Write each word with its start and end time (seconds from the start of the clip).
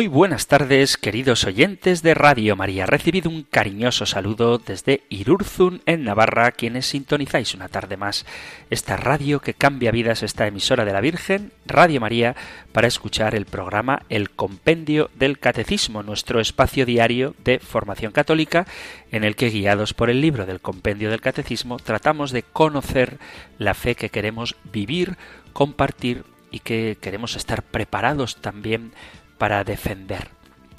Muy 0.00 0.08
buenas 0.08 0.46
tardes, 0.46 0.96
queridos 0.96 1.44
oyentes 1.44 2.02
de 2.02 2.14
Radio 2.14 2.56
María. 2.56 2.86
Recibido 2.86 3.28
un 3.28 3.42
cariñoso 3.42 4.06
saludo 4.06 4.56
desde 4.56 5.02
Irurzun, 5.10 5.82
en 5.84 6.04
Navarra, 6.04 6.52
quienes 6.52 6.86
sintonizáis 6.86 7.52
una 7.52 7.68
tarde 7.68 7.98
más 7.98 8.24
esta 8.70 8.96
radio 8.96 9.40
que 9.40 9.52
cambia 9.52 9.90
vidas, 9.90 10.22
esta 10.22 10.46
emisora 10.46 10.86
de 10.86 10.94
la 10.94 11.02
Virgen, 11.02 11.52
Radio 11.66 12.00
María, 12.00 12.34
para 12.72 12.88
escuchar 12.88 13.34
el 13.34 13.44
programa 13.44 14.00
El 14.08 14.30
Compendio 14.30 15.10
del 15.16 15.38
Catecismo, 15.38 16.02
nuestro 16.02 16.40
espacio 16.40 16.86
diario 16.86 17.34
de 17.44 17.58
formación 17.58 18.12
católica, 18.12 18.66
en 19.12 19.22
el 19.22 19.36
que, 19.36 19.50
guiados 19.50 19.92
por 19.92 20.08
el 20.08 20.22
libro 20.22 20.46
del 20.46 20.62
Compendio 20.62 21.10
del 21.10 21.20
Catecismo, 21.20 21.76
tratamos 21.76 22.30
de 22.30 22.42
conocer 22.42 23.18
la 23.58 23.74
fe 23.74 23.96
que 23.96 24.08
queremos 24.08 24.56
vivir, 24.72 25.18
compartir 25.52 26.24
y 26.50 26.60
que 26.60 26.96
queremos 27.00 27.36
estar 27.36 27.62
preparados 27.62 28.36
también 28.36 28.92
para 29.40 29.64
defender. 29.64 30.28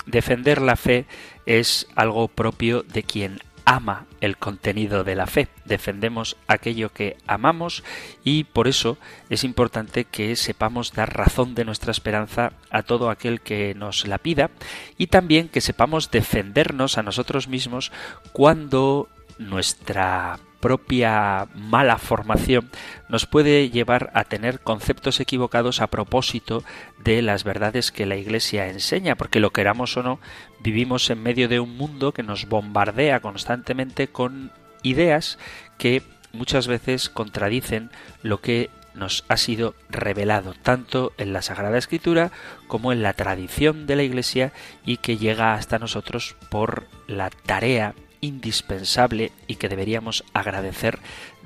Defender 0.06 0.62
la 0.62 0.76
fe 0.76 1.08
es 1.48 1.88
algo 1.96 2.28
propio 2.28 2.84
de 2.84 3.02
quien 3.02 3.40
ama 3.66 4.06
el 4.22 4.38
contenido 4.38 5.04
de 5.04 5.16
la 5.16 5.26
fe. 5.26 5.48
Defendemos 5.66 6.38
aquello 6.46 6.94
que 6.94 7.18
amamos 7.26 7.84
y 8.24 8.44
por 8.44 8.68
eso 8.68 9.00
es 9.32 9.44
importante 9.44 10.06
que 10.06 10.36
sepamos 10.36 10.94
dar 10.94 11.18
razón 11.18 11.56
de 11.56 11.66
nuestra 11.66 11.90
esperanza 11.92 12.54
a 12.70 12.84
todo 12.84 13.10
aquel 13.10 13.42
que 13.42 13.74
nos 13.74 14.08
la 14.08 14.20
pida 14.20 14.52
y 14.96 15.08
también 15.08 15.50
que 15.50 15.60
sepamos 15.60 16.12
defendernos 16.12 17.00
a 17.00 17.04
nosotros 17.04 17.48
mismos 17.48 17.92
cuando 18.32 19.10
nuestra 19.40 20.38
propia 20.62 21.48
mala 21.56 21.98
formación 21.98 22.70
nos 23.10 23.26
puede 23.26 23.70
llevar 23.70 24.12
a 24.14 24.24
tener 24.24 24.62
conceptos 24.62 25.20
equivocados 25.20 25.82
a 25.82 25.88
propósito 25.88 26.64
de 27.04 27.22
las 27.22 27.44
verdades 27.44 27.92
que 27.92 28.06
la 28.06 28.16
Iglesia 28.16 28.70
enseña, 28.70 29.16
porque 29.16 29.40
lo 29.40 29.52
queramos 29.52 29.98
o 29.98 30.04
no, 30.04 30.20
vivimos 30.60 31.10
en 31.10 31.22
medio 31.22 31.50
de 31.50 31.60
un 31.60 31.76
mundo 31.76 32.14
que 32.14 32.24
nos 32.24 32.48
bombardea 32.48 33.20
constantemente 33.20 34.08
con 34.08 34.52
ideas 34.84 35.38
que 35.78 36.04
muchas 36.32 36.68
veces 36.68 37.10
contradicen 37.10 37.90
lo 38.22 38.40
que 38.40 38.70
nos 38.94 39.24
ha 39.30 39.38
sido 39.38 39.74
revelado 39.90 40.54
tanto 40.54 41.14
en 41.18 41.34
la 41.34 41.42
Sagrada 41.42 41.78
Escritura 41.78 42.32
como 42.68 42.92
en 42.92 43.04
la 43.04 43.14
tradición 43.14 43.88
de 43.88 43.96
la 43.96 44.04
Iglesia 44.04 44.52
y 44.86 44.98
que 44.98 45.18
llega 45.18 45.54
hasta 45.54 45.80
nosotros 45.80 46.36
por 46.50 46.88
la 47.08 47.30
tarea 47.30 47.96
indispensable 48.22 49.32
y 49.48 49.56
que 49.56 49.68
deberíamos 49.68 50.24
agradecer 50.34 51.00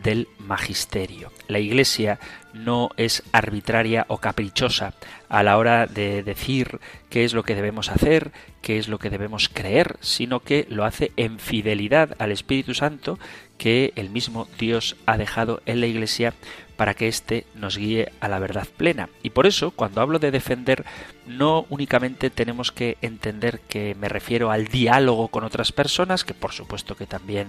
del 0.04 0.28
magisterio. 0.38 1.32
La 1.48 1.60
Iglesia 1.60 2.20
no 2.54 2.90
es 2.98 3.24
arbitraria 3.32 4.06
o 4.10 4.18
caprichosa 4.18 4.94
a 5.30 5.42
la 5.44 5.58
hora 5.58 5.88
de 5.88 6.22
decir 6.22 6.80
qué 7.10 7.26
es 7.26 7.34
lo 7.34 7.44
que 7.44 7.56
debemos 7.56 7.90
hacer, 7.90 8.32
qué 8.62 8.78
es 8.78 8.88
lo 8.88 9.00
que 9.00 9.10
debemos 9.10 9.50
creer, 9.50 9.98
sino 10.02 10.42
que 10.42 10.68
lo 10.70 10.86
hace 10.86 11.12
en 11.18 11.40
fidelidad 11.40 12.16
al 12.20 12.32
Espíritu 12.32 12.74
Santo 12.74 13.18
que 13.58 13.94
el 13.96 14.10
mismo 14.10 14.48
Dios 14.60 14.96
ha 15.06 15.18
dejado 15.18 15.62
en 15.66 15.80
la 15.82 15.88
Iglesia 15.88 16.34
para 16.76 16.94
que 16.94 17.08
éste 17.08 17.46
nos 17.56 17.78
guíe 17.78 18.12
a 18.20 18.28
la 18.28 18.40
verdad 18.40 18.68
plena. 18.76 19.10
Y 19.24 19.30
por 19.30 19.48
eso, 19.48 19.72
cuando 19.72 20.02
hablo 20.02 20.20
de 20.20 20.32
defender, 20.32 20.86
no 21.26 21.66
únicamente 21.70 22.30
tenemos 22.30 22.72
que 22.72 22.98
entender 23.02 23.60
que 23.70 23.96
me 23.96 24.10
refiero 24.10 24.52
al 24.52 24.68
diálogo 24.68 25.30
con 25.30 25.44
otras 25.44 25.72
personas, 25.72 26.24
que 26.24 26.34
por 26.34 26.52
supuesto 26.52 26.96
que 26.96 27.08
también 27.08 27.48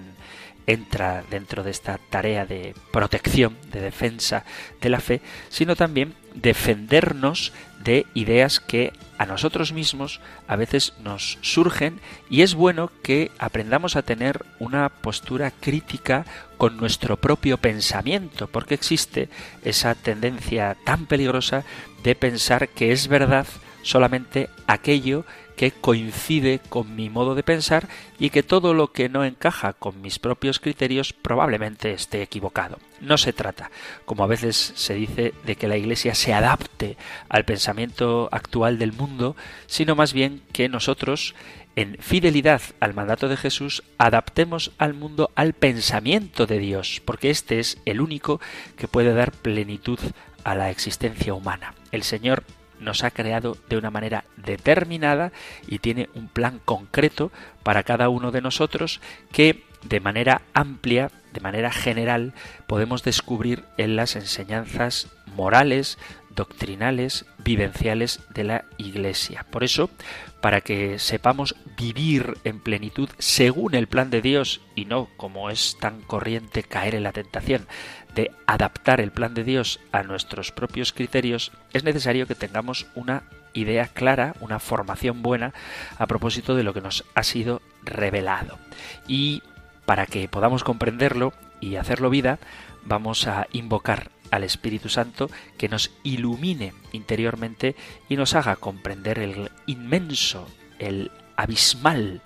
entra 0.66 1.24
dentro 1.30 1.62
de 1.62 1.70
esta 1.70 1.98
tarea 2.10 2.46
de 2.46 2.74
protección, 2.92 3.56
de 3.72 3.80
defensa 3.80 4.44
de 4.80 4.88
la 4.88 5.00
fe, 5.00 5.20
sino 5.48 5.76
también 5.76 6.14
defendernos 6.34 7.52
de 7.82 8.06
ideas 8.14 8.60
que 8.60 8.92
a 9.18 9.26
nosotros 9.26 9.72
mismos 9.72 10.20
a 10.46 10.56
veces 10.56 10.92
nos 11.02 11.38
surgen 11.40 12.00
y 12.28 12.42
es 12.42 12.54
bueno 12.54 12.90
que 13.02 13.30
aprendamos 13.38 13.96
a 13.96 14.02
tener 14.02 14.44
una 14.58 14.88
postura 14.88 15.50
crítica 15.50 16.26
con 16.58 16.76
nuestro 16.76 17.16
propio 17.16 17.58
pensamiento, 17.58 18.48
porque 18.48 18.74
existe 18.74 19.28
esa 19.64 19.94
tendencia 19.94 20.76
tan 20.84 21.06
peligrosa 21.06 21.64
de 22.02 22.14
pensar 22.14 22.68
que 22.68 22.92
es 22.92 23.08
verdad 23.08 23.46
solamente 23.82 24.50
aquello 24.66 25.24
que 25.24 25.45
coincide 25.80 26.60
con 26.68 26.94
mi 26.94 27.10
modo 27.10 27.34
de 27.34 27.42
pensar 27.42 27.88
y 28.18 28.30
que 28.30 28.42
todo 28.42 28.74
lo 28.74 28.92
que 28.92 29.08
no 29.08 29.24
encaja 29.24 29.72
con 29.72 30.00
mis 30.00 30.18
propios 30.18 30.60
criterios 30.60 31.12
probablemente 31.12 31.92
esté 31.92 32.22
equivocado. 32.22 32.78
No 33.00 33.18
se 33.18 33.32
trata, 33.32 33.70
como 34.04 34.24
a 34.24 34.28
veces 34.28 34.72
se 34.74 34.94
dice, 34.94 35.34
de 35.44 35.56
que 35.56 35.68
la 35.68 35.76
Iglesia 35.76 36.14
se 36.14 36.34
adapte 36.34 36.96
al 37.28 37.44
pensamiento 37.44 38.28
actual 38.32 38.78
del 38.78 38.92
mundo, 38.92 39.36
sino 39.66 39.96
más 39.96 40.12
bien 40.12 40.42
que 40.52 40.68
nosotros 40.68 41.34
en 41.76 41.98
fidelidad 42.00 42.62
al 42.80 42.94
mandato 42.94 43.28
de 43.28 43.36
Jesús, 43.36 43.82
adaptemos 43.98 44.72
al 44.78 44.94
mundo 44.94 45.30
al 45.34 45.52
pensamiento 45.52 46.46
de 46.46 46.58
Dios, 46.58 47.02
porque 47.04 47.28
este 47.28 47.58
es 47.58 47.78
el 47.84 48.00
único 48.00 48.40
que 48.76 48.88
puede 48.88 49.12
dar 49.12 49.30
plenitud 49.30 49.98
a 50.42 50.54
la 50.54 50.70
existencia 50.70 51.34
humana. 51.34 51.74
El 51.92 52.02
Señor 52.02 52.44
nos 52.80 53.04
ha 53.04 53.10
creado 53.10 53.56
de 53.68 53.76
una 53.76 53.90
manera 53.90 54.24
determinada 54.36 55.32
y 55.66 55.78
tiene 55.78 56.08
un 56.14 56.28
plan 56.28 56.60
concreto 56.64 57.30
para 57.62 57.82
cada 57.82 58.08
uno 58.08 58.30
de 58.30 58.42
nosotros 58.42 59.00
que 59.32 59.64
de 59.82 60.00
manera 60.00 60.42
amplia, 60.52 61.10
de 61.32 61.40
manera 61.40 61.70
general, 61.70 62.32
podemos 62.66 63.02
descubrir 63.02 63.64
en 63.76 63.96
las 63.96 64.16
enseñanzas 64.16 65.08
morales, 65.34 65.98
doctrinales, 66.30 67.24
vivenciales 67.38 68.20
de 68.34 68.44
la 68.44 68.64
Iglesia. 68.78 69.46
Por 69.50 69.64
eso, 69.64 69.90
para 70.40 70.60
que 70.60 70.98
sepamos 70.98 71.56
vivir 71.76 72.36
en 72.44 72.60
plenitud 72.60 73.08
según 73.18 73.74
el 73.74 73.86
plan 73.86 74.10
de 74.10 74.22
Dios 74.22 74.60
y 74.74 74.84
no 74.84 75.08
como 75.16 75.50
es 75.50 75.76
tan 75.80 76.00
corriente 76.02 76.62
caer 76.62 76.94
en 76.94 77.02
la 77.02 77.12
tentación 77.12 77.66
de 78.16 78.32
adaptar 78.46 79.00
el 79.00 79.12
plan 79.12 79.34
de 79.34 79.44
Dios 79.44 79.78
a 79.92 80.02
nuestros 80.02 80.50
propios 80.50 80.92
criterios, 80.92 81.52
es 81.72 81.84
necesario 81.84 82.26
que 82.26 82.34
tengamos 82.34 82.86
una 82.96 83.22
idea 83.52 83.86
clara, 83.86 84.34
una 84.40 84.58
formación 84.58 85.22
buena 85.22 85.52
a 85.98 86.06
propósito 86.06 86.56
de 86.56 86.64
lo 86.64 86.74
que 86.74 86.80
nos 86.80 87.04
ha 87.14 87.22
sido 87.22 87.62
revelado. 87.84 88.58
Y 89.06 89.42
para 89.84 90.06
que 90.06 90.28
podamos 90.28 90.64
comprenderlo 90.64 91.32
y 91.60 91.76
hacerlo 91.76 92.10
vida, 92.10 92.38
vamos 92.84 93.26
a 93.28 93.46
invocar 93.52 94.10
al 94.30 94.44
Espíritu 94.44 94.88
Santo 94.88 95.30
que 95.58 95.68
nos 95.68 95.92
ilumine 96.02 96.72
interiormente 96.92 97.76
y 98.08 98.16
nos 98.16 98.34
haga 98.34 98.56
comprender 98.56 99.18
el 99.18 99.50
inmenso, 99.66 100.48
el 100.78 101.10
abismal, 101.36 102.22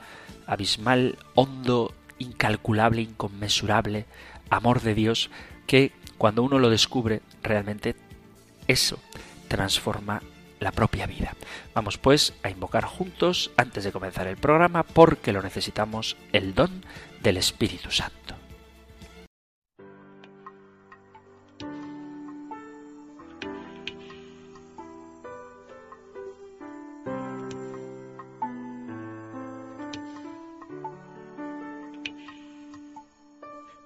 abismal, 0.47 1.19
hondo, 1.35 1.93
incalculable, 2.19 3.03
inconmensurable 3.03 4.07
amor 4.51 4.83
de 4.83 4.95
Dios 4.95 5.31
que 5.71 5.93
cuando 6.19 6.43
uno 6.43 6.59
lo 6.59 6.69
descubre 6.69 7.23
realmente 7.45 7.95
eso 8.67 8.99
transforma 9.47 10.21
la 10.59 10.73
propia 10.73 11.07
vida. 11.07 11.37
Vamos 11.75 11.97
pues 11.97 12.35
a 12.43 12.51
invocar 12.51 12.83
juntos 12.83 13.53
antes 13.57 13.85
de 13.85 13.93
comenzar 13.93 14.27
el 14.27 14.37
programa 14.37 14.83
porque 14.83 15.33
lo 15.33 15.43
necesitamos 15.43 16.17
el 16.33 16.57
don 16.57 16.85
del 17.23 17.37
Espíritu 17.37 17.93
Santo. 17.93 18.40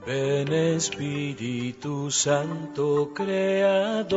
Ven 0.06 0.53
Espíritu 0.53 2.11
Santo 2.11 3.11
Creador 3.15 4.15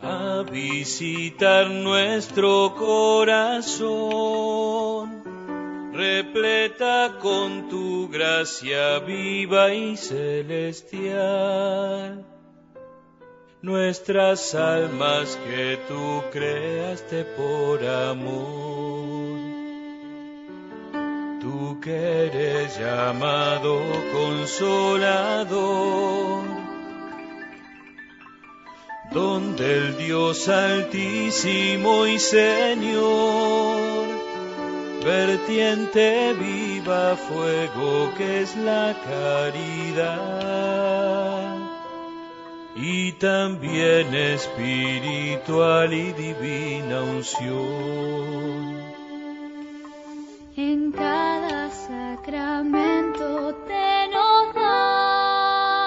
a 0.00 0.42
visitar 0.50 1.68
nuestro 1.68 2.74
corazón, 2.74 3.92
repleta 5.92 7.18
con 7.20 7.68
tu 7.68 8.08
gracia 8.08 8.98
viva 9.00 9.74
y 9.74 9.98
celestial. 9.98 11.04
Nuestras 13.60 14.54
almas 14.54 15.38
que 15.46 15.78
tú 15.86 16.22
creaste 16.32 17.24
por 17.36 17.84
amor 17.86 19.21
que 21.82 22.26
eres 22.26 22.78
llamado 22.78 23.80
consolador, 24.12 25.50
donde 29.10 29.76
el 29.78 29.96
Dios 29.98 30.48
altísimo 30.48 32.06
y 32.06 32.20
Señor, 32.20 34.06
vertiente 35.04 36.34
viva 36.34 37.16
fuego 37.16 38.12
que 38.16 38.42
es 38.42 38.56
la 38.56 38.94
caridad 39.04 40.22
y 42.76 43.12
también 43.12 44.14
espiritual 44.14 45.92
y 45.92 46.12
divina 46.12 47.02
unción. 47.02 48.82
En 50.56 50.92
sacramento 52.24 53.52
te 53.66 54.08
nos 54.12 54.54
das 54.54 55.82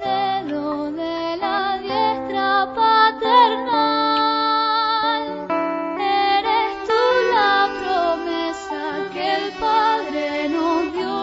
dedo 0.00 0.92
de 0.92 1.36
la 1.38 1.78
diestra 1.82 2.72
paternal. 2.76 3.96
Eres 5.98 6.72
tú 6.86 7.02
la 7.34 7.56
promesa 7.80 8.82
que 9.12 9.24
el 9.34 9.46
Padre 9.58 10.24
nos 10.50 10.82
dio. 10.92 11.20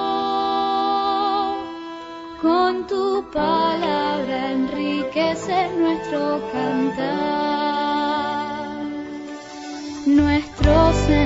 Con 2.41 2.71
tu 2.87 3.05
palabra 3.31 4.37
enriquece 4.51 5.57
nuestro 5.77 6.21
cantar. 6.51 7.13
Nuestros 10.05 10.95
sentidos 10.95 11.22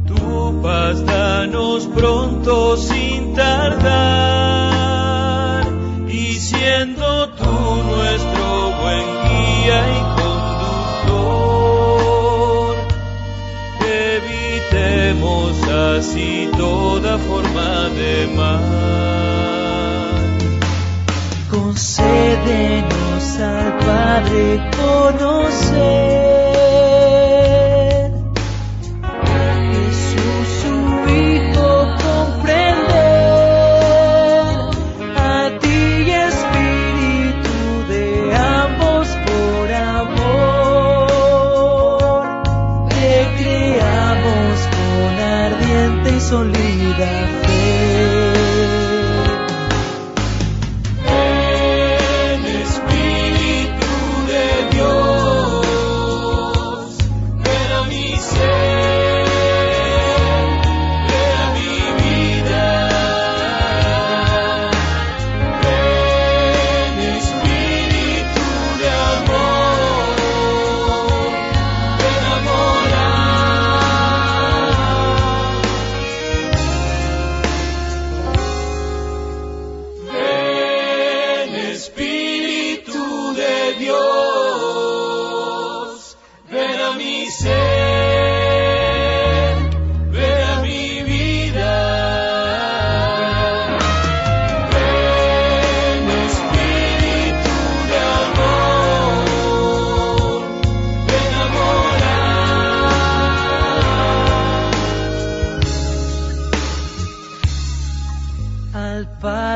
Tu 0.07 0.61
paz 0.63 1.05
danos 1.07 1.87
pronto 1.87 2.77
sin 2.77 3.35
tardar, 3.35 4.43
y 6.09 6.35
siendo 6.35 7.29
tú 7.31 7.83
nuestro 7.91 8.73
buen 8.83 9.07
guía 9.25 9.79
y 9.99 10.01
conductor, 11.07 11.57
evitemos 13.87 15.63
así 15.69 16.51
toda 16.57 17.19
forma 17.19 17.89
de 17.91 18.27
mal. 18.37 18.80
Al 24.21 25.17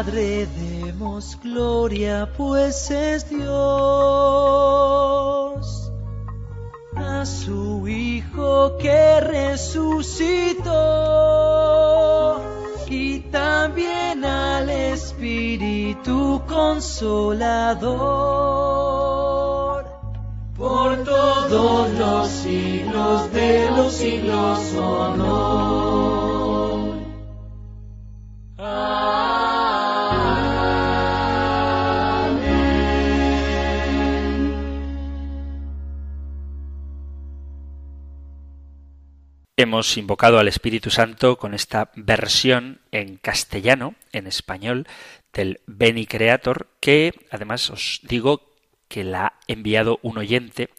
Padre 0.04 0.46
demos 0.58 1.38
gloria, 1.42 2.28
pues 2.36 2.90
es 2.90 3.26
Dios. 3.30 3.48
A 6.94 7.24
su 7.24 7.88
Hijo 7.88 8.76
que 8.76 9.20
resucitó. 9.22 10.70
Y 12.86 13.20
también 13.30 14.22
al 14.26 14.68
Espíritu 14.68 16.42
Consolador. 16.46 17.94
Por 20.54 21.02
todos 21.04 21.90
los 21.92 22.28
siglos 22.28 23.32
de 23.32 23.70
los 23.70 23.92
siglos, 23.94 24.74
honor. 24.74 25.63
Hemos 39.56 39.96
invocado 39.98 40.40
al 40.40 40.48
Espíritu 40.48 40.90
Santo 40.90 41.38
con 41.38 41.54
esta 41.54 41.92
versión 41.94 42.80
en 42.90 43.18
castellano, 43.18 43.94
en 44.10 44.26
español, 44.26 44.88
del 45.32 45.60
Beni 45.66 46.06
Creator, 46.06 46.66
que 46.80 47.14
además 47.30 47.70
os 47.70 48.00
digo 48.02 48.50
que 48.88 49.04
la 49.04 49.26
ha 49.26 49.32
enviado 49.46 50.00
un 50.02 50.18
oyente 50.18 50.70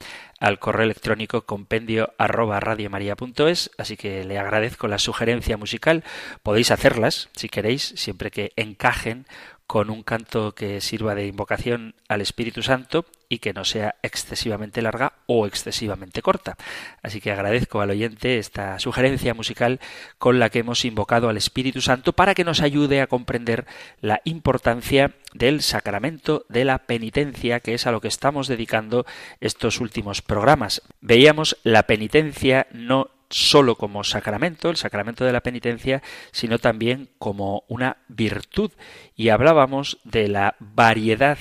al 0.41 0.60
correo 0.60 0.84
electrónico 0.84 1.46
compendio 1.46 2.13
arroba 2.17 2.60
radiomaria.es, 2.60 3.72
así 3.77 3.96
que 3.96 4.25
le 4.25 4.38
agradezco 4.38 4.89
la 4.89 5.00
sugerencia 5.00 5.55
musical. 5.55 6.03
Podéis 6.44 6.70
hacerlas, 6.72 7.29
si 7.34 7.48
queréis, 7.48 7.94
siempre 7.96 8.29
que 8.29 8.51
encajen 8.58 9.25
con 9.67 9.89
un 9.89 10.03
canto 10.03 10.53
que 10.53 10.79
sirva 10.81 11.15
de 11.15 11.27
invocación 11.27 11.95
al 12.07 12.22
Espíritu 12.22 12.62
Santo 12.62 13.05
y 13.29 13.39
que 13.39 13.53
no 13.53 13.65
sea 13.65 13.95
excesivamente 14.03 14.81
larga 14.81 15.13
o 15.25 15.48
excesivamente 15.48 16.22
corta. 16.22 16.55
Así 17.01 17.22
que 17.22 17.31
agradezco 17.31 17.81
al 17.81 17.89
oyente 17.89 18.38
esta 18.38 18.77
sugerencia 18.79 19.34
musical 19.34 19.79
con 20.19 20.39
la 20.39 20.50
que 20.50 20.60
hemos 20.60 20.86
invocado 20.86 21.29
al 21.29 21.38
Espíritu 21.38 21.81
Santo 21.81 22.13
para 22.13 22.36
que 22.36 22.43
nos 22.43 22.62
ayude 22.62 23.01
a 23.01 23.07
comprender 23.07 23.65
la 24.01 24.22
importancia 24.24 25.15
del 25.34 25.62
sacramento 25.62 26.45
de 26.48 26.63
la 26.63 26.79
penitencia, 26.79 27.60
que 27.60 27.74
es 27.74 27.88
a 27.88 27.91
lo 27.91 28.01
que 28.01 28.07
estamos 28.07 28.48
dedicando 28.48 29.05
estos 29.41 29.81
últimos 29.81 30.22
programas. 30.22 30.81
Veíamos 31.01 31.57
la 31.63 31.84
penitencia 31.84 32.67
no 32.72 33.10
solo 33.36 33.75
como 33.75 34.06
sacramento, 34.06 34.70
el 34.70 34.77
sacramento 34.77 35.25
de 35.25 35.34
la 35.34 35.44
penitencia, 35.44 36.01
sino 36.32 36.58
también 36.58 37.10
como 37.18 37.65
una 37.68 37.98
virtud. 38.08 38.72
Y 39.13 39.27
hablábamos 39.27 40.00
de 40.06 40.30
la 40.30 40.56
variedad 40.60 41.38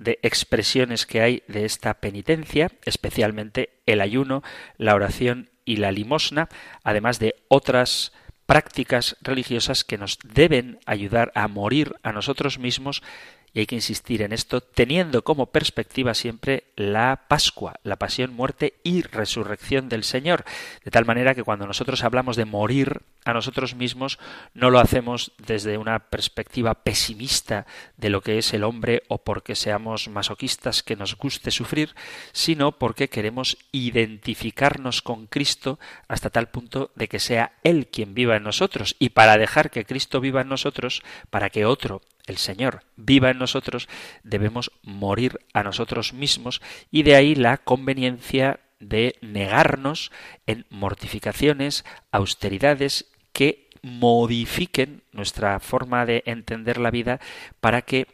de 0.00 0.18
expresiones 0.22 1.06
que 1.06 1.20
hay 1.20 1.44
de 1.46 1.64
esta 1.64 1.94
penitencia, 1.94 2.72
especialmente 2.84 3.80
el 3.86 4.00
ayuno, 4.00 4.42
la 4.76 4.96
oración 4.96 5.50
y 5.64 5.76
la 5.76 5.92
limosna, 5.92 6.48
además 6.82 7.20
de 7.20 7.36
otras 7.46 8.12
prácticas 8.46 9.16
religiosas 9.22 9.84
que 9.84 9.98
nos 9.98 10.18
deben 10.24 10.80
ayudar 10.84 11.30
a 11.36 11.46
morir 11.46 11.94
a 12.02 12.10
nosotros 12.10 12.58
mismos 12.58 13.04
y 13.52 13.60
hay 13.60 13.66
que 13.66 13.74
insistir 13.74 14.22
en 14.22 14.32
esto 14.32 14.60
teniendo 14.60 15.22
como 15.22 15.46
perspectiva 15.46 16.14
siempre 16.14 16.64
la 16.76 17.24
Pascua, 17.28 17.74
la 17.82 17.96
pasión, 17.96 18.32
muerte 18.32 18.74
y 18.82 19.02
resurrección 19.02 19.88
del 19.88 20.04
Señor. 20.04 20.44
De 20.84 20.90
tal 20.90 21.04
manera 21.04 21.34
que 21.34 21.42
cuando 21.42 21.66
nosotros 21.66 22.04
hablamos 22.04 22.36
de 22.36 22.44
morir 22.44 23.02
a 23.24 23.32
nosotros 23.32 23.74
mismos, 23.74 24.18
no 24.54 24.70
lo 24.70 24.78
hacemos 24.78 25.32
desde 25.38 25.78
una 25.78 25.98
perspectiva 25.98 26.74
pesimista 26.74 27.66
de 27.96 28.10
lo 28.10 28.22
que 28.22 28.38
es 28.38 28.54
el 28.54 28.64
hombre 28.64 29.02
o 29.08 29.18
porque 29.18 29.54
seamos 29.54 30.08
masoquistas 30.08 30.82
que 30.82 30.96
nos 30.96 31.16
guste 31.16 31.50
sufrir, 31.50 31.94
sino 32.32 32.72
porque 32.72 33.08
queremos 33.08 33.58
identificarnos 33.72 35.02
con 35.02 35.26
Cristo 35.26 35.78
hasta 36.08 36.30
tal 36.30 36.48
punto 36.48 36.90
de 36.94 37.08
que 37.08 37.18
sea 37.18 37.52
Él 37.62 37.88
quien 37.88 38.14
viva 38.14 38.36
en 38.36 38.44
nosotros. 38.44 38.96
Y 38.98 39.10
para 39.10 39.36
dejar 39.36 39.70
que 39.70 39.84
Cristo 39.84 40.20
viva 40.20 40.40
en 40.40 40.48
nosotros, 40.48 41.02
para 41.30 41.50
que 41.50 41.66
otro 41.66 42.00
el 42.30 42.38
Señor 42.38 42.84
viva 42.96 43.30
en 43.30 43.38
nosotros, 43.38 43.88
debemos 44.22 44.72
morir 44.82 45.40
a 45.52 45.62
nosotros 45.62 46.14
mismos 46.14 46.62
y 46.90 47.02
de 47.02 47.16
ahí 47.16 47.34
la 47.34 47.58
conveniencia 47.58 48.60
de 48.78 49.16
negarnos 49.20 50.10
en 50.46 50.64
mortificaciones, 50.70 51.84
austeridades 52.10 53.12
que 53.32 53.68
modifiquen 53.82 55.02
nuestra 55.12 55.60
forma 55.60 56.06
de 56.06 56.22
entender 56.26 56.78
la 56.78 56.90
vida 56.90 57.20
para 57.60 57.82
que 57.82 58.06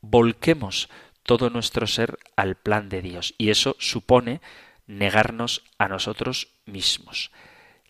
volquemos 0.00 0.88
todo 1.22 1.50
nuestro 1.50 1.86
ser 1.86 2.18
al 2.36 2.56
plan 2.56 2.88
de 2.88 3.02
Dios. 3.02 3.34
Y 3.36 3.50
eso 3.50 3.76
supone 3.78 4.40
negarnos 4.86 5.62
a 5.76 5.88
nosotros 5.88 6.48
mismos. 6.64 7.30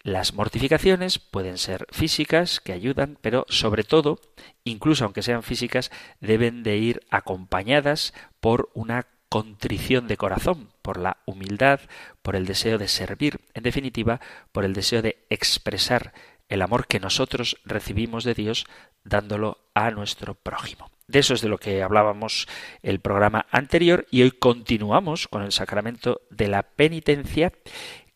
Las 0.03 0.33
mortificaciones 0.33 1.19
pueden 1.19 1.59
ser 1.59 1.87
físicas, 1.91 2.61
que 2.61 2.73
ayudan, 2.73 3.19
pero 3.21 3.45
sobre 3.49 3.83
todo, 3.83 4.21
incluso 4.65 5.05
aunque 5.05 5.23
sean 5.23 5.43
físicas, 5.43 5.91
deben 6.21 6.63
de 6.63 6.77
ir 6.77 7.01
acompañadas 7.11 8.15
por 8.41 8.71
una 8.75 9.07
contrición 9.29 10.07
de 10.07 10.17
corazón, 10.17 10.71
por 10.83 10.99
la 10.99 11.19
humildad, 11.27 11.81
por 12.23 12.37
el 12.37 12.47
deseo 12.47 12.79
de 12.79 12.89
servir, 12.89 13.41
en 13.55 13.63
definitiva, 13.63 14.21
por 14.53 14.65
el 14.65 14.73
deseo 14.73 15.03
de 15.03 15.27
expresar 15.31 16.13
el 16.49 16.63
amor 16.63 16.87
que 16.87 17.01
nosotros 17.01 17.59
recibimos 17.65 18.25
de 18.25 18.35
Dios 18.35 18.67
dándolo 19.05 19.59
a 19.75 19.91
nuestro 19.91 20.35
prójimo. 20.35 20.91
De 21.07 21.19
eso 21.19 21.35
es 21.35 21.41
de 21.41 21.49
lo 21.49 21.59
que 21.59 21.83
hablábamos 21.83 22.49
el 22.83 23.01
programa 23.01 23.47
anterior 23.51 24.07
y 24.11 24.23
hoy 24.23 24.31
continuamos 24.31 25.29
con 25.29 25.43
el 25.43 25.53
sacramento 25.53 26.23
de 26.31 26.49
la 26.49 26.63
penitencia 26.63 27.53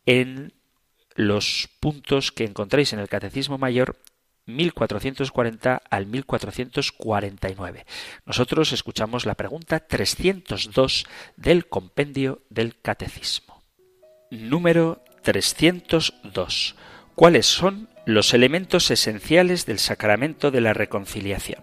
en 0.04 0.52
los 1.14 1.68
puntos 1.80 2.32
que 2.32 2.44
encontráis 2.44 2.92
en 2.92 2.98
el 2.98 3.08
Catecismo 3.08 3.58
Mayor 3.58 3.96
1440 4.46 5.82
al 5.88 6.06
1449. 6.06 7.86
Nosotros 8.26 8.72
escuchamos 8.72 9.26
la 9.26 9.34
pregunta 9.34 9.80
302 9.80 11.06
del 11.36 11.66
compendio 11.66 12.42
del 12.50 12.80
Catecismo. 12.80 13.62
Número 14.30 15.04
302. 15.22 16.74
¿Cuáles 17.14 17.46
son 17.46 17.88
los 18.04 18.34
elementos 18.34 18.90
esenciales 18.90 19.66
del 19.66 19.78
sacramento 19.78 20.50
de 20.50 20.60
la 20.60 20.72
reconciliación? 20.72 21.62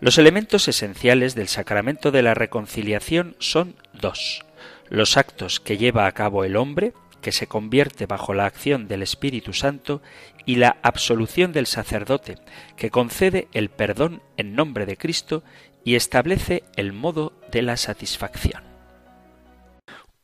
Los 0.00 0.16
elementos 0.16 0.68
esenciales 0.68 1.34
del 1.34 1.48
sacramento 1.48 2.10
de 2.10 2.22
la 2.22 2.34
reconciliación 2.34 3.36
son 3.38 3.76
dos. 3.92 4.44
Los 4.88 5.16
actos 5.16 5.60
que 5.60 5.76
lleva 5.76 6.06
a 6.06 6.12
cabo 6.12 6.44
el 6.44 6.56
hombre, 6.56 6.94
que 7.20 7.32
se 7.32 7.46
convierte 7.46 8.06
bajo 8.06 8.34
la 8.34 8.46
acción 8.46 8.88
del 8.88 9.02
Espíritu 9.02 9.52
Santo 9.52 10.02
y 10.46 10.56
la 10.56 10.78
absolución 10.82 11.52
del 11.52 11.66
sacerdote, 11.66 12.36
que 12.76 12.90
concede 12.90 13.48
el 13.52 13.68
perdón 13.68 14.22
en 14.36 14.54
nombre 14.54 14.86
de 14.86 14.96
Cristo 14.96 15.42
y 15.84 15.94
establece 15.94 16.64
el 16.76 16.92
modo 16.92 17.32
de 17.50 17.62
la 17.62 17.76
satisfacción. 17.76 18.64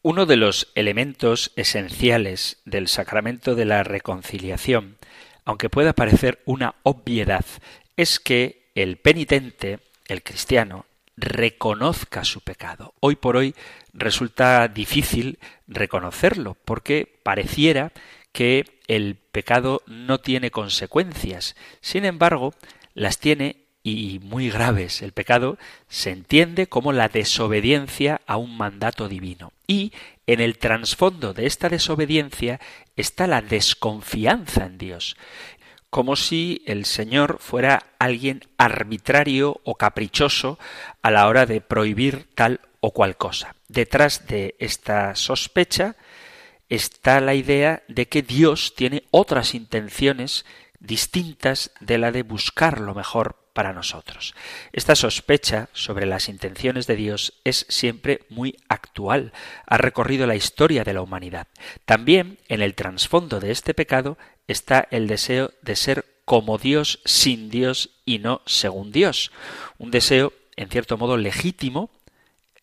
Uno 0.02 0.26
de 0.26 0.36
los 0.36 0.70
elementos 0.74 1.52
esenciales 1.56 2.60
del 2.64 2.86
sacramento 2.86 3.54
de 3.54 3.64
la 3.64 3.82
reconciliación, 3.82 4.98
aunque 5.44 5.68
pueda 5.68 5.94
parecer 5.94 6.42
una 6.44 6.76
obviedad, 6.82 7.44
es 7.96 8.20
que 8.20 8.70
el 8.74 8.98
penitente, 8.98 9.80
el 10.06 10.22
cristiano, 10.22 10.86
reconozca 11.16 12.24
su 12.24 12.40
pecado. 12.40 12.94
Hoy 13.00 13.16
por 13.16 13.36
hoy 13.36 13.54
resulta 13.92 14.68
difícil 14.68 15.38
reconocerlo 15.66 16.56
porque 16.64 17.20
pareciera 17.22 17.92
que 18.32 18.80
el 18.86 19.16
pecado 19.16 19.82
no 19.86 20.18
tiene 20.18 20.50
consecuencias. 20.50 21.56
Sin 21.80 22.04
embargo, 22.04 22.54
las 22.94 23.18
tiene 23.18 23.66
y 23.82 24.18
muy 24.18 24.50
graves. 24.50 25.00
El 25.00 25.12
pecado 25.12 25.58
se 25.88 26.10
entiende 26.10 26.66
como 26.66 26.92
la 26.92 27.08
desobediencia 27.08 28.20
a 28.26 28.36
un 28.36 28.56
mandato 28.56 29.08
divino. 29.08 29.52
Y 29.68 29.92
en 30.26 30.40
el 30.40 30.58
trasfondo 30.58 31.32
de 31.32 31.46
esta 31.46 31.68
desobediencia 31.68 32.60
está 32.96 33.28
la 33.28 33.42
desconfianza 33.42 34.66
en 34.66 34.78
Dios 34.78 35.16
como 35.96 36.14
si 36.14 36.62
el 36.66 36.84
Señor 36.84 37.38
fuera 37.40 37.86
alguien 37.98 38.44
arbitrario 38.58 39.62
o 39.64 39.76
caprichoso 39.76 40.58
a 41.00 41.10
la 41.10 41.26
hora 41.26 41.46
de 41.46 41.62
prohibir 41.62 42.28
tal 42.34 42.60
o 42.80 42.90
cual 42.90 43.16
cosa. 43.16 43.56
Detrás 43.68 44.26
de 44.26 44.56
esta 44.58 45.14
sospecha 45.14 45.96
está 46.68 47.22
la 47.22 47.32
idea 47.32 47.82
de 47.88 48.08
que 48.08 48.20
Dios 48.20 48.74
tiene 48.76 49.04
otras 49.10 49.54
intenciones 49.54 50.44
distintas 50.80 51.70
de 51.80 51.96
la 51.96 52.12
de 52.12 52.24
buscar 52.24 52.78
lo 52.78 52.94
mejor 52.94 53.46
para 53.54 53.72
nosotros. 53.72 54.34
Esta 54.72 54.94
sospecha 54.94 55.70
sobre 55.72 56.04
las 56.04 56.28
intenciones 56.28 56.86
de 56.86 56.96
Dios 56.96 57.40
es 57.42 57.64
siempre 57.70 58.20
muy 58.28 58.54
actual, 58.68 59.32
ha 59.64 59.78
recorrido 59.78 60.26
la 60.26 60.36
historia 60.36 60.84
de 60.84 60.92
la 60.92 61.00
humanidad. 61.00 61.46
También 61.86 62.38
en 62.48 62.60
el 62.60 62.74
trasfondo 62.74 63.40
de 63.40 63.50
este 63.50 63.72
pecado 63.72 64.18
está 64.48 64.86
el 64.90 65.06
deseo 65.06 65.52
de 65.62 65.76
ser 65.76 66.04
como 66.24 66.58
Dios 66.58 67.00
sin 67.04 67.50
Dios 67.50 67.90
y 68.04 68.18
no 68.18 68.42
según 68.46 68.92
Dios. 68.92 69.30
Un 69.78 69.90
deseo, 69.90 70.32
en 70.56 70.68
cierto 70.68 70.98
modo, 70.98 71.16
legítimo, 71.16 71.90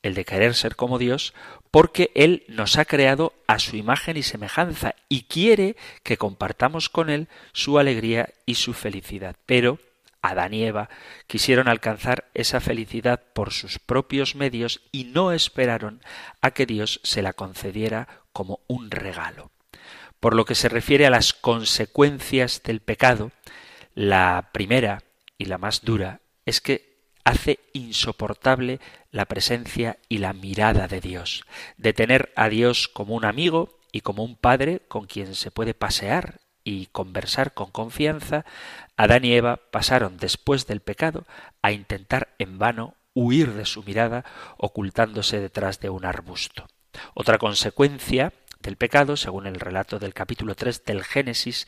el 0.01 0.13
de 0.13 0.25
querer 0.25 0.53
ser 0.53 0.75
como 0.75 0.99
Dios, 0.99 1.33
porque 1.71 2.11
Él 2.13 2.43
nos 2.49 2.77
ha 2.77 2.85
creado 2.85 3.33
a 3.47 3.57
su 3.57 3.77
imagen 3.77 4.17
y 4.17 4.23
semejanza 4.23 4.95
y 5.09 5.23
quiere 5.23 5.77
que 6.03 6.17
compartamos 6.17 6.89
con 6.89 7.09
Él 7.09 7.29
su 7.53 7.79
alegría 7.79 8.29
y 8.45 8.55
su 8.55 8.73
felicidad. 8.73 9.37
Pero 9.45 9.79
Adán 10.21 10.53
y 10.53 10.63
Eva 10.63 10.89
quisieron 11.27 11.67
alcanzar 11.67 12.29
esa 12.33 12.59
felicidad 12.59 13.21
por 13.33 13.53
sus 13.53 13.79
propios 13.79 14.35
medios 14.35 14.81
y 14.91 15.05
no 15.05 15.31
esperaron 15.31 16.01
a 16.41 16.51
que 16.51 16.65
Dios 16.65 16.99
se 17.03 17.21
la 17.21 17.33
concediera 17.33 18.07
como 18.33 18.59
un 18.67 18.91
regalo. 18.91 19.52
Por 20.23 20.35
lo 20.35 20.45
que 20.45 20.55
se 20.55 20.69
refiere 20.69 21.05
a 21.05 21.09
las 21.09 21.33
consecuencias 21.33 22.63
del 22.63 22.79
pecado, 22.79 23.33
la 23.93 24.51
primera 24.53 25.03
y 25.37 25.47
la 25.47 25.57
más 25.57 25.81
dura 25.81 26.21
es 26.45 26.61
que 26.61 27.11
hace 27.25 27.59
insoportable 27.73 28.79
la 29.11 29.25
presencia 29.25 29.97
y 30.07 30.19
la 30.19 30.31
mirada 30.31 30.87
de 30.87 31.01
Dios, 31.01 31.43
de 31.75 31.91
tener 31.91 32.31
a 32.37 32.47
Dios 32.47 32.87
como 32.87 33.15
un 33.15 33.25
amigo 33.25 33.77
y 33.91 33.99
como 33.99 34.23
un 34.23 34.37
padre 34.37 34.79
con 34.87 35.07
quien 35.07 35.35
se 35.35 35.51
puede 35.51 35.73
pasear 35.73 36.39
y 36.63 36.85
conversar 36.85 37.53
con 37.53 37.71
confianza, 37.71 38.45
Adán 38.95 39.25
y 39.25 39.33
Eva 39.33 39.59
pasaron 39.73 40.15
después 40.15 40.67
del 40.67 40.79
pecado 40.79 41.25
a 41.61 41.73
intentar 41.73 42.33
en 42.39 42.59
vano 42.59 42.95
huir 43.13 43.51
de 43.55 43.65
su 43.65 43.83
mirada 43.83 44.23
ocultándose 44.55 45.41
detrás 45.41 45.81
de 45.81 45.89
un 45.89 46.05
arbusto. 46.05 46.65
Otra 47.13 47.37
consecuencia 47.37 48.31
del 48.63 48.77
pecado, 48.77 49.15
según 49.15 49.45
el 49.45 49.59
relato 49.59 49.99
del 49.99 50.15
capítulo 50.15 50.55
3 50.55 50.83
del 50.85 51.03
Génesis, 51.03 51.67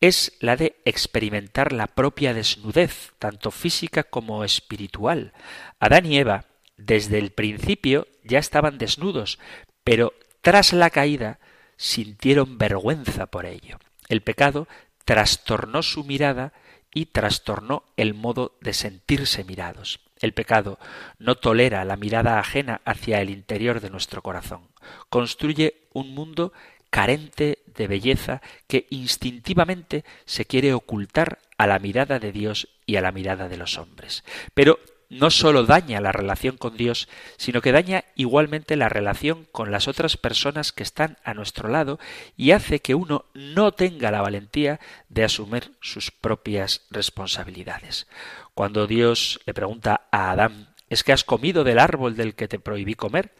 es 0.00 0.36
la 0.40 0.56
de 0.56 0.76
experimentar 0.84 1.72
la 1.72 1.86
propia 1.86 2.34
desnudez, 2.34 3.14
tanto 3.18 3.50
física 3.50 4.02
como 4.02 4.44
espiritual. 4.44 5.32
Adán 5.80 6.04
y 6.04 6.18
Eva, 6.18 6.44
desde 6.76 7.18
el 7.18 7.30
principio, 7.30 8.06
ya 8.22 8.38
estaban 8.38 8.76
desnudos, 8.76 9.38
pero 9.82 10.12
tras 10.42 10.74
la 10.74 10.90
caída 10.90 11.38
sintieron 11.76 12.58
vergüenza 12.58 13.26
por 13.26 13.46
ello. 13.46 13.78
El 14.08 14.20
pecado 14.20 14.68
trastornó 15.06 15.82
su 15.82 16.04
mirada 16.04 16.52
y 16.92 17.06
trastornó 17.06 17.84
el 17.96 18.12
modo 18.12 18.58
de 18.60 18.74
sentirse 18.74 19.44
mirados. 19.44 20.00
El 20.20 20.32
pecado 20.32 20.78
no 21.18 21.34
tolera 21.34 21.84
la 21.84 21.96
mirada 21.96 22.38
ajena 22.38 22.80
hacia 22.84 23.20
el 23.20 23.30
interior 23.30 23.80
de 23.80 23.90
nuestro 23.90 24.22
corazón. 24.22 24.68
Construye 25.08 25.82
un 25.92 26.14
mundo 26.14 26.52
carente 26.90 27.58
de 27.66 27.88
belleza 27.88 28.40
que 28.68 28.86
instintivamente 28.90 30.04
se 30.26 30.44
quiere 30.44 30.74
ocultar 30.74 31.40
a 31.58 31.66
la 31.66 31.78
mirada 31.78 32.20
de 32.20 32.30
Dios 32.30 32.68
y 32.86 32.96
a 32.96 33.00
la 33.00 33.10
mirada 33.10 33.48
de 33.48 33.56
los 33.56 33.78
hombres. 33.78 34.22
Pero 34.54 34.78
no 35.14 35.30
solo 35.30 35.64
daña 35.64 36.00
la 36.00 36.12
relación 36.12 36.56
con 36.56 36.76
Dios, 36.76 37.08
sino 37.36 37.60
que 37.60 37.72
daña 37.72 38.04
igualmente 38.16 38.76
la 38.76 38.88
relación 38.88 39.46
con 39.52 39.70
las 39.70 39.86
otras 39.86 40.16
personas 40.16 40.72
que 40.72 40.82
están 40.82 41.18
a 41.24 41.34
nuestro 41.34 41.68
lado 41.68 42.00
y 42.36 42.50
hace 42.50 42.80
que 42.80 42.94
uno 42.94 43.26
no 43.32 43.72
tenga 43.72 44.10
la 44.10 44.22
valentía 44.22 44.80
de 45.08 45.24
asumir 45.24 45.76
sus 45.80 46.10
propias 46.10 46.82
responsabilidades. 46.90 48.08
Cuando 48.54 48.86
Dios 48.86 49.40
le 49.46 49.54
pregunta 49.54 50.02
a 50.10 50.32
Adán, 50.32 50.74
¿es 50.88 51.04
que 51.04 51.12
has 51.12 51.24
comido 51.24 51.62
del 51.62 51.78
árbol 51.78 52.16
del 52.16 52.34
que 52.34 52.48
te 52.48 52.58
prohibí 52.58 52.94
comer? 52.94 53.32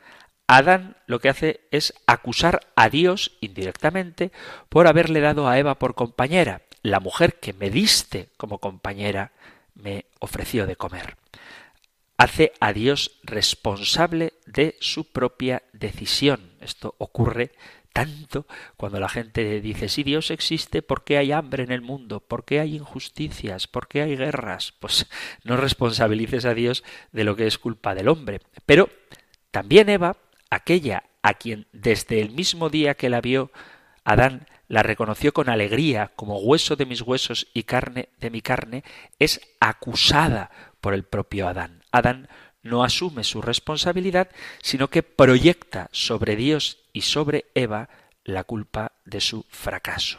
Adán 0.47 0.97
lo 1.07 1.21
que 1.21 1.29
hace 1.29 1.67
es 1.71 1.95
acusar 2.07 2.61
a 2.77 2.89
Dios 2.89 3.33
indirectamente 3.41 4.31
por 4.69 4.87
haberle 4.87 5.21
dado 5.21 5.49
a 5.49 5.59
Eva 5.59 5.79
por 5.79 5.95
compañera. 5.95 6.63
La 6.83 7.01
mujer 7.01 7.41
que 7.41 7.53
me 7.53 7.71
diste 7.71 8.29
como 8.37 8.59
compañera 8.59 9.33
me 9.75 10.05
ofreció 10.21 10.67
de 10.67 10.77
comer. 10.77 11.17
Hace 12.17 12.53
a 12.61 12.73
Dios 12.73 13.19
responsable 13.23 14.35
de 14.47 14.77
su 14.81 15.11
propia 15.11 15.63
decisión. 15.73 16.53
Esto 16.61 16.95
ocurre 16.99 17.53
tanto 17.93 18.47
cuando 18.77 19.01
la 19.01 19.09
gente 19.09 19.61
dice, 19.61 19.89
si 19.89 20.03
Dios 20.03 20.31
existe, 20.31 20.83
¿por 20.83 21.05
qué 21.05 21.17
hay 21.17 21.33
hambre 21.33 21.63
en 21.63 21.73
el 21.73 21.81
mundo? 21.81 22.21
¿Por 22.21 22.45
qué 22.45 22.61
hay 22.61 22.77
injusticias? 22.77 23.67
¿Por 23.67 23.89
qué 23.89 24.03
hay 24.03 24.17
guerras? 24.17 24.75
Pues 24.79 25.07
no 25.45 25.57
responsabilices 25.57 26.45
a 26.45 26.55
Dios 26.55 26.85
de 27.13 27.25
lo 27.25 27.37
que 27.37 27.47
es 27.47 27.59
culpa 27.59 27.95
del 27.95 28.09
hombre. 28.09 28.41
Pero 28.67 28.89
también 29.51 29.89
Eva, 29.89 30.17
aquella 30.51 31.05
a 31.23 31.35
quien 31.35 31.67
desde 31.73 32.21
el 32.21 32.31
mismo 32.31 32.69
día 32.69 32.95
que 32.95 33.09
la 33.09 33.21
vio 33.21 33.51
Adán 34.05 34.47
la 34.75 34.83
reconoció 34.83 35.33
con 35.33 35.49
alegría 35.49 36.11
como 36.17 36.41
hueso 36.41 36.75
de 36.75 36.85
mis 36.85 37.01
huesos 37.01 37.47
y 37.55 37.63
carne 37.63 38.09
de 38.19 38.29
mi 38.29 38.43
carne, 38.43 38.83
es 39.21 39.41
acusada 39.61 40.51
por 40.81 40.95
el 40.95 41.05
propio 41.05 41.47
Adán. 41.47 41.85
Adán 41.93 42.29
no 42.65 42.83
asume 42.83 43.23
su 43.23 43.41
responsabilidad, 43.41 44.31
sino 44.63 44.91
que 44.91 45.05
proyecta 45.05 45.89
sobre 45.93 46.35
Dios 46.35 46.79
y 46.93 47.03
sobre 47.03 47.45
Eva 47.55 47.89
la 48.25 48.43
culpa 48.43 48.91
de 49.05 49.21
su 49.21 49.47
fracaso. 49.49 50.19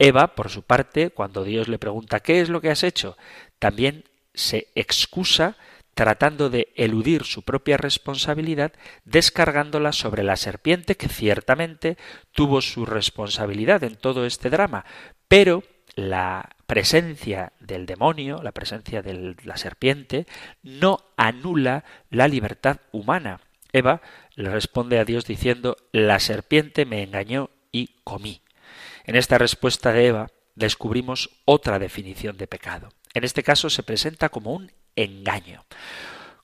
Eva, 0.00 0.34
por 0.34 0.50
su 0.50 0.62
parte, 0.62 1.10
cuando 1.10 1.44
Dios 1.44 1.68
le 1.68 1.78
pregunta 1.78 2.18
¿qué 2.18 2.40
es 2.40 2.48
lo 2.48 2.60
que 2.60 2.70
has 2.70 2.82
hecho? 2.82 3.16
también 3.60 4.02
se 4.34 4.66
excusa 4.74 5.56
tratando 5.94 6.50
de 6.50 6.72
eludir 6.76 7.24
su 7.24 7.42
propia 7.42 7.76
responsabilidad, 7.76 8.72
descargándola 9.04 9.92
sobre 9.92 10.22
la 10.22 10.36
serpiente, 10.36 10.96
que 10.96 11.08
ciertamente 11.08 11.96
tuvo 12.32 12.60
su 12.60 12.86
responsabilidad 12.86 13.84
en 13.84 13.96
todo 13.96 14.24
este 14.24 14.50
drama, 14.50 14.84
pero 15.28 15.62
la 15.94 16.56
presencia 16.66 17.52
del 17.60 17.84
demonio, 17.84 18.42
la 18.42 18.52
presencia 18.52 19.02
de 19.02 19.36
la 19.44 19.56
serpiente, 19.56 20.26
no 20.62 20.98
anula 21.16 21.84
la 22.10 22.28
libertad 22.28 22.78
humana. 22.92 23.40
Eva 23.72 24.00
le 24.34 24.50
responde 24.50 24.98
a 24.98 25.04
Dios 25.04 25.26
diciendo, 25.26 25.76
la 25.92 26.18
serpiente 26.18 26.86
me 26.86 27.02
engañó 27.02 27.50
y 27.70 28.00
comí. 28.04 28.42
En 29.04 29.16
esta 29.16 29.38
respuesta 29.38 29.92
de 29.92 30.06
Eva 30.06 30.28
descubrimos 30.54 31.30
otra 31.44 31.78
definición 31.78 32.36
de 32.36 32.46
pecado. 32.46 32.90
En 33.14 33.24
este 33.24 33.42
caso 33.42 33.68
se 33.68 33.82
presenta 33.82 34.28
como 34.30 34.52
un 34.52 34.72
engaño. 34.96 35.64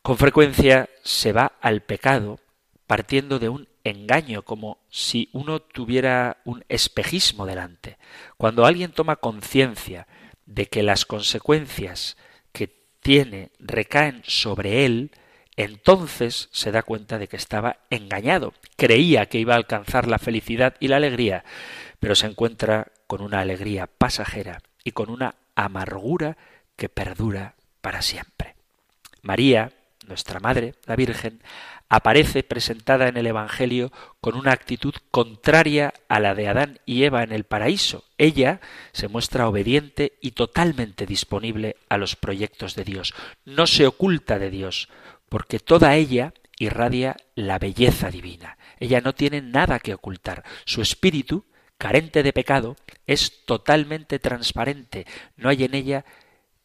Con 0.02 0.16
frecuencia 0.16 0.88
se 1.02 1.32
va 1.32 1.52
al 1.60 1.82
pecado 1.82 2.38
partiendo 2.86 3.38
de 3.38 3.50
un 3.50 3.68
engaño, 3.84 4.42
como 4.42 4.78
si 4.88 5.28
uno 5.32 5.60
tuviera 5.60 6.38
un 6.44 6.64
espejismo 6.68 7.46
delante. 7.46 7.98
Cuando 8.36 8.64
alguien 8.64 8.92
toma 8.92 9.16
conciencia 9.16 10.06
de 10.46 10.66
que 10.66 10.82
las 10.82 11.04
consecuencias 11.04 12.16
que 12.52 12.68
tiene 13.00 13.50
recaen 13.58 14.22
sobre 14.26 14.86
él, 14.86 15.10
entonces 15.56 16.48
se 16.52 16.72
da 16.72 16.82
cuenta 16.82 17.18
de 17.18 17.28
que 17.28 17.36
estaba 17.36 17.78
engañado. 17.90 18.54
Creía 18.76 19.26
que 19.26 19.38
iba 19.38 19.54
a 19.54 19.58
alcanzar 19.58 20.08
la 20.08 20.18
felicidad 20.18 20.74
y 20.80 20.88
la 20.88 20.96
alegría, 20.96 21.44
pero 21.98 22.14
se 22.14 22.26
encuentra 22.26 22.92
con 23.06 23.20
una 23.20 23.40
alegría 23.40 23.86
pasajera 23.86 24.62
y 24.84 24.92
con 24.92 25.10
una 25.10 25.34
amargura 25.54 26.36
que 26.76 26.88
perdura 26.88 27.56
para 27.80 28.02
siempre. 28.02 28.56
María, 29.22 29.72
nuestra 30.06 30.40
Madre, 30.40 30.74
la 30.86 30.96
Virgen, 30.96 31.42
aparece 31.88 32.42
presentada 32.42 33.08
en 33.08 33.16
el 33.16 33.26
Evangelio 33.26 33.92
con 34.20 34.36
una 34.36 34.52
actitud 34.52 34.94
contraria 35.10 35.94
a 36.08 36.20
la 36.20 36.34
de 36.34 36.48
Adán 36.48 36.80
y 36.84 37.04
Eva 37.04 37.22
en 37.22 37.32
el 37.32 37.44
paraíso. 37.44 38.04
Ella 38.18 38.60
se 38.92 39.08
muestra 39.08 39.48
obediente 39.48 40.18
y 40.20 40.32
totalmente 40.32 41.06
disponible 41.06 41.76
a 41.88 41.96
los 41.96 42.16
proyectos 42.16 42.74
de 42.74 42.84
Dios. 42.84 43.14
No 43.44 43.66
se 43.66 43.86
oculta 43.86 44.38
de 44.38 44.50
Dios, 44.50 44.88
porque 45.28 45.60
toda 45.60 45.94
ella 45.94 46.34
irradia 46.58 47.16
la 47.34 47.58
belleza 47.58 48.10
divina. 48.10 48.58
Ella 48.80 49.00
no 49.00 49.14
tiene 49.14 49.40
nada 49.40 49.78
que 49.78 49.94
ocultar. 49.94 50.44
Su 50.64 50.82
espíritu, 50.82 51.46
carente 51.78 52.22
de 52.22 52.32
pecado, 52.32 52.76
es 53.06 53.44
totalmente 53.44 54.18
transparente. 54.18 55.06
No 55.36 55.48
hay 55.48 55.64
en 55.64 55.74
ella 55.74 56.04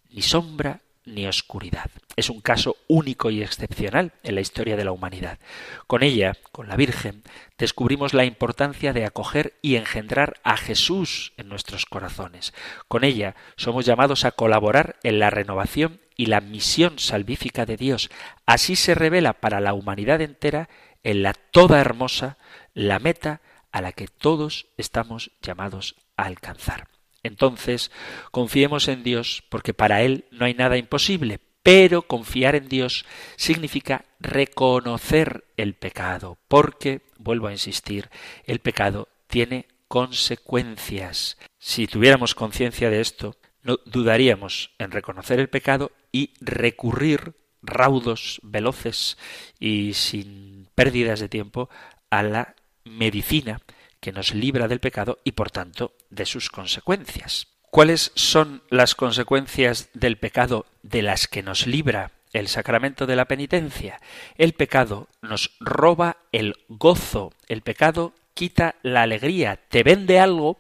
ni 0.10 0.22
sombra 0.22 0.82
ni 1.06 1.28
oscuridad. 1.28 1.90
Es 2.16 2.30
un 2.30 2.42
caso 2.42 2.78
único 2.88 3.30
y 3.30 3.42
excepcional 3.42 4.12
en 4.24 4.36
la 4.36 4.42
historia 4.42 4.76
de 4.76 4.86
la 4.86 4.92
humanidad. 4.92 5.40
Con 5.88 6.04
ella, 6.04 6.34
con 6.52 6.68
la 6.68 6.76
Virgen, 6.76 7.24
descubrimos 7.58 8.14
la 8.14 8.26
importancia 8.26 8.94
de 8.94 9.06
acoger 9.06 9.54
y 9.62 9.76
engendrar 9.76 10.40
a 10.44 10.58
Jesús 10.58 11.34
en 11.38 11.50
nuestros 11.50 11.86
corazones. 11.86 12.54
Con 12.88 13.04
ella 13.04 13.36
somos 13.56 13.86
llamados 13.86 14.26
a 14.26 14.32
colaborar 14.32 14.98
en 15.04 15.20
la 15.20 15.30
renovación 15.30 16.02
y 16.16 16.28
la 16.28 16.42
misión 16.42 17.00
salvífica 17.00 17.66
de 17.66 17.78
Dios. 17.78 18.10
Así 18.46 18.76
se 18.76 18.96
revela 18.96 19.34
para 19.34 19.60
la 19.60 19.74
humanidad 19.74 20.22
entera 20.22 20.70
en 21.04 21.24
la 21.24 21.34
toda 21.34 21.80
hermosa 21.80 22.38
la 22.74 23.00
meta 23.00 23.42
a 23.72 23.82
la 23.82 23.92
que 23.92 24.08
todos 24.08 24.68
estamos 24.78 25.32
llamados 25.42 25.96
a 26.16 26.26
alcanzar. 26.26 26.93
Entonces, 27.24 27.92
confiemos 28.32 28.88
en 28.88 29.04
Dios, 29.04 29.44
porque 29.50 29.74
para 29.74 30.02
Él 30.02 30.26
no 30.32 30.46
hay 30.46 30.54
nada 30.54 30.78
imposible, 30.78 31.40
pero 31.64 32.02
confiar 32.02 32.56
en 32.56 32.68
Dios 32.68 33.06
significa 33.38 34.06
reconocer 34.20 35.46
el 35.56 35.74
pecado, 35.74 36.38
porque, 36.48 37.02
vuelvo 37.18 37.48
a 37.48 37.54
insistir, 37.54 38.10
el 38.46 38.60
pecado 38.60 39.08
tiene 39.28 39.68
consecuencias. 39.88 41.38
Si 41.60 41.88
tuviéramos 41.88 42.36
conciencia 42.36 42.90
de 42.90 43.00
esto, 43.00 43.38
no 43.62 43.80
dudaríamos 43.86 44.72
en 44.78 44.92
reconocer 44.92 45.40
el 45.40 45.50
pecado 45.50 45.92
y 46.12 46.34
recurrir 46.42 47.36
raudos, 47.62 48.42
veloces 48.44 49.18
y 49.60 49.94
sin 49.94 50.68
pérdidas 50.76 51.22
de 51.22 51.30
tiempo 51.30 51.70
a 52.10 52.24
la 52.24 52.56
medicina 52.84 53.62
que 54.02 54.12
nos 54.12 54.36
libra 54.36 54.68
del 54.68 54.82
pecado 54.82 55.20
y 55.24 55.32
por 55.32 55.50
tanto 55.50 55.94
de 56.16 56.26
sus 56.26 56.50
consecuencias. 56.50 57.48
¿Cuáles 57.70 58.12
son 58.16 58.62
las 58.70 58.94
consecuencias 58.94 59.90
del 59.94 60.18
pecado 60.18 60.66
de 60.84 61.02
las 61.02 61.28
que 61.28 61.42
nos 61.42 61.66
libra 61.66 62.12
el 62.32 62.48
sacramento 62.48 63.08
de 63.08 63.16
la 63.16 63.26
penitencia? 63.26 64.00
El 64.38 64.54
pecado 64.54 65.08
nos 65.22 65.56
roba 65.60 66.18
el 66.32 66.56
gozo, 66.68 67.34
el 67.48 67.62
pecado 67.62 68.14
quita 68.36 68.76
la 68.84 69.02
alegría, 69.02 69.60
te 69.70 69.84
vende 69.84 70.20
algo, 70.20 70.60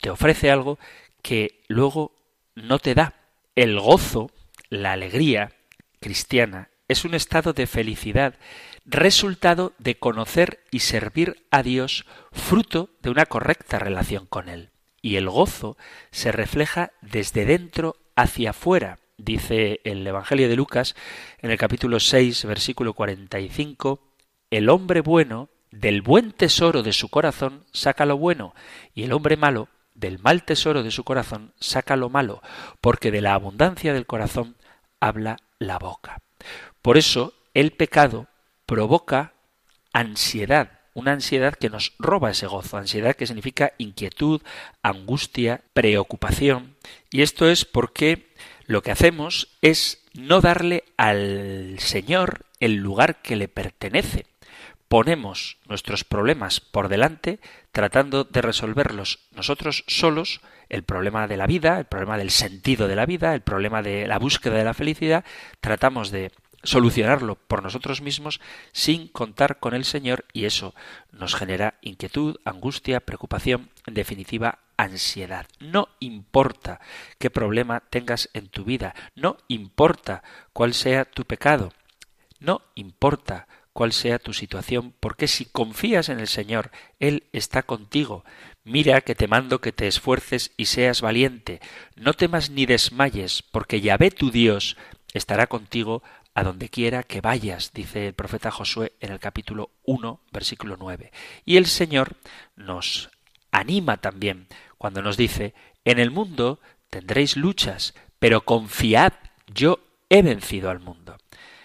te 0.00 0.10
ofrece 0.10 0.50
algo 0.50 0.78
que 1.22 1.62
luego 1.68 2.12
no 2.54 2.78
te 2.78 2.94
da. 2.94 3.14
El 3.56 3.78
gozo, 3.78 4.30
la 4.70 4.92
alegría 4.92 5.52
cristiana, 6.00 6.70
es 6.88 7.04
un 7.04 7.14
estado 7.14 7.52
de 7.52 7.66
felicidad 7.66 8.34
resultado 8.86 9.72
de 9.78 9.98
conocer 9.98 10.60
y 10.70 10.80
servir 10.80 11.46
a 11.50 11.62
Dios 11.62 12.04
fruto 12.32 12.90
de 13.02 13.10
una 13.10 13.26
correcta 13.26 13.78
relación 13.78 14.26
con 14.26 14.48
Él. 14.48 14.70
Y 15.04 15.16
el 15.16 15.28
gozo 15.28 15.76
se 16.12 16.32
refleja 16.32 16.92
desde 17.02 17.44
dentro 17.44 17.96
hacia 18.16 18.50
afuera, 18.50 19.00
dice 19.18 19.82
el 19.84 20.06
Evangelio 20.06 20.48
de 20.48 20.56
Lucas 20.56 20.96
en 21.42 21.50
el 21.50 21.58
capítulo 21.58 22.00
6, 22.00 22.46
versículo 22.46 22.94
45, 22.94 24.00
el 24.50 24.70
hombre 24.70 25.02
bueno 25.02 25.50
del 25.70 26.00
buen 26.00 26.32
tesoro 26.32 26.82
de 26.82 26.94
su 26.94 27.10
corazón 27.10 27.66
saca 27.70 28.06
lo 28.06 28.16
bueno, 28.16 28.54
y 28.94 29.02
el 29.02 29.12
hombre 29.12 29.36
malo 29.36 29.68
del 29.94 30.20
mal 30.20 30.42
tesoro 30.42 30.82
de 30.82 30.90
su 30.90 31.04
corazón 31.04 31.52
saca 31.60 31.96
lo 31.96 32.08
malo, 32.08 32.40
porque 32.80 33.10
de 33.10 33.20
la 33.20 33.34
abundancia 33.34 33.92
del 33.92 34.06
corazón 34.06 34.56
habla 35.00 35.36
la 35.58 35.78
boca. 35.78 36.22
Por 36.80 36.96
eso 36.96 37.34
el 37.52 37.72
pecado 37.72 38.28
provoca 38.64 39.34
ansiedad, 39.92 40.73
una 40.94 41.12
ansiedad 41.12 41.54
que 41.54 41.70
nos 41.70 41.92
roba 41.98 42.30
ese 42.30 42.46
gozo, 42.46 42.76
ansiedad 42.76 43.16
que 43.16 43.26
significa 43.26 43.72
inquietud, 43.78 44.40
angustia, 44.82 45.60
preocupación. 45.74 46.76
Y 47.10 47.22
esto 47.22 47.48
es 47.48 47.64
porque 47.64 48.28
lo 48.66 48.82
que 48.82 48.92
hacemos 48.92 49.48
es 49.60 50.02
no 50.14 50.40
darle 50.40 50.84
al 50.96 51.76
Señor 51.78 52.46
el 52.60 52.76
lugar 52.76 53.20
que 53.20 53.36
le 53.36 53.48
pertenece. 53.48 54.26
Ponemos 54.88 55.58
nuestros 55.66 56.04
problemas 56.04 56.60
por 56.60 56.88
delante 56.88 57.40
tratando 57.72 58.24
de 58.24 58.42
resolverlos 58.42 59.18
nosotros 59.34 59.84
solos, 59.88 60.40
el 60.68 60.84
problema 60.84 61.26
de 61.26 61.36
la 61.36 61.46
vida, 61.46 61.78
el 61.78 61.84
problema 61.84 62.16
del 62.16 62.30
sentido 62.30 62.86
de 62.88 62.96
la 62.96 63.06
vida, 63.06 63.34
el 63.34 63.42
problema 63.42 63.82
de 63.82 64.06
la 64.06 64.18
búsqueda 64.18 64.54
de 64.54 64.64
la 64.64 64.74
felicidad, 64.74 65.24
tratamos 65.60 66.10
de 66.10 66.30
solucionarlo 66.64 67.36
por 67.36 67.62
nosotros 67.62 68.00
mismos 68.00 68.40
sin 68.72 69.08
contar 69.08 69.58
con 69.58 69.74
el 69.74 69.84
Señor 69.84 70.24
y 70.32 70.44
eso 70.46 70.74
nos 71.12 71.34
genera 71.34 71.74
inquietud, 71.82 72.36
angustia, 72.44 73.00
preocupación, 73.00 73.70
en 73.86 73.94
definitiva, 73.94 74.58
ansiedad. 74.76 75.46
No 75.60 75.88
importa 76.00 76.80
qué 77.18 77.30
problema 77.30 77.82
tengas 77.90 78.28
en 78.34 78.48
tu 78.48 78.64
vida, 78.64 78.94
no 79.14 79.36
importa 79.48 80.22
cuál 80.52 80.74
sea 80.74 81.04
tu 81.04 81.24
pecado, 81.24 81.72
no 82.40 82.62
importa 82.74 83.46
cuál 83.72 83.92
sea 83.92 84.18
tu 84.18 84.32
situación, 84.32 84.94
porque 85.00 85.28
si 85.28 85.46
confías 85.46 86.08
en 86.08 86.20
el 86.20 86.28
Señor, 86.28 86.70
Él 87.00 87.24
está 87.32 87.62
contigo. 87.62 88.24
Mira 88.62 89.00
que 89.00 89.14
te 89.14 89.26
mando 89.26 89.60
que 89.60 89.72
te 89.72 89.88
esfuerces 89.88 90.52
y 90.56 90.66
seas 90.66 91.00
valiente. 91.00 91.60
No 91.96 92.14
temas 92.14 92.50
ni 92.50 92.66
desmayes, 92.66 93.42
porque 93.42 93.80
Yahvé 93.80 94.10
tu 94.10 94.30
Dios 94.30 94.76
estará 95.12 95.48
contigo 95.48 96.02
a 96.34 96.42
donde 96.42 96.68
quiera 96.68 97.04
que 97.04 97.20
vayas, 97.20 97.72
dice 97.72 98.08
el 98.08 98.14
profeta 98.14 98.50
Josué 98.50 98.92
en 99.00 99.12
el 99.12 99.20
capítulo 99.20 99.70
1, 99.84 100.20
versículo 100.32 100.76
9. 100.76 101.12
Y 101.44 101.56
el 101.56 101.66
Señor 101.66 102.16
nos 102.56 103.10
anima 103.52 103.98
también 103.98 104.48
cuando 104.76 105.00
nos 105.00 105.16
dice, 105.16 105.54
en 105.84 106.00
el 106.00 106.10
mundo 106.10 106.60
tendréis 106.90 107.36
luchas, 107.36 107.94
pero 108.18 108.44
confiad, 108.44 109.12
yo 109.46 109.78
he 110.08 110.22
vencido 110.22 110.70
al 110.70 110.80
mundo. 110.80 111.16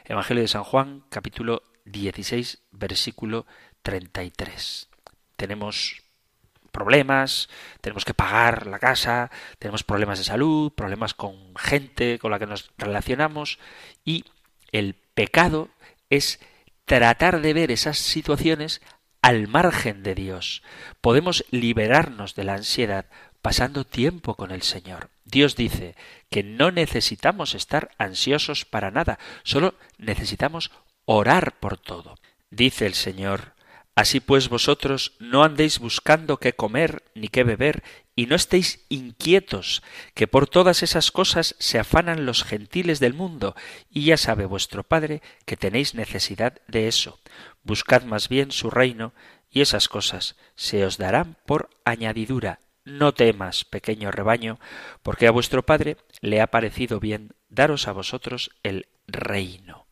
Evangelio 0.05 0.43
de 0.43 0.47
San 0.47 0.63
Juan, 0.63 1.03
capítulo 1.09 1.63
16, 1.85 2.59
versículo 2.71 3.47
33. 3.81 4.89
Tenemos 5.35 6.03
problemas, 6.71 7.49
tenemos 7.81 8.05
que 8.05 8.13
pagar 8.13 8.67
la 8.67 8.77
casa, 8.77 9.31
tenemos 9.57 9.83
problemas 9.83 10.19
de 10.19 10.25
salud, 10.25 10.71
problemas 10.73 11.13
con 11.15 11.55
gente 11.55 12.19
con 12.19 12.31
la 12.31 12.39
que 12.39 12.45
nos 12.45 12.71
relacionamos 12.77 13.59
y 14.05 14.25
el 14.71 14.95
pecado 15.13 15.69
es 16.09 16.39
tratar 16.85 17.41
de 17.41 17.53
ver 17.53 17.71
esas 17.71 17.97
situaciones 17.97 18.81
al 19.21 19.47
margen 19.47 20.03
de 20.03 20.15
Dios. 20.15 20.63
Podemos 21.01 21.45
liberarnos 21.51 22.35
de 22.35 22.43
la 22.43 22.55
ansiedad 22.55 23.05
pasando 23.41 23.85
tiempo 23.85 24.35
con 24.35 24.51
el 24.51 24.61
Señor. 24.61 25.09
Dios 25.23 25.55
dice 25.55 25.95
que 26.29 26.43
no 26.43 26.71
necesitamos 26.71 27.53
estar 27.53 27.91
ansiosos 27.97 28.65
para 28.65 28.91
nada, 28.91 29.19
solo 29.43 29.75
necesitamos 29.97 30.71
orar 31.05 31.59
por 31.59 31.77
todo. 31.77 32.15
Dice 32.49 32.85
el 32.85 32.95
Señor, 32.95 33.53
Así 33.99 34.21
pues 34.21 34.47
vosotros 34.47 35.11
no 35.19 35.43
andéis 35.43 35.77
buscando 35.77 36.37
qué 36.37 36.53
comer 36.53 37.03
ni 37.15 37.27
qué 37.27 37.43
beber, 37.43 37.83
y 38.19 38.25
no 38.25 38.35
estéis 38.35 38.83
inquietos, 38.89 39.81
que 40.13 40.27
por 40.27 40.45
todas 40.45 40.83
esas 40.83 41.09
cosas 41.09 41.55
se 41.57 41.79
afanan 41.79 42.25
los 42.25 42.43
gentiles 42.43 42.99
del 42.99 43.13
mundo, 43.13 43.55
y 43.89 44.03
ya 44.03 44.17
sabe 44.17 44.45
vuestro 44.45 44.83
Padre 44.83 45.21
que 45.45 45.55
tenéis 45.55 45.95
necesidad 45.95 46.59
de 46.67 46.89
eso. 46.89 47.21
Buscad 47.63 48.03
más 48.03 48.27
bien 48.27 48.51
su 48.51 48.69
reino, 48.69 49.13
y 49.49 49.61
esas 49.61 49.87
cosas 49.87 50.35
se 50.57 50.83
os 50.83 50.97
darán 50.97 51.37
por 51.45 51.69
añadidura. 51.85 52.59
No 52.83 53.13
temas, 53.13 53.63
pequeño 53.63 54.11
rebaño, 54.11 54.59
porque 55.01 55.25
a 55.25 55.31
vuestro 55.31 55.65
Padre 55.65 55.95
le 56.19 56.41
ha 56.41 56.47
parecido 56.47 56.99
bien 56.99 57.31
daros 57.47 57.87
a 57.87 57.93
vosotros 57.93 58.51
el 58.63 58.89
reino. 59.07 59.87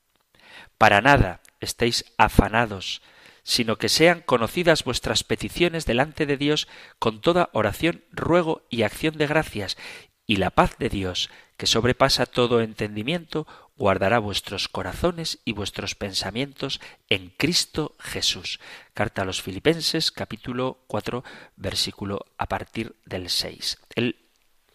Para 0.78 1.00
nada 1.00 1.40
estéis 1.62 2.04
afanados, 2.18 3.02
sino 3.47 3.77
que 3.77 3.88
sean 3.88 4.19
conocidas 4.19 4.83
vuestras 4.83 5.23
peticiones 5.23 5.86
delante 5.86 6.25
de 6.25 6.36
Dios 6.36 6.67
con 6.99 7.21
toda 7.21 7.49
oración, 7.53 8.03
ruego 8.12 8.67
y 8.69 8.81
acción 8.81 9.17
de 9.17 9.25
gracias, 9.25 9.77
y 10.25 10.36
la 10.36 10.49
paz 10.49 10.77
de 10.79 10.89
Dios, 10.89 11.29
que 11.55 11.65
sobrepasa 11.65 12.25
todo 12.25 12.60
entendimiento, 12.60 13.47
guardará 13.77 14.19
vuestros 14.19 14.67
corazones 14.67 15.39
y 15.45 15.53
vuestros 15.53 15.95
pensamientos 15.95 16.81
en 17.07 17.29
Cristo 17.38 17.95
Jesús. 17.99 18.60
Carta 18.93 19.21
a 19.21 19.25
los 19.25 19.41
Filipenses, 19.41 20.12
capítulo 20.12 20.79
4, 20.88 21.23
versículo 21.55 22.25
a 22.38 22.49
partir 22.49 22.97
del 23.05 23.29
6. 23.29 23.77
El 23.95 24.17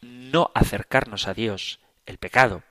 no 0.01 0.51
acercarnos 0.55 1.29
a 1.29 1.35
Dios, 1.35 1.79
el 2.07 2.17
pecado, 2.17 2.63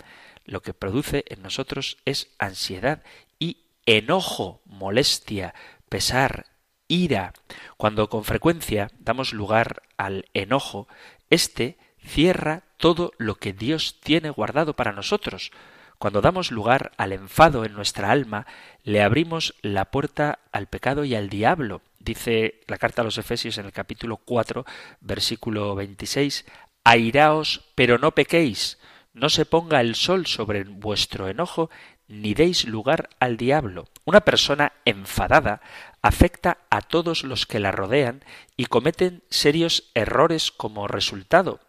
lo 0.46 0.64
que 0.64 0.74
produce 0.74 1.26
en 1.28 1.44
nosotros 1.44 2.00
es 2.06 2.32
ansiedad 2.40 3.04
y 3.38 3.58
enojo, 3.86 4.62
molestia, 4.66 5.54
pesar, 5.92 6.46
ira. 6.88 7.34
Cuando 7.76 8.08
con 8.08 8.24
frecuencia 8.24 8.90
damos 8.98 9.34
lugar 9.34 9.84
al 9.98 10.30
enojo, 10.34 10.88
éste 11.30 11.78
cierra 12.00 12.64
todo 12.78 13.12
lo 13.18 13.36
que 13.36 13.52
Dios 13.52 14.00
tiene 14.00 14.30
guardado 14.30 14.74
para 14.74 14.94
nosotros. 14.94 15.52
Cuando 15.98 16.22
damos 16.22 16.50
lugar 16.50 16.94
al 16.96 17.12
enfado 17.12 17.66
en 17.66 17.74
nuestra 17.74 18.10
alma, 18.10 18.48
le 18.84 19.04
abrimos 19.04 19.54
la 19.62 19.92
puerta 19.92 20.40
al 20.54 20.68
pecado 20.68 21.04
y 21.04 21.14
al 21.14 21.28
diablo. 21.28 21.82
Dice 22.00 22.62
la 22.68 22.78
carta 22.78 23.02
a 23.02 23.06
los 23.06 23.18
Efesios 23.18 23.58
en 23.58 23.66
el 23.66 23.74
capítulo 23.74 24.16
4, 24.16 24.66
versículo 25.02 25.76
26, 25.76 26.46
Airaos, 26.86 27.70
pero 27.76 27.98
no 27.98 28.12
pequéis, 28.12 28.80
no 29.14 29.30
se 29.30 29.46
ponga 29.46 29.82
el 29.82 29.96
sol 29.96 30.26
sobre 30.26 30.64
vuestro 30.64 31.28
enojo, 31.28 31.70
ni 32.12 32.34
deis 32.34 32.66
lugar 32.66 33.10
al 33.20 33.38
diablo. 33.38 33.88
Una 34.06 34.22
persona 34.22 34.74
enfadada 34.86 35.62
afecta 36.02 36.58
a 36.70 36.82
todos 36.82 37.24
los 37.24 37.46
que 37.46 37.60
la 37.60 37.72
rodean 37.72 38.24
y 38.58 38.66
cometen 38.66 39.24
serios 39.30 39.90
errores 39.96 40.52
como 40.52 40.88
resultado. 40.88 41.62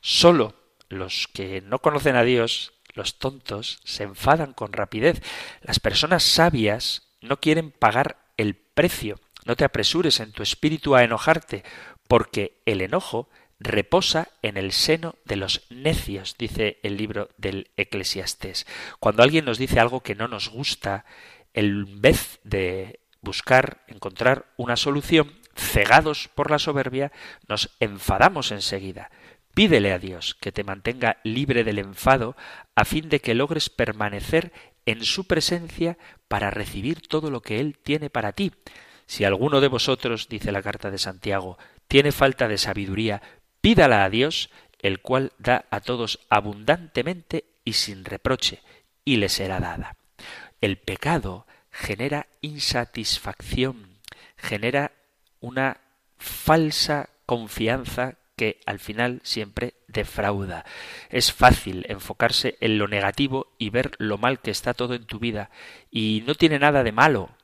Solo 0.00 0.54
los 0.88 1.28
que 1.32 1.60
no 1.60 1.80
conocen 1.80 2.16
a 2.16 2.24
Dios, 2.24 2.72
los 2.94 3.18
tontos, 3.18 3.78
se 3.84 4.04
enfadan 4.04 4.54
con 4.54 4.72
rapidez. 4.72 5.22
Las 5.60 5.80
personas 5.80 6.22
sabias 6.22 7.02
no 7.20 7.38
quieren 7.38 7.70
pagar 7.70 8.18
el 8.38 8.54
precio. 8.54 9.20
No 9.44 9.54
te 9.54 9.64
apresures 9.64 10.20
en 10.20 10.32
tu 10.32 10.42
espíritu 10.42 10.96
a 10.96 11.04
enojarte, 11.04 11.62
porque 12.08 12.60
el 12.64 12.80
enojo 12.80 13.28
reposa 13.60 14.28
en 14.42 14.56
el 14.56 14.72
seno 14.72 15.14
de 15.26 15.36
los 15.36 15.66
necios, 15.70 16.34
dice 16.38 16.80
el 16.82 16.96
libro 16.96 17.28
del 17.36 17.70
Eclesiastés. 17.76 18.66
Cuando 18.98 19.22
alguien 19.22 19.44
nos 19.44 19.58
dice 19.58 19.78
algo 19.78 20.00
que 20.00 20.14
no 20.14 20.26
nos 20.26 20.48
gusta, 20.48 21.04
en 21.52 22.00
vez 22.00 22.40
de 22.42 23.00
buscar, 23.20 23.84
encontrar 23.86 24.46
una 24.56 24.76
solución, 24.76 25.32
cegados 25.54 26.28
por 26.34 26.50
la 26.50 26.58
soberbia, 26.58 27.12
nos 27.48 27.76
enfadamos 27.80 28.50
enseguida. 28.50 29.10
Pídele 29.54 29.92
a 29.92 29.98
Dios 29.98 30.36
que 30.40 30.52
te 30.52 30.64
mantenga 30.64 31.18
libre 31.22 31.64
del 31.64 31.78
enfado 31.78 32.36
a 32.74 32.84
fin 32.84 33.08
de 33.08 33.20
que 33.20 33.34
logres 33.34 33.68
permanecer 33.68 34.52
en 34.86 35.04
su 35.04 35.26
presencia 35.26 35.98
para 36.28 36.50
recibir 36.50 37.06
todo 37.06 37.30
lo 37.30 37.42
que 37.42 37.60
Él 37.60 37.76
tiene 37.76 38.08
para 38.10 38.32
ti. 38.32 38.52
Si 39.06 39.24
alguno 39.24 39.60
de 39.60 39.68
vosotros, 39.68 40.28
dice 40.28 40.52
la 40.52 40.62
carta 40.62 40.90
de 40.90 40.98
Santiago, 40.98 41.58
tiene 41.88 42.12
falta 42.12 42.46
de 42.46 42.58
sabiduría, 42.58 43.20
Pídala 43.60 44.04
a 44.04 44.10
Dios, 44.10 44.50
el 44.78 45.00
cual 45.00 45.32
da 45.38 45.66
a 45.70 45.80
todos 45.80 46.20
abundantemente 46.30 47.44
y 47.64 47.74
sin 47.74 48.04
reproche, 48.04 48.62
y 49.04 49.16
le 49.16 49.28
será 49.28 49.60
dada. 49.60 49.96
El 50.60 50.78
pecado 50.78 51.46
genera 51.70 52.26
insatisfacción, 52.40 53.98
genera 54.36 54.92
una 55.40 55.80
falsa 56.18 57.10
confianza 57.26 58.16
que 58.36 58.60
al 58.64 58.78
final 58.78 59.20
siempre 59.22 59.74
defrauda. 59.86 60.64
Es 61.10 61.32
fácil 61.32 61.84
enfocarse 61.88 62.56
en 62.60 62.78
lo 62.78 62.88
negativo 62.88 63.52
y 63.58 63.68
ver 63.68 63.92
lo 63.98 64.16
mal 64.16 64.40
que 64.40 64.50
está 64.50 64.72
todo 64.72 64.94
en 64.94 65.04
tu 65.04 65.18
vida, 65.18 65.50
y 65.90 66.24
no 66.26 66.34
tiene 66.34 66.58
nada 66.58 66.82
de 66.82 66.92
malo 66.92 67.36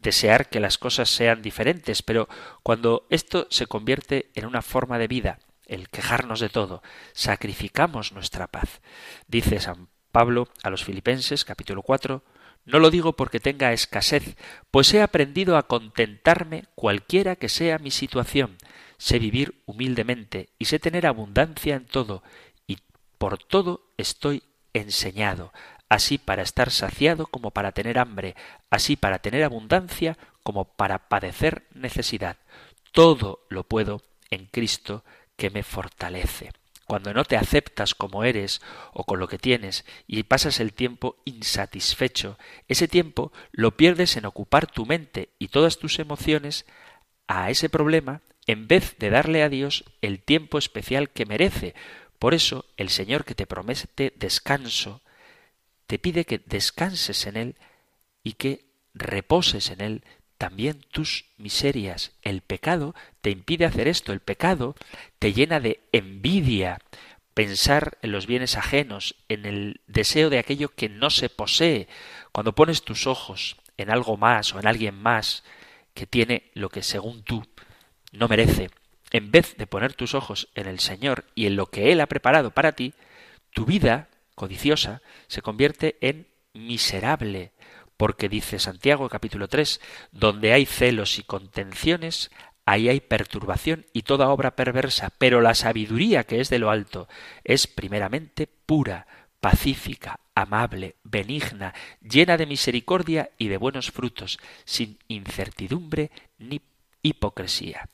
desear 0.00 0.48
que 0.48 0.60
las 0.60 0.78
cosas 0.78 1.08
sean 1.08 1.42
diferentes, 1.42 2.02
pero 2.02 2.28
cuando 2.62 3.08
esto 3.10 3.48
se 3.50 3.66
convierte 3.66 4.30
en 4.36 4.46
una 4.46 4.62
forma 4.62 4.98
de 4.98 5.08
vida, 5.08 5.40
el 5.66 5.88
quejarnos 5.88 6.40
de 6.40 6.48
todo, 6.48 6.82
sacrificamos 7.12 8.12
nuestra 8.12 8.46
paz. 8.46 8.80
Dice 9.28 9.60
San 9.60 9.88
Pablo 10.12 10.48
a 10.62 10.70
los 10.70 10.84
Filipenses 10.84 11.44
capítulo 11.44 11.82
4, 11.82 12.22
no 12.64 12.80
lo 12.80 12.90
digo 12.90 13.12
porque 13.12 13.38
tenga 13.38 13.72
escasez, 13.72 14.36
pues 14.70 14.92
he 14.92 15.00
aprendido 15.00 15.56
a 15.56 15.68
contentarme 15.68 16.64
cualquiera 16.74 17.36
que 17.36 17.48
sea 17.48 17.78
mi 17.78 17.90
situación. 17.90 18.56
Sé 18.98 19.18
vivir 19.18 19.62
humildemente 19.66 20.48
y 20.58 20.64
sé 20.64 20.78
tener 20.78 21.06
abundancia 21.06 21.76
en 21.76 21.86
todo, 21.86 22.22
y 22.66 22.78
por 23.18 23.38
todo 23.38 23.92
estoy 23.98 24.42
enseñado, 24.72 25.52
así 25.88 26.18
para 26.18 26.42
estar 26.42 26.70
saciado 26.70 27.26
como 27.26 27.52
para 27.52 27.72
tener 27.72 27.98
hambre, 27.98 28.34
así 28.70 28.96
para 28.96 29.20
tener 29.20 29.44
abundancia 29.44 30.18
como 30.42 30.64
para 30.64 31.08
padecer 31.08 31.66
necesidad. 31.72 32.38
Todo 32.92 33.46
lo 33.48 33.64
puedo 33.64 34.02
en 34.30 34.46
Cristo 34.46 35.04
que 35.36 35.50
me 35.50 35.62
fortalece. 35.62 36.52
Cuando 36.86 37.12
no 37.12 37.24
te 37.24 37.36
aceptas 37.36 37.94
como 37.94 38.22
eres 38.22 38.60
o 38.92 39.04
con 39.04 39.18
lo 39.18 39.26
que 39.26 39.38
tienes 39.38 39.84
y 40.06 40.22
pasas 40.22 40.60
el 40.60 40.72
tiempo 40.72 41.16
insatisfecho, 41.24 42.38
ese 42.68 42.86
tiempo 42.86 43.32
lo 43.50 43.76
pierdes 43.76 44.16
en 44.16 44.24
ocupar 44.24 44.66
tu 44.68 44.86
mente 44.86 45.30
y 45.38 45.48
todas 45.48 45.78
tus 45.78 45.98
emociones 45.98 46.64
a 47.26 47.50
ese 47.50 47.68
problema 47.68 48.20
en 48.46 48.68
vez 48.68 48.96
de 48.98 49.10
darle 49.10 49.42
a 49.42 49.48
Dios 49.48 49.84
el 50.00 50.22
tiempo 50.22 50.58
especial 50.58 51.10
que 51.10 51.26
merece. 51.26 51.74
Por 52.20 52.34
eso 52.34 52.64
el 52.76 52.88
Señor 52.88 53.24
que 53.24 53.34
te 53.34 53.46
promete 53.46 54.12
descanso 54.16 55.02
te 55.88 55.98
pide 55.98 56.24
que 56.24 56.38
descanses 56.38 57.26
en 57.26 57.36
Él 57.36 57.56
y 58.22 58.34
que 58.34 58.64
reposes 58.94 59.70
en 59.70 59.80
Él 59.80 60.04
también 60.38 60.84
tus 60.90 61.26
miserias. 61.38 62.12
El 62.22 62.40
pecado 62.40 62.94
te 63.20 63.30
impide 63.30 63.64
hacer 63.64 63.88
esto, 63.88 64.12
el 64.12 64.20
pecado 64.20 64.74
te 65.18 65.32
llena 65.32 65.60
de 65.60 65.80
envidia, 65.92 66.78
pensar 67.34 67.98
en 68.02 68.12
los 68.12 68.26
bienes 68.26 68.56
ajenos, 68.56 69.16
en 69.28 69.46
el 69.46 69.80
deseo 69.86 70.30
de 70.30 70.38
aquello 70.38 70.74
que 70.74 70.88
no 70.88 71.10
se 71.10 71.28
posee. 71.28 71.88
Cuando 72.32 72.54
pones 72.54 72.82
tus 72.82 73.06
ojos 73.06 73.56
en 73.76 73.90
algo 73.90 74.16
más 74.16 74.54
o 74.54 74.58
en 74.58 74.66
alguien 74.66 74.94
más 74.94 75.44
que 75.94 76.06
tiene 76.06 76.50
lo 76.54 76.68
que 76.68 76.82
según 76.82 77.22
tú 77.22 77.44
no 78.12 78.28
merece, 78.28 78.70
en 79.10 79.30
vez 79.30 79.56
de 79.56 79.66
poner 79.66 79.94
tus 79.94 80.14
ojos 80.14 80.48
en 80.54 80.66
el 80.66 80.80
Señor 80.80 81.24
y 81.34 81.46
en 81.46 81.56
lo 81.56 81.66
que 81.66 81.92
Él 81.92 82.00
ha 82.00 82.06
preparado 82.06 82.50
para 82.50 82.72
ti, 82.72 82.94
tu 83.50 83.64
vida 83.64 84.08
codiciosa 84.34 85.02
se 85.28 85.42
convierte 85.42 85.96
en 86.00 86.28
miserable, 86.52 87.52
porque 87.96 88.28
dice 88.28 88.58
Santiago 88.58 89.08
capítulo 89.08 89.48
3, 89.48 89.80
donde 90.12 90.52
hay 90.52 90.66
celos 90.66 91.18
y 91.18 91.22
contenciones, 91.22 92.30
ahí 92.64 92.88
hay 92.88 93.00
perturbación 93.00 93.86
y 93.92 94.02
toda 94.02 94.28
obra 94.28 94.56
perversa, 94.56 95.12
pero 95.18 95.40
la 95.40 95.54
sabiduría 95.54 96.24
que 96.24 96.40
es 96.40 96.50
de 96.50 96.58
lo 96.58 96.70
alto 96.70 97.08
es 97.44 97.66
primeramente 97.66 98.46
pura, 98.46 99.06
pacífica, 99.40 100.20
amable, 100.34 100.96
benigna, 101.04 101.74
llena 102.02 102.36
de 102.36 102.46
misericordia 102.46 103.30
y 103.38 103.48
de 103.48 103.56
buenos 103.56 103.90
frutos, 103.90 104.38
sin 104.64 104.98
incertidumbre 105.08 106.10
ni 106.38 106.60
hipocresía. 107.02 107.88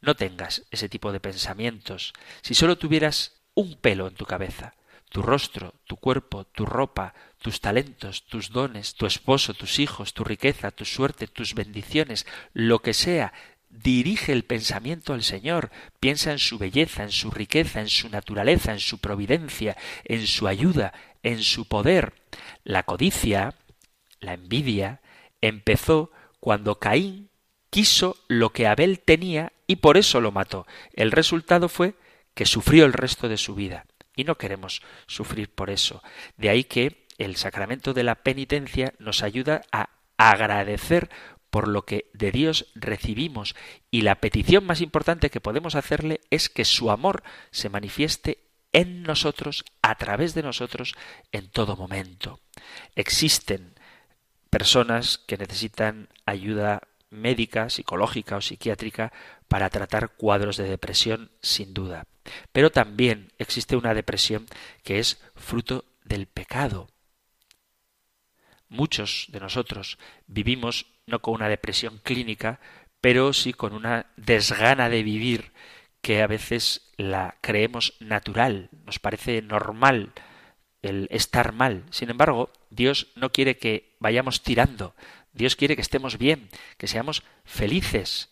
No 0.00 0.16
tengas 0.16 0.64
ese 0.70 0.88
tipo 0.88 1.12
de 1.12 1.20
pensamientos. 1.20 2.12
Si 2.42 2.54
solo 2.54 2.78
tuvieras 2.78 3.42
un 3.54 3.76
pelo 3.76 4.08
en 4.08 4.14
tu 4.14 4.24
cabeza, 4.24 4.74
tu 5.14 5.22
rostro, 5.22 5.74
tu 5.84 5.94
cuerpo, 5.94 6.42
tu 6.44 6.66
ropa, 6.66 7.14
tus 7.38 7.60
talentos, 7.60 8.24
tus 8.26 8.50
dones, 8.50 8.96
tu 8.96 9.06
esposo, 9.06 9.54
tus 9.54 9.78
hijos, 9.78 10.12
tu 10.12 10.24
riqueza, 10.24 10.72
tu 10.72 10.84
suerte, 10.84 11.28
tus 11.28 11.54
bendiciones, 11.54 12.26
lo 12.52 12.80
que 12.80 12.94
sea, 12.94 13.32
dirige 13.70 14.32
el 14.32 14.42
pensamiento 14.42 15.12
al 15.12 15.22
Señor, 15.22 15.70
piensa 16.00 16.32
en 16.32 16.40
su 16.40 16.58
belleza, 16.58 17.04
en 17.04 17.12
su 17.12 17.30
riqueza, 17.30 17.80
en 17.80 17.90
su 17.90 18.08
naturaleza, 18.08 18.72
en 18.72 18.80
su 18.80 18.98
providencia, 18.98 19.76
en 20.02 20.26
su 20.26 20.48
ayuda, 20.48 20.92
en 21.22 21.44
su 21.44 21.68
poder. 21.68 22.14
La 22.64 22.82
codicia, 22.82 23.54
la 24.18 24.34
envidia, 24.34 25.00
empezó 25.40 26.10
cuando 26.40 26.80
Caín 26.80 27.28
quiso 27.70 28.16
lo 28.26 28.50
que 28.50 28.66
Abel 28.66 28.98
tenía 28.98 29.52
y 29.68 29.76
por 29.76 29.96
eso 29.96 30.20
lo 30.20 30.32
mató. 30.32 30.66
El 30.92 31.12
resultado 31.12 31.68
fue 31.68 31.94
que 32.34 32.46
sufrió 32.46 32.84
el 32.84 32.92
resto 32.92 33.28
de 33.28 33.36
su 33.36 33.54
vida. 33.54 33.86
Y 34.16 34.24
no 34.24 34.36
queremos 34.36 34.82
sufrir 35.06 35.50
por 35.52 35.70
eso. 35.70 36.02
De 36.36 36.48
ahí 36.48 36.64
que 36.64 37.06
el 37.18 37.36
sacramento 37.36 37.94
de 37.94 38.04
la 38.04 38.16
penitencia 38.16 38.94
nos 38.98 39.22
ayuda 39.22 39.62
a 39.72 39.90
agradecer 40.16 41.10
por 41.50 41.68
lo 41.68 41.84
que 41.84 42.10
de 42.14 42.32
Dios 42.32 42.66
recibimos 42.74 43.54
y 43.90 44.02
la 44.02 44.16
petición 44.16 44.66
más 44.66 44.80
importante 44.80 45.30
que 45.30 45.40
podemos 45.40 45.76
hacerle 45.76 46.20
es 46.30 46.48
que 46.48 46.64
su 46.64 46.90
amor 46.90 47.22
se 47.52 47.68
manifieste 47.68 48.44
en 48.72 49.04
nosotros, 49.04 49.64
a 49.80 49.94
través 49.94 50.34
de 50.34 50.42
nosotros, 50.42 50.96
en 51.30 51.48
todo 51.48 51.76
momento. 51.76 52.40
Existen 52.96 53.78
personas 54.50 55.18
que 55.18 55.36
necesitan 55.36 56.08
ayuda 56.26 56.88
médica, 57.14 57.70
psicológica 57.70 58.36
o 58.36 58.40
psiquiátrica 58.40 59.12
para 59.48 59.70
tratar 59.70 60.10
cuadros 60.16 60.56
de 60.56 60.64
depresión, 60.64 61.30
sin 61.40 61.74
duda. 61.74 62.06
Pero 62.52 62.70
también 62.70 63.32
existe 63.38 63.76
una 63.76 63.94
depresión 63.94 64.46
que 64.82 64.98
es 64.98 65.22
fruto 65.34 65.84
del 66.04 66.26
pecado. 66.26 66.88
Muchos 68.68 69.26
de 69.30 69.40
nosotros 69.40 69.98
vivimos 70.26 70.86
no 71.06 71.20
con 71.20 71.34
una 71.34 71.48
depresión 71.48 72.00
clínica, 72.02 72.60
pero 73.00 73.32
sí 73.32 73.52
con 73.52 73.74
una 73.74 74.06
desgana 74.16 74.88
de 74.88 75.02
vivir 75.02 75.52
que 76.00 76.22
a 76.22 76.26
veces 76.26 76.92
la 76.96 77.36
creemos 77.40 77.94
natural, 78.00 78.68
nos 78.84 78.98
parece 78.98 79.42
normal 79.42 80.12
el 80.82 81.08
estar 81.10 81.52
mal. 81.52 81.84
Sin 81.90 82.10
embargo, 82.10 82.50
Dios 82.70 83.08
no 83.16 83.32
quiere 83.32 83.56
que 83.56 83.96
vayamos 84.00 84.42
tirando 84.42 84.94
Dios 85.34 85.56
quiere 85.56 85.76
que 85.76 85.82
estemos 85.82 86.16
bien, 86.16 86.48
que 86.78 86.86
seamos 86.88 87.22
felices, 87.44 88.30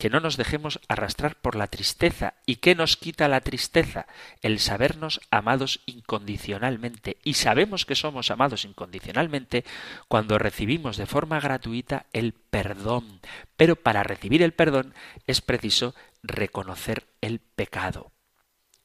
que 0.00 0.10
no 0.10 0.18
nos 0.18 0.36
dejemos 0.36 0.80
arrastrar 0.88 1.36
por 1.36 1.54
la 1.54 1.66
tristeza. 1.66 2.34
¿Y 2.46 2.56
qué 2.56 2.74
nos 2.74 2.96
quita 2.96 3.28
la 3.28 3.42
tristeza? 3.42 4.06
El 4.40 4.58
sabernos 4.58 5.20
amados 5.30 5.80
incondicionalmente. 5.84 7.18
Y 7.22 7.34
sabemos 7.34 7.84
que 7.84 7.94
somos 7.94 8.30
amados 8.30 8.64
incondicionalmente 8.64 9.64
cuando 10.08 10.38
recibimos 10.38 10.96
de 10.96 11.04
forma 11.06 11.38
gratuita 11.38 12.06
el 12.14 12.32
perdón. 12.32 13.20
Pero 13.56 13.76
para 13.76 14.02
recibir 14.02 14.42
el 14.42 14.52
perdón 14.52 14.94
es 15.26 15.42
preciso 15.42 15.94
reconocer 16.22 17.06
el 17.20 17.38
pecado. 17.38 18.10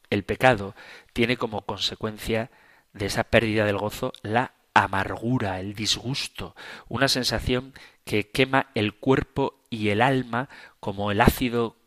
El 0.10 0.24
pecado 0.24 0.76
tiene 1.14 1.38
como 1.38 1.66
consecuencia 1.66 2.52
de 2.92 3.06
esa 3.06 3.24
pérdida 3.24 3.66
del 3.66 3.78
gozo 3.78 4.12
la 4.22 4.54
amargura, 4.76 5.60
el 5.60 5.74
disgusto, 5.74 6.56
una 6.88 7.08
sensación 7.08 7.74
que 8.04 8.30
quema 8.30 8.68
el 8.76 8.94
cuerpo 8.94 9.64
y 9.72 9.90
el 9.90 10.02
alma 10.02 10.50
como 10.80 11.10
el 11.12 11.22
ácido 11.22 11.78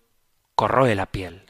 corroe 0.56 0.96
la 0.96 1.06
piel. 1.06 1.42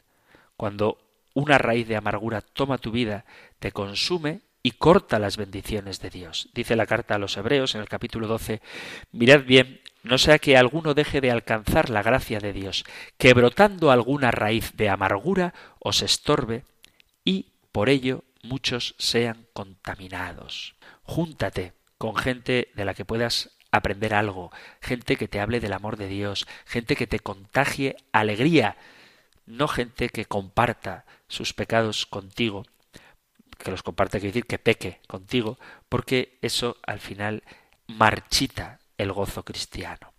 Cuando 0.55 0.99
una 1.33 1.57
raíz 1.57 1.87
de 1.87 1.95
amargura 1.95 2.41
toma 2.41 2.77
tu 2.77 2.91
vida, 2.91 3.25
te 3.57 3.71
consume 3.71 4.41
y 4.61 4.71
corta 4.71 5.17
las 5.17 5.37
bendiciones 5.37 6.01
de 6.01 6.09
Dios. 6.09 6.49
Dice 6.53 6.75
la 6.75 6.85
carta 6.85 7.15
a 7.15 7.19
los 7.19 7.37
Hebreos 7.37 7.73
en 7.73 7.81
el 7.81 7.87
capítulo 7.87 8.27
12, 8.27 8.61
mirad 9.13 9.43
bien, 9.45 9.81
no 10.03 10.17
sea 10.17 10.39
que 10.39 10.57
alguno 10.57 10.93
deje 10.93 11.21
de 11.21 11.31
alcanzar 11.31 11.89
la 11.89 12.03
gracia 12.03 12.39
de 12.39 12.51
Dios, 12.53 12.83
que 13.17 13.33
brotando 13.33 13.91
alguna 13.91 14.31
raíz 14.31 14.75
de 14.75 14.89
amargura 14.89 15.53
os 15.79 16.01
estorbe 16.01 16.63
y 17.23 17.53
por 17.71 17.89
ello 17.89 18.23
muchos 18.43 18.95
sean 18.97 19.47
contaminados. 19.53 20.75
Júntate 21.03 21.73
con 21.97 22.15
gente 22.15 22.69
de 22.75 22.85
la 22.85 22.93
que 22.93 23.05
puedas 23.05 23.51
aprender 23.71 24.13
algo, 24.13 24.51
gente 24.81 25.15
que 25.15 25.27
te 25.27 25.39
hable 25.39 25.59
del 25.59 25.73
amor 25.73 25.97
de 25.97 26.07
Dios, 26.07 26.47
gente 26.65 26.95
que 26.95 27.07
te 27.07 27.19
contagie 27.19 27.97
alegría, 28.11 28.77
no 29.45 29.67
gente 29.67 30.09
que 30.09 30.25
comparta 30.25 31.05
sus 31.27 31.53
pecados 31.53 32.05
contigo, 32.05 32.65
que 33.57 33.71
los 33.71 33.83
comparte 33.83 34.19
quiere 34.19 34.31
decir 34.31 34.45
que 34.45 34.59
peque 34.59 35.01
contigo, 35.07 35.59
porque 35.89 36.37
eso 36.41 36.77
al 36.83 36.99
final 36.99 37.43
marchita 37.87 38.79
el 38.97 39.11
gozo 39.11 39.43
cristiano 39.43 40.13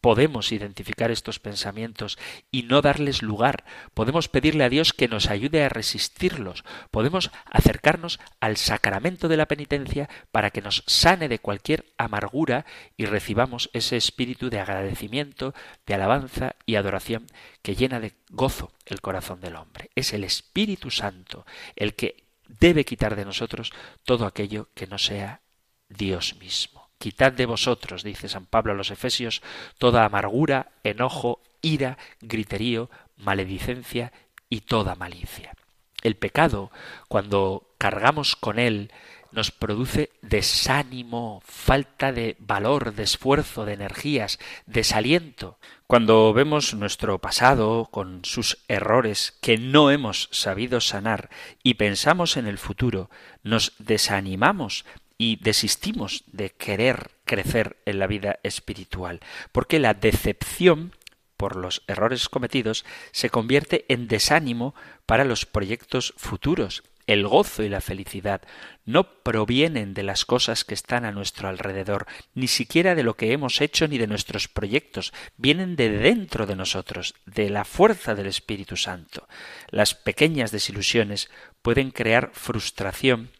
podemos 0.00 0.52
identificar 0.52 1.10
estos 1.10 1.38
pensamientos 1.38 2.18
y 2.50 2.64
no 2.64 2.82
darles 2.82 3.22
lugar. 3.22 3.64
Podemos 3.94 4.28
pedirle 4.28 4.64
a 4.64 4.68
Dios 4.68 4.92
que 4.92 5.08
nos 5.08 5.30
ayude 5.30 5.64
a 5.64 5.68
resistirlos. 5.68 6.64
Podemos 6.90 7.30
acercarnos 7.46 8.20
al 8.40 8.56
sacramento 8.56 9.28
de 9.28 9.36
la 9.36 9.46
penitencia 9.46 10.08
para 10.30 10.50
que 10.50 10.62
nos 10.62 10.84
sane 10.86 11.28
de 11.28 11.38
cualquier 11.38 11.86
amargura 11.98 12.66
y 12.96 13.06
recibamos 13.06 13.70
ese 13.72 13.96
espíritu 13.96 14.50
de 14.50 14.60
agradecimiento, 14.60 15.54
de 15.86 15.94
alabanza 15.94 16.56
y 16.66 16.76
adoración 16.76 17.26
que 17.62 17.74
llena 17.74 18.00
de 18.00 18.14
gozo 18.30 18.72
el 18.86 19.00
corazón 19.00 19.40
del 19.40 19.56
hombre. 19.56 19.90
Es 19.94 20.12
el 20.12 20.24
Espíritu 20.24 20.90
Santo 20.90 21.46
el 21.76 21.94
que 21.94 22.28
debe 22.48 22.84
quitar 22.84 23.16
de 23.16 23.24
nosotros 23.24 23.72
todo 24.04 24.26
aquello 24.26 24.70
que 24.74 24.86
no 24.86 24.98
sea 24.98 25.42
Dios 25.88 26.36
mismo. 26.36 26.77
Quitad 26.98 27.32
de 27.32 27.46
vosotros, 27.46 28.02
dice 28.02 28.28
San 28.28 28.46
Pablo 28.46 28.72
a 28.72 28.76
los 28.76 28.90
Efesios, 28.90 29.42
toda 29.78 30.04
amargura, 30.04 30.72
enojo, 30.82 31.40
ira, 31.62 31.96
griterío, 32.20 32.90
maledicencia 33.16 34.12
y 34.48 34.62
toda 34.62 34.94
malicia. 34.94 35.54
El 36.02 36.16
pecado, 36.16 36.70
cuando 37.08 37.74
cargamos 37.78 38.36
con 38.36 38.58
él, 38.58 38.92
nos 39.30 39.50
produce 39.50 40.10
desánimo, 40.22 41.42
falta 41.44 42.12
de 42.12 42.36
valor, 42.38 42.94
de 42.94 43.02
esfuerzo, 43.02 43.64
de 43.64 43.74
energías, 43.74 44.38
desaliento. 44.66 45.58
Cuando 45.86 46.32
vemos 46.32 46.74
nuestro 46.74 47.18
pasado 47.18 47.88
con 47.90 48.24
sus 48.24 48.58
errores 48.68 49.36
que 49.40 49.58
no 49.58 49.90
hemos 49.90 50.28
sabido 50.32 50.80
sanar 50.80 51.30
y 51.62 51.74
pensamos 51.74 52.36
en 52.36 52.46
el 52.46 52.58
futuro, 52.58 53.10
nos 53.42 53.74
desanimamos 53.78 54.84
y 55.18 55.36
desistimos 55.36 56.22
de 56.28 56.50
querer 56.50 57.10
crecer 57.24 57.76
en 57.84 57.98
la 57.98 58.06
vida 58.06 58.38
espiritual, 58.44 59.20
porque 59.52 59.80
la 59.80 59.92
decepción 59.92 60.92
por 61.36 61.56
los 61.56 61.82
errores 61.86 62.28
cometidos 62.28 62.84
se 63.12 63.30
convierte 63.30 63.84
en 63.88 64.08
desánimo 64.08 64.74
para 65.06 65.24
los 65.24 65.44
proyectos 65.44 66.14
futuros. 66.16 66.82
El 67.06 67.26
gozo 67.26 67.62
y 67.62 67.70
la 67.70 67.80
felicidad 67.80 68.42
no 68.84 69.22
provienen 69.22 69.94
de 69.94 70.02
las 70.02 70.26
cosas 70.26 70.64
que 70.64 70.74
están 70.74 71.06
a 71.06 71.12
nuestro 71.12 71.48
alrededor, 71.48 72.06
ni 72.34 72.48
siquiera 72.48 72.94
de 72.94 73.02
lo 73.02 73.14
que 73.14 73.32
hemos 73.32 73.62
hecho 73.62 73.88
ni 73.88 73.96
de 73.96 74.06
nuestros 74.06 74.46
proyectos, 74.46 75.14
vienen 75.38 75.74
de 75.74 75.88
dentro 75.88 76.44
de 76.44 76.54
nosotros, 76.54 77.14
de 77.24 77.48
la 77.48 77.64
fuerza 77.64 78.14
del 78.14 78.26
Espíritu 78.26 78.76
Santo. 78.76 79.26
Las 79.70 79.94
pequeñas 79.94 80.50
desilusiones 80.50 81.30
pueden 81.62 81.92
crear 81.92 82.30
frustración 82.34 83.30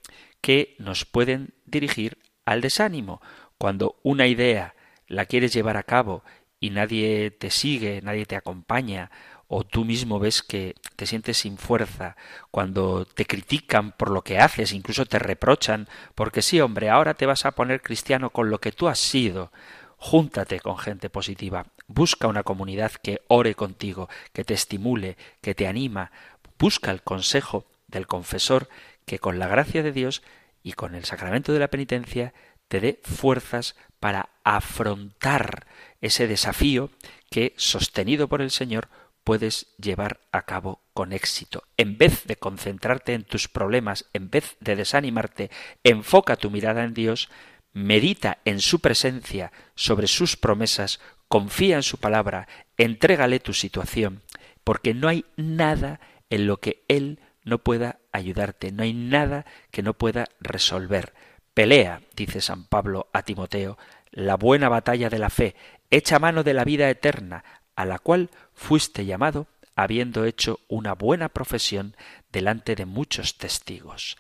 que 0.40 0.76
nos 0.78 1.04
pueden 1.04 1.54
dirigir 1.66 2.18
al 2.44 2.60
desánimo. 2.60 3.20
Cuando 3.58 3.96
una 4.02 4.26
idea 4.26 4.74
la 5.06 5.26
quieres 5.26 5.52
llevar 5.52 5.76
a 5.76 5.82
cabo 5.82 6.22
y 6.60 6.70
nadie 6.70 7.30
te 7.30 7.50
sigue, 7.50 8.00
nadie 8.02 8.26
te 8.26 8.36
acompaña, 8.36 9.10
o 9.48 9.64
tú 9.64 9.84
mismo 9.84 10.18
ves 10.18 10.42
que 10.42 10.74
te 10.96 11.06
sientes 11.06 11.38
sin 11.38 11.56
fuerza, 11.56 12.16
cuando 12.50 13.06
te 13.06 13.24
critican 13.24 13.92
por 13.92 14.10
lo 14.10 14.22
que 14.22 14.38
haces, 14.38 14.72
incluso 14.72 15.06
te 15.06 15.18
reprochan, 15.18 15.88
porque 16.14 16.42
sí, 16.42 16.60
hombre, 16.60 16.90
ahora 16.90 17.14
te 17.14 17.26
vas 17.26 17.46
a 17.46 17.52
poner 17.52 17.80
cristiano 17.80 18.30
con 18.30 18.50
lo 18.50 18.60
que 18.60 18.72
tú 18.72 18.88
has 18.88 18.98
sido. 18.98 19.50
Júntate 19.96 20.60
con 20.60 20.78
gente 20.78 21.10
positiva, 21.10 21.66
busca 21.88 22.28
una 22.28 22.44
comunidad 22.44 22.92
que 22.92 23.22
ore 23.26 23.54
contigo, 23.54 24.08
que 24.32 24.44
te 24.44 24.54
estimule, 24.54 25.16
que 25.40 25.54
te 25.54 25.66
anima, 25.66 26.12
busca 26.58 26.90
el 26.90 27.02
consejo 27.02 27.64
del 27.88 28.06
confesor 28.06 28.68
que 29.08 29.18
con 29.18 29.40
la 29.40 29.48
gracia 29.48 29.82
de 29.82 29.90
Dios 29.90 30.22
y 30.62 30.74
con 30.74 30.94
el 30.94 31.04
sacramento 31.04 31.52
de 31.52 31.58
la 31.58 31.68
penitencia 31.68 32.34
te 32.68 32.78
dé 32.78 33.00
fuerzas 33.02 33.74
para 33.98 34.28
afrontar 34.44 35.66
ese 36.00 36.28
desafío 36.28 36.90
que, 37.30 37.54
sostenido 37.56 38.28
por 38.28 38.42
el 38.42 38.50
Señor, 38.50 38.88
puedes 39.24 39.74
llevar 39.78 40.20
a 40.30 40.42
cabo 40.42 40.82
con 40.92 41.12
éxito. 41.12 41.64
En 41.76 41.98
vez 41.98 42.24
de 42.26 42.36
concentrarte 42.36 43.14
en 43.14 43.24
tus 43.24 43.48
problemas, 43.48 44.04
en 44.12 44.30
vez 44.30 44.56
de 44.60 44.76
desanimarte, 44.76 45.50
enfoca 45.82 46.36
tu 46.36 46.50
mirada 46.50 46.84
en 46.84 46.94
Dios, 46.94 47.30
medita 47.72 48.38
en 48.44 48.60
su 48.60 48.80
presencia 48.80 49.52
sobre 49.74 50.06
sus 50.06 50.36
promesas, 50.36 51.00
confía 51.28 51.76
en 51.76 51.82
su 51.82 51.98
palabra, 51.98 52.46
entrégale 52.76 53.40
tu 53.40 53.54
situación, 53.54 54.22
porque 54.64 54.92
no 54.92 55.08
hay 55.08 55.24
nada 55.36 56.00
en 56.28 56.46
lo 56.46 56.60
que 56.60 56.84
Él 56.88 57.20
no 57.48 57.58
pueda 57.58 57.98
ayudarte, 58.12 58.70
no 58.72 58.82
hay 58.82 58.92
nada 58.92 59.46
que 59.70 59.82
no 59.82 59.94
pueda 59.94 60.28
resolver. 60.40 61.14
Pelea, 61.54 62.02
dice 62.14 62.40
San 62.40 62.64
Pablo 62.64 63.08
a 63.12 63.22
Timoteo, 63.22 63.78
la 64.10 64.36
buena 64.36 64.68
batalla 64.68 65.10
de 65.10 65.18
la 65.18 65.30
fe, 65.30 65.56
echa 65.90 66.18
mano 66.18 66.44
de 66.44 66.54
la 66.54 66.64
vida 66.64 66.88
eterna, 66.88 67.44
a 67.74 67.84
la 67.84 67.98
cual 67.98 68.30
fuiste 68.54 69.04
llamado 69.04 69.46
habiendo 69.78 70.24
hecho 70.24 70.58
una 70.66 70.94
buena 70.94 71.28
profesión 71.28 71.96
delante 72.32 72.74
de 72.74 72.84
muchos 72.84 73.38
testigos, 73.38 74.16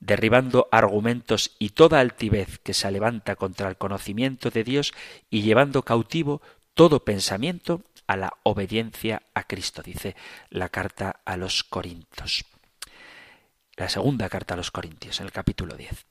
derribando 0.00 0.66
argumentos 0.72 1.54
y 1.58 1.70
toda 1.70 2.00
altivez 2.00 2.58
que 2.58 2.72
se 2.72 2.90
levanta 2.90 3.36
contra 3.36 3.68
el 3.68 3.76
conocimiento 3.76 4.48
de 4.48 4.64
Dios 4.64 4.94
y 5.28 5.42
llevando 5.42 5.82
cautivo 5.82 6.40
todo 6.72 7.04
pensamiento 7.04 7.82
a 8.06 8.16
la 8.16 8.32
obediencia 8.44 9.22
a 9.34 9.44
Cristo, 9.44 9.82
dice 9.82 10.16
la 10.48 10.70
carta 10.70 11.20
a 11.26 11.36
los 11.36 11.64
Corintios. 11.64 12.44
La 13.76 13.88
segunda 13.88 14.28
carta 14.28 14.54
a 14.54 14.56
los 14.56 14.70
Corintios, 14.70 15.18
en 15.18 15.26
el 15.26 15.32
capítulo 15.32 15.76
10. 15.76 16.06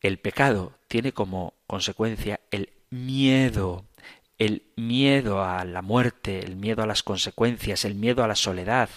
El 0.00 0.18
pecado 0.18 0.72
tiene 0.88 1.12
como 1.12 1.52
consecuencia 1.66 2.40
el 2.50 2.70
miedo, 2.88 3.84
el 4.38 4.62
miedo 4.76 5.44
a 5.44 5.66
la 5.66 5.82
muerte, 5.82 6.38
el 6.38 6.56
miedo 6.56 6.82
a 6.82 6.86
las 6.86 7.02
consecuencias, 7.02 7.84
el 7.84 7.96
miedo 7.96 8.24
a 8.24 8.28
la 8.28 8.34
soledad. 8.34 8.88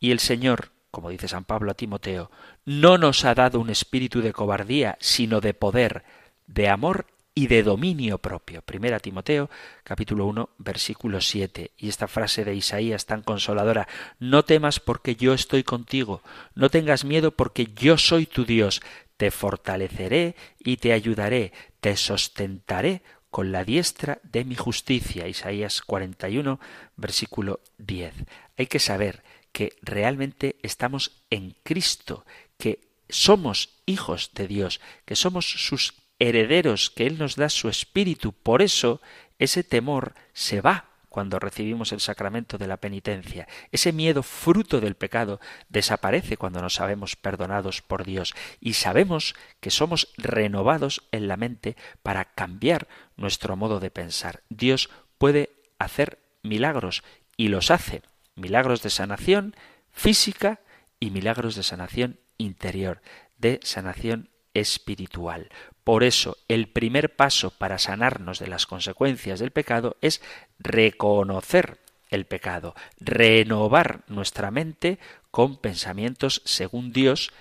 Y 0.00 0.10
el 0.10 0.18
Señor, 0.18 0.72
como 0.90 1.10
dice 1.10 1.28
San 1.28 1.44
Pablo 1.44 1.70
a 1.70 1.74
Timoteo, 1.74 2.32
no 2.64 2.98
nos 2.98 3.24
ha 3.24 3.36
dado 3.36 3.60
un 3.60 3.70
espíritu 3.70 4.20
de 4.20 4.32
cobardía, 4.32 4.98
sino 5.00 5.40
de 5.40 5.54
poder, 5.54 6.04
de 6.48 6.68
amor 6.68 7.06
y 7.38 7.46
de 7.46 7.62
dominio 7.62 8.18
propio. 8.18 8.62
Primera 8.62 8.98
Timoteo, 8.98 9.48
capítulo 9.84 10.26
1, 10.26 10.50
versículo 10.58 11.20
7. 11.20 11.70
Y 11.78 11.88
esta 11.88 12.08
frase 12.08 12.44
de 12.44 12.52
Isaías 12.52 13.06
tan 13.06 13.22
consoladora, 13.22 13.86
no 14.18 14.44
temas 14.44 14.80
porque 14.80 15.14
yo 15.14 15.34
estoy 15.34 15.62
contigo, 15.62 16.20
no 16.56 16.68
tengas 16.68 17.04
miedo 17.04 17.30
porque 17.30 17.68
yo 17.76 17.96
soy 17.96 18.26
tu 18.26 18.44
Dios, 18.44 18.82
te 19.16 19.30
fortaleceré 19.30 20.34
y 20.58 20.78
te 20.78 20.92
ayudaré, 20.92 21.52
te 21.78 21.96
sustentaré 21.96 23.02
con 23.30 23.52
la 23.52 23.62
diestra 23.62 24.18
de 24.24 24.44
mi 24.44 24.56
justicia. 24.56 25.28
Isaías 25.28 25.80
41, 25.82 26.58
versículo 26.96 27.60
10. 27.78 28.14
Hay 28.56 28.66
que 28.66 28.80
saber 28.80 29.22
que 29.52 29.76
realmente 29.80 30.56
estamos 30.64 31.22
en 31.30 31.54
Cristo, 31.62 32.26
que 32.58 32.80
somos 33.08 33.78
hijos 33.86 34.32
de 34.34 34.48
Dios, 34.48 34.80
que 35.04 35.14
somos 35.14 35.48
sus 35.48 35.94
herederos, 36.18 36.90
que 36.90 37.06
Él 37.06 37.18
nos 37.18 37.36
da 37.36 37.48
su 37.48 37.68
espíritu. 37.68 38.32
Por 38.32 38.62
eso 38.62 39.00
ese 39.38 39.62
temor 39.64 40.14
se 40.32 40.60
va 40.60 40.88
cuando 41.08 41.38
recibimos 41.38 41.92
el 41.92 42.00
sacramento 42.00 42.58
de 42.58 42.66
la 42.66 42.76
penitencia. 42.76 43.48
Ese 43.72 43.92
miedo 43.92 44.22
fruto 44.22 44.80
del 44.80 44.94
pecado 44.94 45.40
desaparece 45.68 46.36
cuando 46.36 46.60
nos 46.60 46.74
sabemos 46.74 47.16
perdonados 47.16 47.82
por 47.82 48.04
Dios 48.04 48.34
y 48.60 48.74
sabemos 48.74 49.34
que 49.60 49.70
somos 49.70 50.12
renovados 50.16 51.02
en 51.10 51.26
la 51.26 51.36
mente 51.36 51.76
para 52.02 52.26
cambiar 52.26 52.88
nuestro 53.16 53.56
modo 53.56 53.80
de 53.80 53.90
pensar. 53.90 54.42
Dios 54.48 54.90
puede 55.18 55.50
hacer 55.78 56.20
milagros 56.42 57.02
y 57.36 57.48
los 57.48 57.70
hace. 57.70 58.02
Milagros 58.34 58.82
de 58.82 58.90
sanación 58.90 59.56
física 59.90 60.60
y 61.00 61.10
milagros 61.10 61.56
de 61.56 61.62
sanación 61.62 62.20
interior, 62.36 63.02
de 63.38 63.58
sanación 63.62 64.30
espiritual. 64.54 65.48
Por 65.88 66.04
eso, 66.04 66.36
el 66.48 66.68
primer 66.68 67.16
paso 67.16 67.48
para 67.48 67.78
sanarnos 67.78 68.40
de 68.40 68.46
las 68.46 68.66
consecuencias 68.66 69.40
del 69.40 69.52
pecado 69.52 69.96
es 70.02 70.20
reconocer 70.58 71.78
el 72.10 72.26
pecado, 72.26 72.74
renovar 73.00 74.02
nuestra 74.06 74.50
mente 74.50 74.98
con 75.30 75.56
pensamientos 75.56 76.42
según 76.44 76.92
Dios 76.92 77.32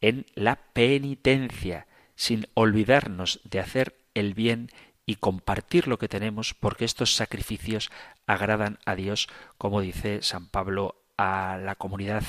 en 0.00 0.26
la 0.34 0.56
penitencia, 0.72 1.86
sin 2.16 2.48
olvidarnos 2.54 3.38
de 3.44 3.60
hacer 3.60 3.94
el 4.14 4.34
bien 4.34 4.72
y 5.06 5.14
compartir 5.14 5.86
lo 5.86 5.96
que 5.96 6.08
tenemos, 6.08 6.52
porque 6.52 6.84
estos 6.84 7.14
sacrificios 7.14 7.92
agradan 8.26 8.80
a 8.86 8.96
Dios, 8.96 9.28
como 9.56 9.80
dice 9.80 10.20
San 10.20 10.48
Pablo 10.48 10.96
a 11.16 11.60
la 11.62 11.76
comunidad 11.76 12.24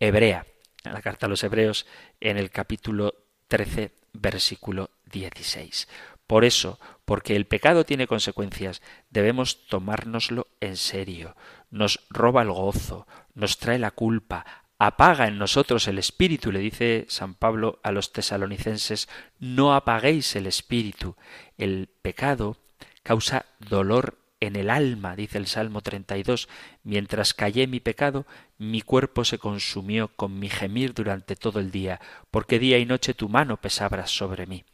hebrea, 0.00 0.44
en 0.82 0.92
la 0.92 1.02
carta 1.02 1.26
a 1.26 1.28
los 1.28 1.44
hebreos, 1.44 1.86
en 2.18 2.36
el 2.36 2.50
capítulo 2.50 3.14
13 3.46 3.92
versículo 4.20 4.90
16. 5.10 5.88
Por 6.26 6.44
eso, 6.44 6.78
porque 7.04 7.36
el 7.36 7.46
pecado 7.46 7.84
tiene 7.84 8.06
consecuencias, 8.06 8.82
debemos 9.08 9.66
tomárnoslo 9.66 10.46
en 10.60 10.76
serio. 10.76 11.36
Nos 11.70 12.06
roba 12.10 12.42
el 12.42 12.50
gozo, 12.50 13.06
nos 13.34 13.56
trae 13.56 13.78
la 13.78 13.92
culpa, 13.92 14.44
apaga 14.78 15.26
en 15.26 15.38
nosotros 15.38 15.88
el 15.88 15.98
espíritu, 15.98 16.52
le 16.52 16.60
dice 16.60 17.06
San 17.08 17.34
Pablo 17.34 17.80
a 17.82 17.92
los 17.92 18.12
tesalonicenses, 18.12 19.08
no 19.38 19.74
apaguéis 19.74 20.36
el 20.36 20.46
espíritu. 20.46 21.16
El 21.56 21.88
pecado 22.02 22.58
causa 23.02 23.46
dolor 23.58 24.17
en 24.40 24.56
el 24.56 24.70
alma, 24.70 25.16
dice 25.16 25.38
el 25.38 25.46
Salmo 25.46 25.80
32, 25.80 26.48
mientras 26.84 27.34
callé 27.34 27.66
mi 27.66 27.80
pecado, 27.80 28.26
mi 28.56 28.82
cuerpo 28.82 29.24
se 29.24 29.38
consumió 29.38 30.08
con 30.08 30.38
mi 30.38 30.48
gemir 30.48 30.94
durante 30.94 31.36
todo 31.36 31.60
el 31.60 31.70
día, 31.70 32.00
porque 32.30 32.58
día 32.58 32.78
y 32.78 32.86
noche 32.86 33.14
tu 33.14 33.28
mano 33.28 33.60
pesaba 33.60 34.06
sobre 34.06 34.46
mí. 34.46 34.64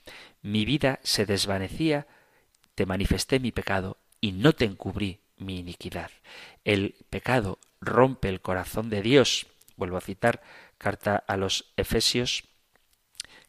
Mi 0.42 0.64
vida 0.64 1.00
se 1.02 1.26
desvanecía, 1.26 2.06
te 2.74 2.86
manifesté 2.86 3.40
mi 3.40 3.52
pecado 3.52 3.98
y 4.20 4.32
no 4.32 4.52
te 4.52 4.64
encubrí 4.64 5.20
mi 5.36 5.58
iniquidad. 5.58 6.10
El 6.64 6.94
pecado 7.10 7.58
rompe 7.80 8.28
el 8.28 8.40
corazón 8.40 8.90
de 8.90 9.02
Dios. 9.02 9.46
Vuelvo 9.76 9.96
a 9.96 10.02
citar 10.02 10.42
carta 10.78 11.16
a 11.16 11.36
los 11.36 11.72
Efesios 11.76 12.44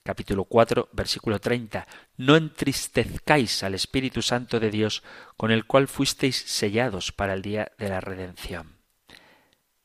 capítulo 0.05 0.45
4, 0.45 0.89
versículo 0.93 1.39
30. 1.39 1.87
No 2.17 2.35
entristezcáis 2.35 3.63
al 3.63 3.73
Espíritu 3.73 4.21
Santo 4.21 4.59
de 4.59 4.69
Dios, 4.69 5.01
con 5.35 5.49
el 5.51 5.65
cual 5.65 5.87
fuisteis 5.87 6.37
sellados 6.37 7.11
para 7.11 7.33
el 7.33 7.41
día 7.41 7.71
de 7.79 7.89
la 7.89 8.01
redención. 8.01 8.75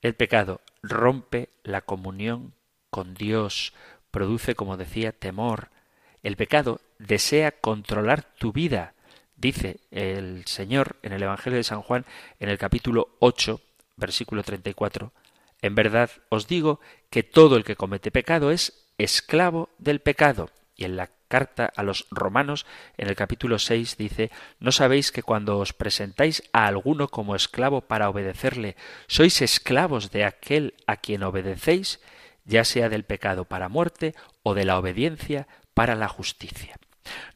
El 0.02 0.14
pecado 0.14 0.60
rompe 0.82 1.48
la 1.62 1.80
comunión 1.80 2.52
con 2.90 3.14
Dios, 3.14 3.72
produce, 4.10 4.54
como 4.54 4.76
decía, 4.76 5.12
temor. 5.12 5.70
El 6.22 6.36
pecado 6.36 6.82
desea 6.98 7.52
controlar 7.52 8.22
tu 8.22 8.52
vida. 8.52 8.92
Dice 9.36 9.80
el 9.90 10.44
Señor 10.46 10.96
en 11.02 11.14
el 11.14 11.22
Evangelio 11.22 11.56
de 11.56 11.64
San 11.64 11.80
Juan, 11.80 12.04
en 12.40 12.50
el 12.50 12.58
capítulo 12.58 13.16
8, 13.20 13.58
versículo 13.96 14.42
34, 14.42 15.12
En 15.62 15.74
verdad 15.74 16.10
os 16.28 16.46
digo 16.46 16.80
que 17.10 17.22
todo 17.22 17.56
el 17.56 17.64
que 17.64 17.76
comete 17.76 18.10
pecado 18.10 18.50
es 18.50 18.86
esclavo 18.98 19.70
del 19.78 20.00
pecado. 20.00 20.50
Y 20.74 20.84
en 20.84 20.96
la 20.96 21.10
carta 21.28 21.70
a 21.76 21.82
los 21.82 22.06
romanos, 22.10 22.66
en 22.96 23.08
el 23.08 23.14
capítulo 23.14 23.58
6, 23.58 23.96
dice, 23.96 24.30
¿no 24.58 24.72
sabéis 24.72 25.12
que 25.12 25.22
cuando 25.22 25.58
os 25.58 25.72
presentáis 25.72 26.42
a 26.52 26.66
alguno 26.66 27.08
como 27.08 27.36
esclavo 27.36 27.82
para 27.82 28.08
obedecerle, 28.08 28.76
sois 29.06 29.40
esclavos 29.42 30.10
de 30.10 30.24
aquel 30.24 30.74
a 30.86 30.96
quien 30.96 31.22
obedecéis, 31.22 32.00
ya 32.44 32.64
sea 32.64 32.88
del 32.88 33.04
pecado 33.04 33.44
para 33.44 33.68
muerte 33.68 34.14
o 34.42 34.54
de 34.54 34.64
la 34.64 34.78
obediencia 34.78 35.46
para 35.74 35.94
la 35.94 36.08
justicia? 36.08 36.76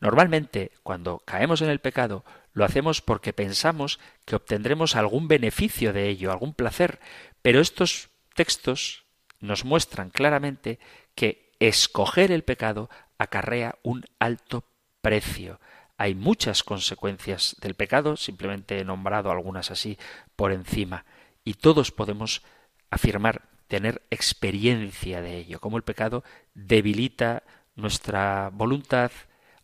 Normalmente, 0.01 0.73
cuando 0.83 1.21
caemos 1.25 1.63
en 1.63 1.71
el 1.71 1.81
pecado, 1.81 2.25
lo 2.53 2.65
hacemos 2.65 3.01
porque 3.01 3.33
pensamos 3.33 4.01
que 4.25 4.37
obtendremos 4.37 4.97
algún 4.97 5.29
beneficio 5.29 5.93
de 5.93 6.09
ello, 6.09 6.31
algún 6.31 6.55
placer, 6.55 7.01
pero 7.43 7.61
estos 7.61 8.11
textos 8.35 9.05
nos 9.41 9.65
muestran 9.65 10.11
claramente 10.11 10.79
que 11.15 11.53
escoger 11.61 12.33
el 12.33 12.45
pecado 12.45 12.91
acarrea 13.19 13.79
un 13.83 14.05
alto 14.19 14.65
precio. 15.01 15.61
Hay 15.97 16.15
muchas 16.15 16.63
consecuencias 16.63 17.57
del 17.61 17.75
pecado, 17.75 18.17
simplemente 18.17 18.79
he 18.79 18.85
nombrado 18.85 19.31
algunas 19.31 19.71
así 19.71 19.99
por 20.35 20.53
encima, 20.53 21.05
y 21.45 21.55
todos 21.55 21.93
podemos 21.93 22.43
afirmar 22.91 23.43
tener 23.69 24.03
experiencia 24.11 25.21
de 25.21 25.39
ello, 25.39 25.61
como 25.61 25.77
el 25.77 25.85
pecado 25.85 26.25
debilita 26.55 27.45
nuestra 27.77 28.51
voluntad, 28.53 29.11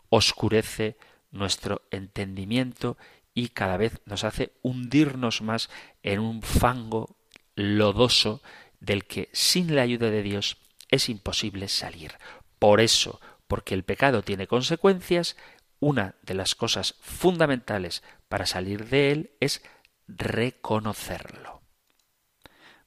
oscurece 0.08 0.96
nuestro 1.30 1.82
entendimiento 1.90 2.96
y 3.34 3.48
cada 3.48 3.76
vez 3.76 4.00
nos 4.04 4.24
hace 4.24 4.52
hundirnos 4.62 5.42
más 5.42 5.70
en 6.02 6.20
un 6.20 6.42
fango 6.42 7.16
lodoso 7.61 8.42
del 8.80 9.04
que 9.04 9.28
sin 9.32 9.74
la 9.74 9.82
ayuda 9.82 10.11
de 10.11 10.22
Dios 10.22 10.56
es 10.90 11.08
imposible 11.08 11.68
salir. 11.68 12.14
Por 12.58 12.80
eso, 12.80 13.20
porque 13.46 13.74
el 13.74 13.84
pecado 13.84 14.22
tiene 14.22 14.46
consecuencias, 14.46 15.36
una 15.78 16.14
de 16.22 16.34
las 16.34 16.54
cosas 16.54 16.96
fundamentales 17.00 18.02
para 18.28 18.46
salir 18.46 18.88
de 18.88 19.12
él 19.12 19.30
es 19.40 19.62
reconocerlo. 20.08 21.61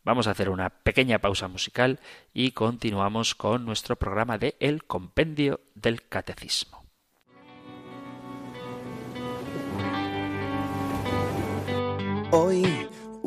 Vamos 0.04 0.28
a 0.28 0.32
hacer 0.32 0.50
una 0.50 0.70
pequeña 0.70 1.20
pausa 1.20 1.48
musical 1.48 2.00
y 2.34 2.52
continuamos 2.52 3.36
con 3.36 3.66
nuestro 3.66 3.96
programa 3.96 4.38
de 4.38 4.56
El 4.60 4.84
Compendio 4.84 5.62
del 5.76 6.08
Catecismo. 6.08 6.84
Hoy 12.32 12.83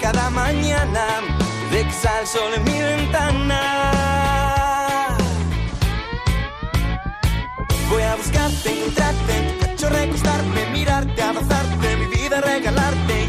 cada 0.00 0.30
mañana, 0.30 1.06
de 1.70 1.84
que 1.84 1.92
sale 1.92 2.26
el 2.46 2.54
en 2.54 2.64
mi 2.64 2.80
ventana. 2.80 3.60
Voy 7.90 8.02
a 8.02 8.16
buscarte, 8.16 8.70
encontrarte, 8.70 9.32
en 9.36 9.76
tu 9.76 9.86
recostarme, 9.86 10.66
mirarte, 10.72 11.22
abrazarte, 11.22 11.96
mi 11.96 12.06
vida 12.06 12.40
regalarte 12.40 13.24
y 13.24 13.28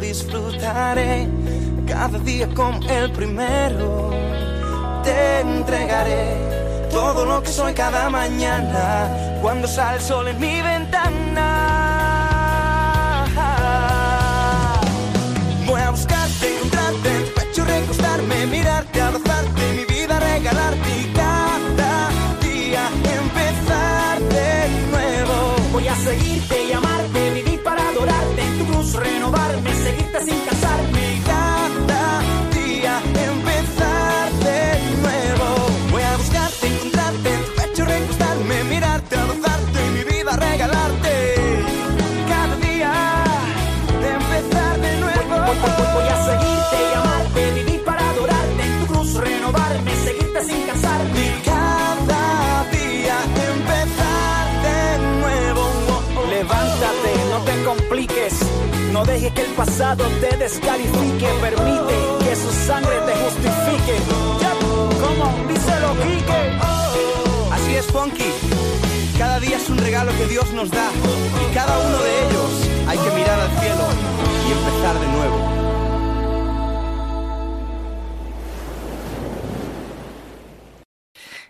Disfrutaré 0.00 1.26
cada 1.86 2.18
día 2.18 2.46
como 2.54 2.80
el 2.88 3.10
primero. 3.12 4.10
Te 5.02 5.40
entregaré 5.40 6.88
todo 6.90 7.24
lo 7.24 7.42
que 7.42 7.48
soy 7.48 7.72
cada 7.72 8.10
mañana 8.10 9.08
cuando 9.42 9.66
sale 9.66 9.96
el 9.96 10.02
sol 10.02 10.28
en 10.28 10.38
mi 10.38 10.60
ventana. 10.60 11.73
No 59.06 59.12
dejes 59.12 59.32
que 59.32 59.42
el 59.42 59.52
pasado 59.52 60.04
te 60.20 60.36
descalifique, 60.36 61.26
permite 61.40 61.94
que 62.24 62.36
su 62.36 62.50
sangre 62.66 62.96
te 63.06 63.12
justifique. 63.12 63.96
Como 65.00 65.48
díselo, 65.48 65.94
Quique. 66.02 66.58
Así 67.52 67.76
es, 67.76 67.86
Funky. 67.86 68.30
Cada 69.18 69.40
día 69.40 69.56
es 69.56 69.68
un 69.68 69.78
regalo 69.78 70.12
que 70.16 70.26
Dios 70.26 70.52
nos 70.52 70.70
da. 70.70 70.90
Y 71.42 71.54
cada 71.54 71.78
uno 71.78 71.98
de 71.98 72.26
ellos 72.26 72.50
hay 72.88 72.98
que 72.98 73.10
mirar 73.10 73.40
al 73.40 73.50
cielo 73.60 73.84
y 74.48 74.52
empezar 74.52 75.00
de 75.00 75.06
nuevo. 75.08 75.63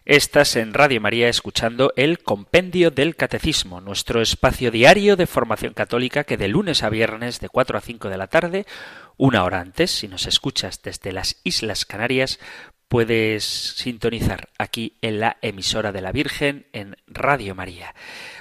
Estás 0.07 0.57
en 0.57 0.75
Radio 0.75 1.01
María 1.01 1.31
escuchando 1.31 1.95
el 1.97 2.19
Compendio 2.19 2.91
del 2.91 3.17
Catecismo, 3.17 3.81
nuestro 3.81 4.21
espacio 4.21 4.71
diario 4.71 5.17
de 5.17 5.27
formación 5.27 5.73
católica 5.73 6.25
que 6.25 6.37
de 6.37 6.47
lunes 6.47 6.83
a 6.83 6.91
viernes 6.91 7.41
de 7.41 7.49
4 7.49 7.79
a 7.79 7.81
5 7.81 8.11
de 8.11 8.19
la 8.19 8.27
tarde, 8.27 8.67
una 9.17 9.45
hora 9.45 9.61
antes, 9.61 9.91
si 9.91 10.07
nos 10.07 10.27
escuchas 10.27 10.83
desde 10.83 11.11
las 11.11 11.41
Islas 11.43 11.87
Canarias, 11.87 12.39
puedes 12.87 13.45
sintonizar 13.45 14.51
aquí 14.59 14.99
en 15.01 15.21
la 15.21 15.39
emisora 15.41 15.91
de 15.91 16.03
la 16.03 16.13
Virgen 16.13 16.67
en 16.75 16.97
Radio 17.07 17.55
María. 17.55 17.95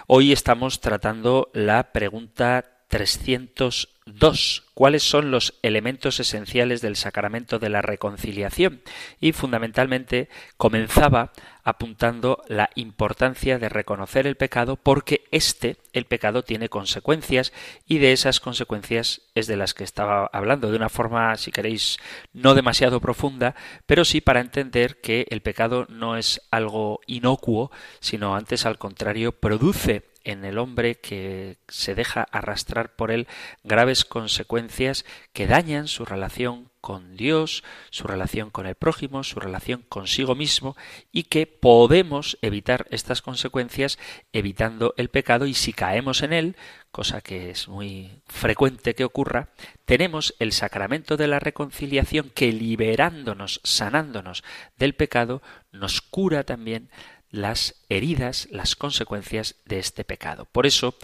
Hoy 0.05 0.33
estamos 0.33 0.81
tratando 0.81 1.49
la 1.53 1.93
pregunta 1.93 2.72
302. 2.93 4.63
¿Cuáles 4.75 5.01
son 5.01 5.31
los 5.31 5.55
elementos 5.63 6.19
esenciales 6.19 6.79
del 6.81 6.95
sacramento 6.95 7.57
de 7.57 7.69
la 7.69 7.81
reconciliación? 7.81 8.83
Y 9.19 9.31
fundamentalmente 9.31 10.29
comenzaba 10.57 11.31
apuntando 11.63 12.43
la 12.47 12.69
importancia 12.75 13.57
de 13.57 13.69
reconocer 13.69 14.27
el 14.27 14.35
pecado 14.35 14.75
porque 14.75 15.23
este, 15.31 15.77
el 15.91 16.05
pecado, 16.05 16.43
tiene 16.43 16.69
consecuencias 16.69 17.51
y 17.87 17.97
de 17.97 18.11
esas 18.11 18.39
consecuencias 18.39 19.23
es 19.33 19.47
de 19.47 19.57
las 19.57 19.73
que 19.73 19.83
estaba 19.83 20.29
hablando 20.31 20.69
de 20.69 20.77
una 20.77 20.89
forma, 20.89 21.35
si 21.37 21.51
queréis, 21.51 21.97
no 22.31 22.53
demasiado 22.53 23.01
profunda, 23.01 23.55
pero 23.87 24.05
sí 24.05 24.21
para 24.21 24.39
entender 24.41 25.01
que 25.01 25.25
el 25.31 25.41
pecado 25.41 25.87
no 25.89 26.15
es 26.15 26.41
algo 26.51 27.01
inocuo, 27.07 27.71
sino 28.01 28.35
antes 28.35 28.67
al 28.67 28.77
contrario 28.77 29.31
produce 29.31 30.12
en 30.23 30.45
el 30.45 30.57
hombre 30.57 30.95
que 30.95 31.57
se 31.67 31.95
deja 31.95 32.23
arrastrar 32.31 32.95
por 32.95 33.11
él 33.11 33.27
graves 33.63 34.05
consecuencias 34.05 35.05
que 35.33 35.47
dañan 35.47 35.87
su 35.87 36.05
relación 36.05 36.71
con 36.83 37.15
Dios, 37.15 37.63
su 37.91 38.07
relación 38.07 38.49
con 38.49 38.65
el 38.65 38.75
prójimo, 38.75 39.23
su 39.23 39.39
relación 39.39 39.85
consigo 39.87 40.35
mismo 40.35 40.75
y 41.13 41.23
que 41.23 41.47
podemos 41.47 42.37
evitar 42.41 42.87
estas 42.91 43.21
consecuencias 43.21 43.97
evitando 44.33 44.93
el 44.97 45.09
pecado 45.09 45.45
y 45.45 45.53
si 45.53 45.71
caemos 45.71 46.23
en 46.23 46.33
él, 46.33 46.57
cosa 46.91 47.21
que 47.21 47.51
es 47.51 47.69
muy 47.69 48.21
frecuente 48.27 48.95
que 48.95 49.05
ocurra, 49.05 49.47
tenemos 49.85 50.35
el 50.39 50.51
sacramento 50.51 51.15
de 51.15 51.27
la 51.27 51.39
reconciliación 51.39 52.31
que 52.31 52.51
liberándonos, 52.51 53.61
sanándonos 53.63 54.43
del 54.77 54.93
pecado, 54.93 55.41
nos 55.71 56.01
cura 56.01 56.43
también 56.43 56.89
las 57.33 57.75
heridas, 57.89 58.47
las 58.51 58.77
consecuencias 58.77 59.55
de 59.65 59.79
este 59.79 60.05
pecado. 60.05 60.45
Por 60.45 60.67
eso 60.67 60.95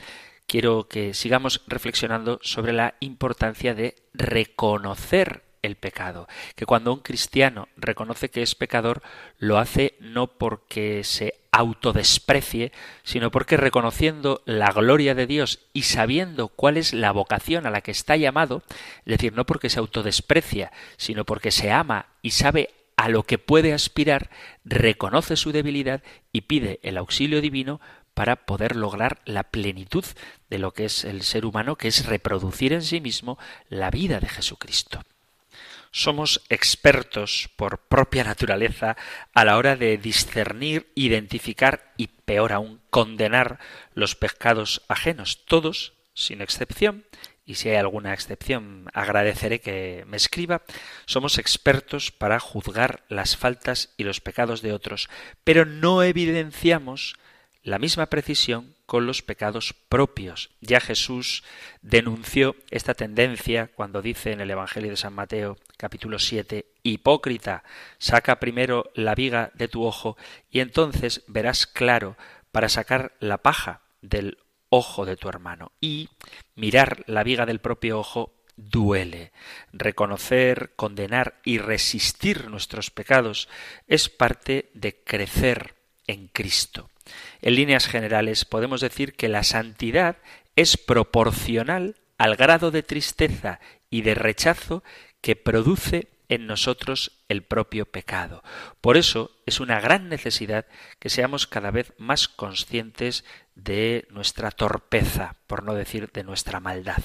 quiero 0.47 0.88
que 0.88 1.13
sigamos 1.13 1.61
reflexionando 1.67 2.39
sobre 2.43 2.71
la 2.71 2.93
importancia 2.99 3.73
de 3.73 3.95
reconocer 4.13 5.43
el 5.63 5.75
pecado, 5.75 6.27
que 6.55 6.65
cuando 6.65 6.93
un 6.93 6.99
cristiano 6.99 7.67
reconoce 7.75 8.30
que 8.30 8.43
es 8.43 8.55
pecador, 8.55 9.01
lo 9.39 9.57
hace 9.57 9.95
no 9.99 10.27
porque 10.38 11.03
se 11.03 11.34
autodesprecie, 11.51 12.71
sino 13.03 13.32
porque 13.32 13.57
reconociendo 13.57 14.41
la 14.45 14.71
gloria 14.71 15.15
de 15.15 15.25
Dios 15.25 15.59
y 15.73 15.82
sabiendo 15.82 16.47
cuál 16.47 16.77
es 16.77 16.93
la 16.93 17.11
vocación 17.11 17.65
a 17.65 17.71
la 17.71 17.82
que 17.82 17.91
está 17.91 18.15
llamado, 18.15 18.61
es 18.99 19.17
decir, 19.17 19.34
no 19.34 19.45
porque 19.45 19.69
se 19.69 19.80
autodesprecia, 19.80 20.71
sino 20.95 21.25
porque 21.25 21.51
se 21.51 21.71
ama 21.71 22.05
y 22.21 22.32
sabe 22.32 22.69
a 23.00 23.08
lo 23.08 23.24
que 23.24 23.38
puede 23.38 23.72
aspirar, 23.72 24.30
reconoce 24.66 25.38
su 25.38 25.54
debilidad 25.54 26.04
y 26.34 26.41
pide 26.41 26.82
el 26.84 26.97
auxilio 26.97 27.39
divino 27.39 27.80
para 28.14 28.45
poder 28.45 28.76
lograr 28.76 29.22
la 29.24 29.43
plenitud 29.43 30.04
de 30.50 30.60
lo 30.60 30.74
que 30.74 30.84
es 30.84 31.06
el 31.06 31.22
ser 31.22 31.45
humano, 31.45 31.78
que 31.78 31.88
es 31.88 32.08
reproducir 32.08 32.74
en 32.74 32.82
sí 32.82 33.00
mismo 33.00 33.39
la 33.70 33.89
vida 33.89 34.20
de 34.20 34.28
Jesucristo. 34.28 35.02
Somos 35.91 36.41
expertos 36.50 37.50
por 37.56 37.78
propia 37.88 38.26
naturaleza 38.26 38.97
a 39.34 39.45
la 39.45 39.56
hora 39.56 39.78
de 39.78 39.97
discernir, 39.97 40.91
identificar 40.93 41.93
y, 41.95 42.08
peor 42.08 42.52
aún, 42.52 42.82
condenar 42.89 43.60
los 43.93 44.16
pecados 44.16 44.82
ajenos, 44.89 45.45
todos, 45.45 45.93
sin 46.14 46.41
excepción, 46.41 47.06
y 47.50 47.56
si 47.56 47.68
hay 47.68 47.78
alguna 47.78 48.14
excepción 48.14 48.86
agradeceré 48.93 49.60
que 49.60 50.06
me 50.08 50.18
escriba, 50.18 50.62
somos 51.08 51.39
expertos 51.39 52.12
para 52.12 52.39
juzgar 52.39 53.04
las 53.10 53.36
faltas 53.36 53.91
y 53.97 54.04
los 54.04 54.22
pecados 54.22 54.62
de 54.62 54.72
otros, 54.72 55.10
pero 55.43 55.66
no 55.66 56.04
evidenciamos 56.04 57.16
la 57.64 57.80
misma 57.80 58.06
precisión 58.06 58.76
con 58.86 59.08
los 59.08 59.24
pecados 59.24 59.74
propios. 59.89 60.52
Ya 60.62 60.80
Jesús 60.80 61.43
denunció 61.82 62.56
esta 62.70 62.93
tendencia 62.93 63.72
cuando 63.74 64.04
dice 64.04 64.32
en 64.32 64.41
el 64.41 64.52
Evangelio 64.52 64.91
de 64.91 64.97
San 64.97 65.14
Mateo 65.14 65.58
capítulo 65.76 66.20
7, 66.20 66.68
Hipócrita, 66.84 67.64
saca 67.97 68.39
primero 68.39 68.91
la 68.93 69.16
viga 69.16 69.50
de 69.56 69.68
tu 69.68 69.86
ojo 69.86 70.18
y 70.52 70.60
entonces 70.60 71.24
verás 71.26 71.66
claro 71.66 72.16
para 72.52 72.70
sacar 72.70 73.14
la 73.20 73.39
paja 73.39 73.82
del 74.04 74.38
ojo 74.70 75.05
de 75.05 75.17
tu 75.17 75.30
hermano. 75.30 75.72
Y 75.82 76.09
mirar 76.55 77.03
la 77.07 77.24
viga 77.24 77.45
del 77.45 77.59
propio 77.59 77.99
ojo 77.99 78.34
duele. 78.55 79.32
Reconocer, 79.72 80.72
condenar 80.76 81.39
y 81.43 81.57
resistir 81.57 82.49
nuestros 82.49 82.91
pecados 82.91 83.49
es 83.88 84.09
parte 84.09 84.70
de 84.74 84.95
crecer 85.03 85.76
en 86.07 86.28
Cristo. 86.28 86.89
En 87.41 87.55
líneas 87.55 87.88
generales 87.88 88.45
podemos 88.45 88.82
decir 88.82 89.13
que 89.13 89.30
la 89.30 89.43
santidad 89.43 90.17
es 90.55 90.78
proporcional 90.78 91.95
al 92.17 92.36
grado 92.36 92.70
de 92.72 92.84
tristeza 92.84 93.59
y 93.89 94.01
de 94.01 94.13
rechazo 94.13 94.84
que 95.22 95.36
produce 95.36 96.09
en 96.30 96.47
nosotros 96.47 97.23
el 97.27 97.43
propio 97.43 97.86
pecado. 97.86 98.43
Por 98.80 98.95
eso 98.95 99.32
es 99.45 99.59
una 99.59 99.82
gran 99.82 100.07
necesidad 100.07 100.67
que 100.99 101.09
seamos 101.09 101.47
cada 101.47 101.71
vez 101.71 101.93
más 101.97 102.27
conscientes 102.27 103.25
de 103.55 104.07
nuestra 104.11 104.51
torpeza, 104.51 105.36
por 105.47 105.63
no 105.63 105.73
decir 105.73 106.11
de 106.11 106.23
nuestra 106.23 106.59
maldad. 106.59 107.03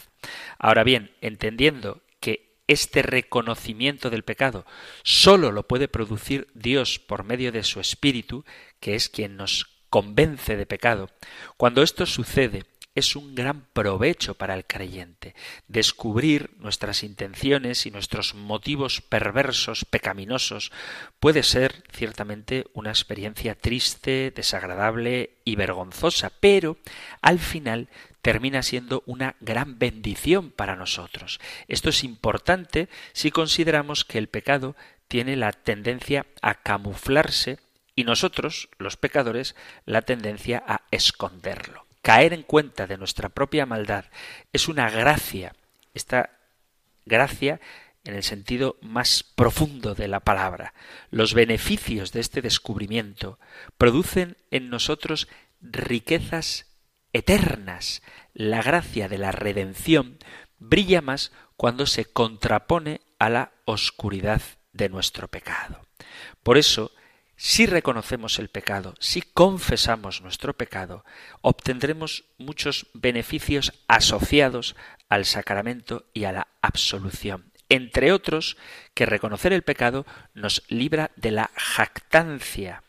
Ahora 0.59 0.85
bien, 0.85 1.17
entendiendo 1.21 2.03
que 2.21 2.61
este 2.69 3.03
reconocimiento 3.03 4.11
del 4.11 4.23
pecado 4.23 4.65
sólo 5.03 5.53
lo 5.53 5.67
puede 5.67 5.89
producir 5.89 6.49
Dios 6.55 6.99
por 6.99 7.25
medio 7.25 7.51
de 7.51 7.65
su 7.65 7.81
Espíritu, 7.81 8.45
que 8.79 8.95
es 8.95 9.09
quien 9.09 9.37
nos 9.37 9.67
convence 9.91 10.57
de 10.57 10.67
pecado, 10.67 11.11
cuando 11.57 11.83
esto 11.83 12.05
sucede 12.05 12.65
es 12.95 13.17
un 13.17 13.35
gran 13.35 13.67
provecho 13.73 14.35
para 14.35 14.55
el 14.55 14.65
creyente. 14.65 15.35
Descubrir 15.67 16.51
nuestras 16.59 17.03
intenciones 17.03 17.87
y 17.87 17.91
nuestros 17.91 18.35
motivos 18.35 19.01
perversos, 19.01 19.85
pecaminosos, 19.85 20.71
puede 21.19 21.43
ser 21.43 21.83
ciertamente 21.93 22.67
una 22.73 22.91
experiencia 22.91 23.55
triste, 23.57 24.33
desagradable 24.35 25.39
y 25.45 25.57
vergonzosa, 25.57 26.31
pero 26.41 26.79
al 27.21 27.41
final 27.41 27.89
termina 28.23 28.63
siendo 28.63 29.03
una 29.07 29.37
gran 29.41 29.79
bendición 29.79 30.51
para 30.51 30.77
nosotros. 30.77 31.41
Esto 31.69 31.91
es 31.91 32.05
importante 32.05 32.89
si 33.13 33.31
consideramos 33.31 34.05
que 34.05 34.19
el 34.19 34.29
pecado 34.29 34.77
tiene 35.09 35.37
la 35.37 35.53
tendencia 35.53 36.27
a 36.41 36.55
camuflarse 36.63 37.59
y 37.97 38.05
nosotros, 38.05 38.71
los 38.79 38.97
pecadores, 38.97 39.55
la 39.85 40.03
tendencia 40.03 40.63
a 40.67 40.83
esconderlo 40.91 41.84
caer 42.05 42.35
en 42.35 42.43
cuenta 42.43 42.87
de 42.87 42.99
nuestra 42.99 43.31
propia 43.31 43.65
maldad 43.65 44.05
es 44.53 44.69
una 44.69 44.91
gracia. 44.91 45.55
Esta 45.95 46.39
gracia 47.07 47.61
en 48.05 48.15
el 48.15 48.23
sentido 48.23 48.77
más 48.83 49.23
profundo 49.23 49.95
de 49.95 50.07
la 50.07 50.21
palabra. 50.21 50.75
Los 51.11 51.33
beneficios 51.33 52.13
de 52.13 52.21
este 52.21 52.43
descubrimiento 52.43 53.41
producen 53.79 54.37
en 54.51 54.69
nosotros 54.69 55.29
riquezas 55.63 56.67
eternas. 57.15 58.03
La 58.35 58.61
gracia 58.63 59.09
de 59.09 59.17
la 59.17 59.33
redención 59.33 60.19
brilla 60.59 61.01
más 61.01 61.33
cuando 61.57 61.87
se 61.87 62.05
contrapone 62.05 63.01
a 63.19 63.31
la 63.31 63.53
oscuridad 63.65 64.43
de 64.75 64.91
nuestro 64.91 65.29
pecado. 65.29 65.81
Por 66.43 66.59
eso, 66.59 66.93
si 67.37 67.67
reconocemos 67.67 68.39
el 68.39 68.49
pecado, 68.49 68.95
si 69.01 69.21
confesamos 69.23 70.23
nuestro 70.23 70.55
pecado, 70.55 71.05
obtendremos 71.41 72.25
muchos 72.39 72.87
beneficios 72.95 73.73
asociados 73.89 74.77
al 75.09 75.25
sacramento 75.25 76.07
y 76.13 76.25
a 76.25 76.33
la 76.33 76.49
absolución. 76.63 77.53
Entre 77.69 78.13
otros, 78.13 78.57
que 78.95 79.07
reconocer 79.07 79.53
el 79.53 79.63
pecado 79.63 80.07
nos 80.35 80.63
libra 80.69 81.11
de 81.17 81.33
la 81.33 81.51
jactancia. 81.57 82.83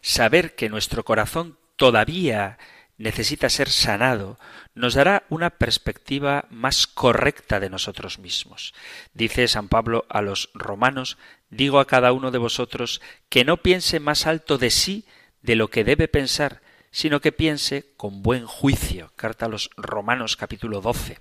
Saber 0.00 0.54
que 0.54 0.68
nuestro 0.68 1.04
corazón 1.04 1.58
todavía 1.76 2.58
necesita 2.96 3.48
ser 3.48 3.68
sanado, 3.68 4.38
nos 4.74 4.94
dará 4.94 5.24
una 5.28 5.50
perspectiva 5.50 6.46
más 6.50 6.86
correcta 6.86 7.60
de 7.60 7.70
nosotros 7.70 8.18
mismos. 8.18 8.74
Dice 9.12 9.48
San 9.48 9.68
Pablo 9.68 10.06
a 10.08 10.22
los 10.22 10.50
romanos 10.54 11.18
digo 11.50 11.80
a 11.80 11.86
cada 11.86 12.12
uno 12.12 12.30
de 12.30 12.38
vosotros 12.38 13.00
que 13.28 13.44
no 13.44 13.58
piense 13.58 14.00
más 14.00 14.26
alto 14.26 14.58
de 14.58 14.70
sí 14.70 15.04
de 15.42 15.56
lo 15.56 15.68
que 15.68 15.84
debe 15.84 16.08
pensar, 16.08 16.62
sino 16.90 17.20
que 17.20 17.32
piense 17.32 17.92
con 17.96 18.22
buen 18.22 18.46
juicio. 18.46 19.12
Carta 19.16 19.46
a 19.46 19.48
los 19.48 19.70
Romanos 19.76 20.36
capítulo 20.36 20.80
12. 20.80 21.18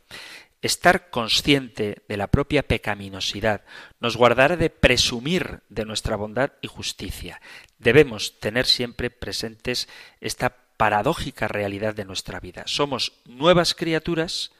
estar 0.61 1.09
consciente 1.09 2.03
de 2.07 2.15
la 2.15 2.27
propia 2.27 2.63
pecaminosidad 2.63 3.65
nos 3.99 4.15
guardará 4.15 4.55
de 4.55 4.69
presumir 4.69 5.59
de 5.67 5.83
nuestra 5.83 6.15
bondad 6.15 6.53
y 6.61 6.67
justicia. 6.67 7.41
Debemos 7.79 8.39
tener 8.39 8.65
siempre 8.65 9.09
presentes 9.09 9.89
esta 10.21 10.62
paradójica 10.77 11.47
realidad 11.47 11.95
de 11.95 12.05
nuestra 12.05 12.39
vida. 12.39 12.63
Somos 12.65 13.13
nuevas 13.25 13.75
criaturas, 13.75 14.51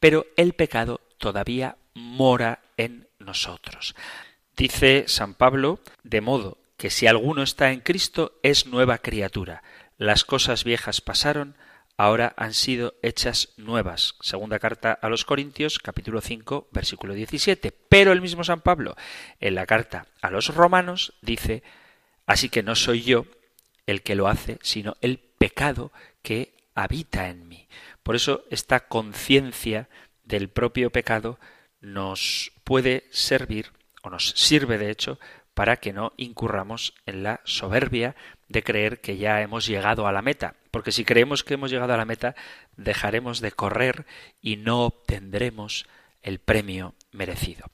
pero 0.00 0.26
el 0.36 0.52
pecado 0.54 1.00
todavía 1.18 1.76
mora 1.94 2.60
en 2.76 3.08
nosotros. 3.18 3.94
Dice 4.56 5.04
San 5.06 5.34
Pablo, 5.34 5.80
de 6.02 6.20
modo 6.20 6.58
que 6.76 6.90
si 6.90 7.06
alguno 7.06 7.42
está 7.42 7.72
en 7.72 7.80
Cristo 7.80 8.38
es 8.42 8.66
nueva 8.66 8.98
criatura. 8.98 9.62
Las 9.98 10.24
cosas 10.24 10.64
viejas 10.64 11.00
pasaron, 11.00 11.56
ahora 11.96 12.34
han 12.36 12.54
sido 12.54 12.94
hechas 13.02 13.50
nuevas. 13.56 14.14
Segunda 14.20 14.58
carta 14.58 14.92
a 14.92 15.08
los 15.08 15.24
Corintios, 15.24 15.78
capítulo 15.78 16.20
5, 16.20 16.68
versículo 16.70 17.14
17. 17.14 17.72
Pero 17.72 18.12
el 18.12 18.20
mismo 18.20 18.44
San 18.44 18.60
Pablo, 18.60 18.94
en 19.40 19.54
la 19.54 19.66
carta 19.66 20.06
a 20.20 20.30
los 20.30 20.54
Romanos, 20.54 21.14
dice, 21.22 21.62
así 22.26 22.48
que 22.50 22.62
no 22.62 22.74
soy 22.74 23.02
yo 23.02 23.26
el 23.86 24.02
que 24.02 24.14
lo 24.14 24.28
hace, 24.28 24.58
sino 24.62 24.96
el 25.00 25.25
pecado 25.38 25.92
que 26.22 26.54
habita 26.74 27.28
en 27.28 27.48
mí. 27.48 27.68
Por 28.02 28.16
eso 28.16 28.44
esta 28.50 28.80
conciencia 28.88 29.88
del 30.24 30.48
propio 30.48 30.90
pecado 30.90 31.38
nos 31.80 32.52
puede 32.64 33.04
servir, 33.10 33.72
o 34.02 34.10
nos 34.10 34.30
sirve 34.30 34.78
de 34.78 34.90
hecho, 34.90 35.18
para 35.54 35.78
que 35.78 35.92
no 35.92 36.12
incurramos 36.16 36.94
en 37.06 37.22
la 37.22 37.40
soberbia 37.44 38.14
de 38.48 38.62
creer 38.62 39.00
que 39.00 39.16
ya 39.16 39.40
hemos 39.40 39.66
llegado 39.66 40.06
a 40.06 40.12
la 40.12 40.22
meta, 40.22 40.54
porque 40.70 40.92
si 40.92 41.04
creemos 41.04 41.44
que 41.44 41.54
hemos 41.54 41.70
llegado 41.70 41.94
a 41.94 41.96
la 41.96 42.04
meta, 42.04 42.34
dejaremos 42.76 43.40
de 43.40 43.52
correr 43.52 44.04
y 44.42 44.56
no 44.56 44.82
obtendremos 44.82 45.86
el 46.22 46.38
premio 46.40 46.94
merecido. 47.12 47.70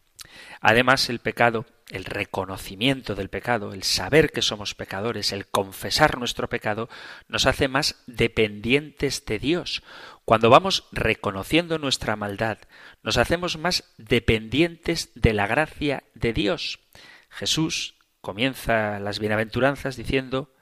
Además, 0.60 1.08
el 1.10 1.18
pecado, 1.18 1.66
el 1.92 2.06
reconocimiento 2.06 3.14
del 3.14 3.28
pecado, 3.28 3.72
el 3.72 3.82
saber 3.82 4.32
que 4.32 4.42
somos 4.42 4.74
pecadores, 4.74 5.30
el 5.32 5.46
confesar 5.46 6.18
nuestro 6.18 6.48
pecado, 6.48 6.88
nos 7.28 7.46
hace 7.46 7.68
más 7.68 8.02
dependientes 8.06 9.24
de 9.26 9.38
Dios. 9.38 9.82
Cuando 10.24 10.48
vamos 10.48 10.88
reconociendo 10.90 11.78
nuestra 11.78 12.16
maldad, 12.16 12.58
nos 13.02 13.18
hacemos 13.18 13.58
más 13.58 13.84
dependientes 13.98 15.10
de 15.14 15.34
la 15.34 15.46
gracia 15.46 16.02
de 16.14 16.32
Dios. 16.32 16.80
Jesús 17.28 17.96
comienza 18.22 18.98
las 18.98 19.18
bienaventuranzas 19.18 19.96
diciendo 19.96 20.54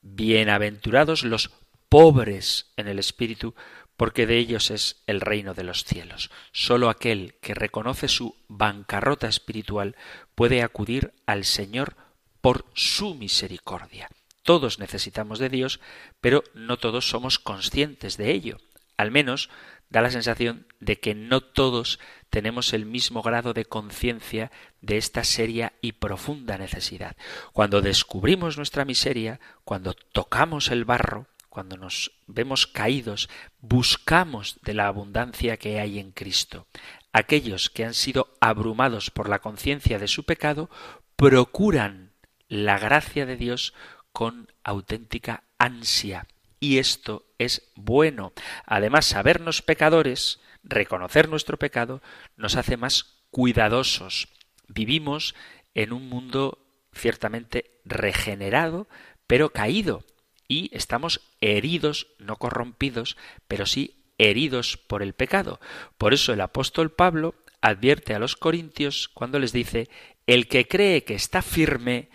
Bienaventurados 0.00 1.24
los 1.24 1.50
pobres 1.90 2.72
en 2.76 2.88
el 2.88 2.98
espíritu, 2.98 3.54
porque 4.00 4.26
de 4.26 4.38
ellos 4.38 4.70
es 4.70 5.02
el 5.06 5.20
reino 5.20 5.52
de 5.52 5.62
los 5.62 5.84
cielos. 5.84 6.30
Solo 6.52 6.88
aquel 6.88 7.34
que 7.42 7.52
reconoce 7.52 8.08
su 8.08 8.34
bancarrota 8.48 9.28
espiritual 9.28 9.94
puede 10.34 10.62
acudir 10.62 11.12
al 11.26 11.44
Señor 11.44 11.98
por 12.40 12.64
su 12.72 13.14
misericordia. 13.14 14.08
Todos 14.42 14.78
necesitamos 14.78 15.38
de 15.38 15.50
Dios, 15.50 15.80
pero 16.22 16.42
no 16.54 16.78
todos 16.78 17.10
somos 17.10 17.38
conscientes 17.38 18.16
de 18.16 18.30
ello. 18.30 18.56
Al 18.96 19.10
menos 19.10 19.50
da 19.90 20.00
la 20.00 20.10
sensación 20.10 20.66
de 20.78 20.98
que 20.98 21.14
no 21.14 21.42
todos 21.42 22.00
tenemos 22.30 22.72
el 22.72 22.86
mismo 22.86 23.20
grado 23.20 23.52
de 23.52 23.66
conciencia 23.66 24.50
de 24.80 24.96
esta 24.96 25.24
seria 25.24 25.74
y 25.82 25.92
profunda 25.92 26.56
necesidad. 26.56 27.18
Cuando 27.52 27.82
descubrimos 27.82 28.56
nuestra 28.56 28.86
miseria, 28.86 29.40
cuando 29.62 29.92
tocamos 29.92 30.70
el 30.70 30.86
barro, 30.86 31.26
cuando 31.50 31.76
nos 31.76 32.12
vemos 32.26 32.66
caídos, 32.66 33.28
buscamos 33.60 34.58
de 34.62 34.72
la 34.72 34.86
abundancia 34.86 35.56
que 35.56 35.80
hay 35.80 35.98
en 35.98 36.12
Cristo. 36.12 36.66
Aquellos 37.12 37.68
que 37.68 37.84
han 37.84 37.94
sido 37.94 38.32
abrumados 38.40 39.10
por 39.10 39.28
la 39.28 39.40
conciencia 39.40 39.98
de 39.98 40.08
su 40.08 40.24
pecado 40.24 40.70
procuran 41.16 42.12
la 42.48 42.78
gracia 42.78 43.26
de 43.26 43.36
Dios 43.36 43.74
con 44.12 44.52
auténtica 44.62 45.42
ansia. 45.58 46.26
Y 46.60 46.78
esto 46.78 47.26
es 47.38 47.70
bueno. 47.74 48.32
Además, 48.64 49.06
sabernos 49.06 49.60
pecadores, 49.60 50.40
reconocer 50.62 51.28
nuestro 51.28 51.58
pecado, 51.58 52.00
nos 52.36 52.54
hace 52.54 52.76
más 52.76 53.24
cuidadosos. 53.30 54.28
Vivimos 54.68 55.34
en 55.74 55.92
un 55.92 56.08
mundo 56.08 56.58
ciertamente 56.92 57.80
regenerado, 57.84 58.88
pero 59.26 59.50
caído 59.50 60.04
y 60.50 60.68
estamos 60.72 61.20
heridos, 61.40 62.08
no 62.18 62.34
corrompidos, 62.34 63.16
pero 63.46 63.66
sí 63.66 64.02
heridos 64.18 64.76
por 64.76 65.00
el 65.00 65.14
pecado. 65.14 65.60
Por 65.96 66.12
eso 66.12 66.32
el 66.32 66.40
apóstol 66.40 66.90
Pablo 66.90 67.36
advierte 67.60 68.14
a 68.14 68.18
los 68.18 68.34
corintios 68.34 69.08
cuando 69.08 69.38
les 69.38 69.52
dice 69.52 69.88
el 70.26 70.48
que 70.48 70.66
cree 70.66 71.04
que 71.04 71.14
está 71.14 71.40
firme, 71.40 72.10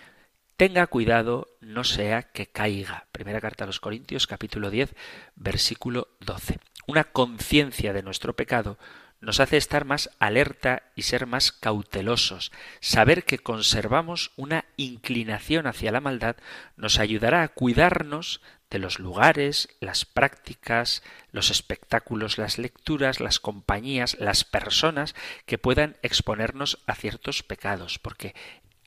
tenga 0.58 0.86
cuidado, 0.88 1.48
no 1.62 1.86
sea 1.86 2.24
que 2.24 2.48
caiga. 2.48 3.08
Primera 3.14 3.40
carta 3.40 3.64
a 3.64 3.68
los 3.68 3.80
Corintios, 3.80 4.28
capítulo 4.28 4.70
10, 4.70 4.94
versículo 5.36 6.10
12. 6.20 6.60
Una 6.88 7.06
conciencia 7.06 7.94
de 7.94 8.04
nuestro 8.04 8.36
pecado 8.36 8.78
nos 9.22 9.40
hace 9.40 9.58
estar 9.58 9.86
más 9.86 10.10
alerta 10.20 10.84
y 10.96 11.04
ser 11.04 11.26
más 11.26 11.52
cautelosos. 11.52 12.52
Saber 12.80 13.24
que 13.24 13.40
conservamos 13.40 14.32
una 14.36 14.66
inclinación 14.78 15.68
hacia 15.68 15.92
la 15.92 16.02
maldad 16.02 16.36
nos 16.78 17.00
ayudará 17.00 17.44
a 17.44 17.48
cuidarnos 17.50 18.42
de 18.70 18.80
los 18.80 19.00
lugares, 19.00 19.70
las 19.80 20.06
prácticas, 20.06 21.04
los 21.32 21.50
espectáculos, 21.50 22.38
las 22.38 22.58
lecturas, 22.58 23.20
las 23.20 23.40
compañías, 23.40 24.18
las 24.20 24.44
personas 24.44 25.16
que 25.46 25.58
puedan 25.58 25.98
exponernos 26.02 26.80
a 26.88 26.96
ciertos 26.96 27.44
pecados, 27.44 28.00
porque 28.00 28.36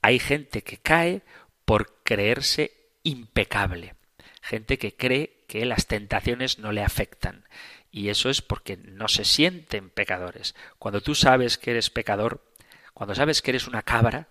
hay 0.02 0.18
gente 0.18 0.62
que 0.62 0.78
cae 0.78 1.22
por 1.64 2.02
creerse 2.02 2.72
impecable, 3.02 3.94
gente 4.48 4.78
que 4.78 4.96
cree 4.96 5.44
que 5.46 5.66
las 5.66 5.86
tentaciones 5.86 6.58
no 6.58 6.72
le 6.72 6.82
afectan 6.82 7.44
y 7.90 8.08
eso 8.08 8.30
es 8.30 8.42
porque 8.42 8.76
no 8.76 9.08
se 9.08 9.24
sienten 9.24 9.90
pecadores. 9.90 10.54
Cuando 10.78 11.00
tú 11.00 11.14
sabes 11.14 11.58
que 11.58 11.72
eres 11.72 11.90
pecador, 11.90 12.42
cuando 12.94 13.14
sabes 13.14 13.42
que 13.42 13.50
eres 13.50 13.66
una 13.66 13.82
cabra 13.82 14.28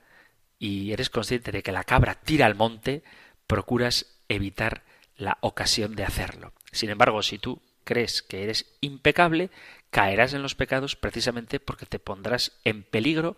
y 0.60 0.92
eres 0.92 1.10
consciente 1.10 1.52
de 1.52 1.64
que 1.64 1.72
la 1.72 1.84
cabra 1.84 2.16
tira 2.16 2.46
al 2.46 2.56
monte, 2.56 3.04
procuras 3.46 4.18
evitar 4.28 4.84
la 5.16 5.38
ocasión 5.42 5.96
de 5.96 6.04
hacerlo. 6.04 6.54
Sin 6.72 6.90
embargo, 6.90 7.22
si 7.22 7.38
tú 7.38 7.62
crees 7.84 8.22
que 8.22 8.44
eres 8.44 8.76
impecable, 8.82 9.50
caerás 9.92 10.34
en 10.34 10.42
los 10.42 10.56
pecados 10.56 10.96
precisamente 10.96 11.60
porque 11.60 11.86
te 11.86 12.00
pondrás 12.00 12.60
en 12.64 12.84
peligro 12.84 13.38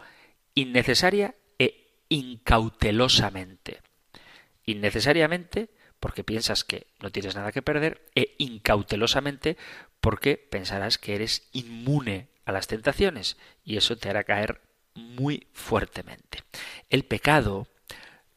innecesaria 0.55 1.35
e 1.57 2.03
incautelosamente. 2.09 3.81
Innecesariamente 4.65 5.69
porque 5.99 6.23
piensas 6.23 6.63
que 6.63 6.87
no 6.99 7.11
tienes 7.11 7.35
nada 7.35 7.51
que 7.51 7.61
perder 7.61 8.09
e 8.15 8.35
incautelosamente 8.37 9.57
porque 10.01 10.37
pensarás 10.37 10.97
que 10.97 11.15
eres 11.15 11.49
inmune 11.51 12.29
a 12.45 12.51
las 12.51 12.67
tentaciones 12.67 13.37
y 13.63 13.77
eso 13.77 13.97
te 13.97 14.09
hará 14.09 14.23
caer 14.23 14.61
muy 14.95 15.47
fuertemente. 15.53 16.43
El 16.89 17.05
pecado 17.05 17.67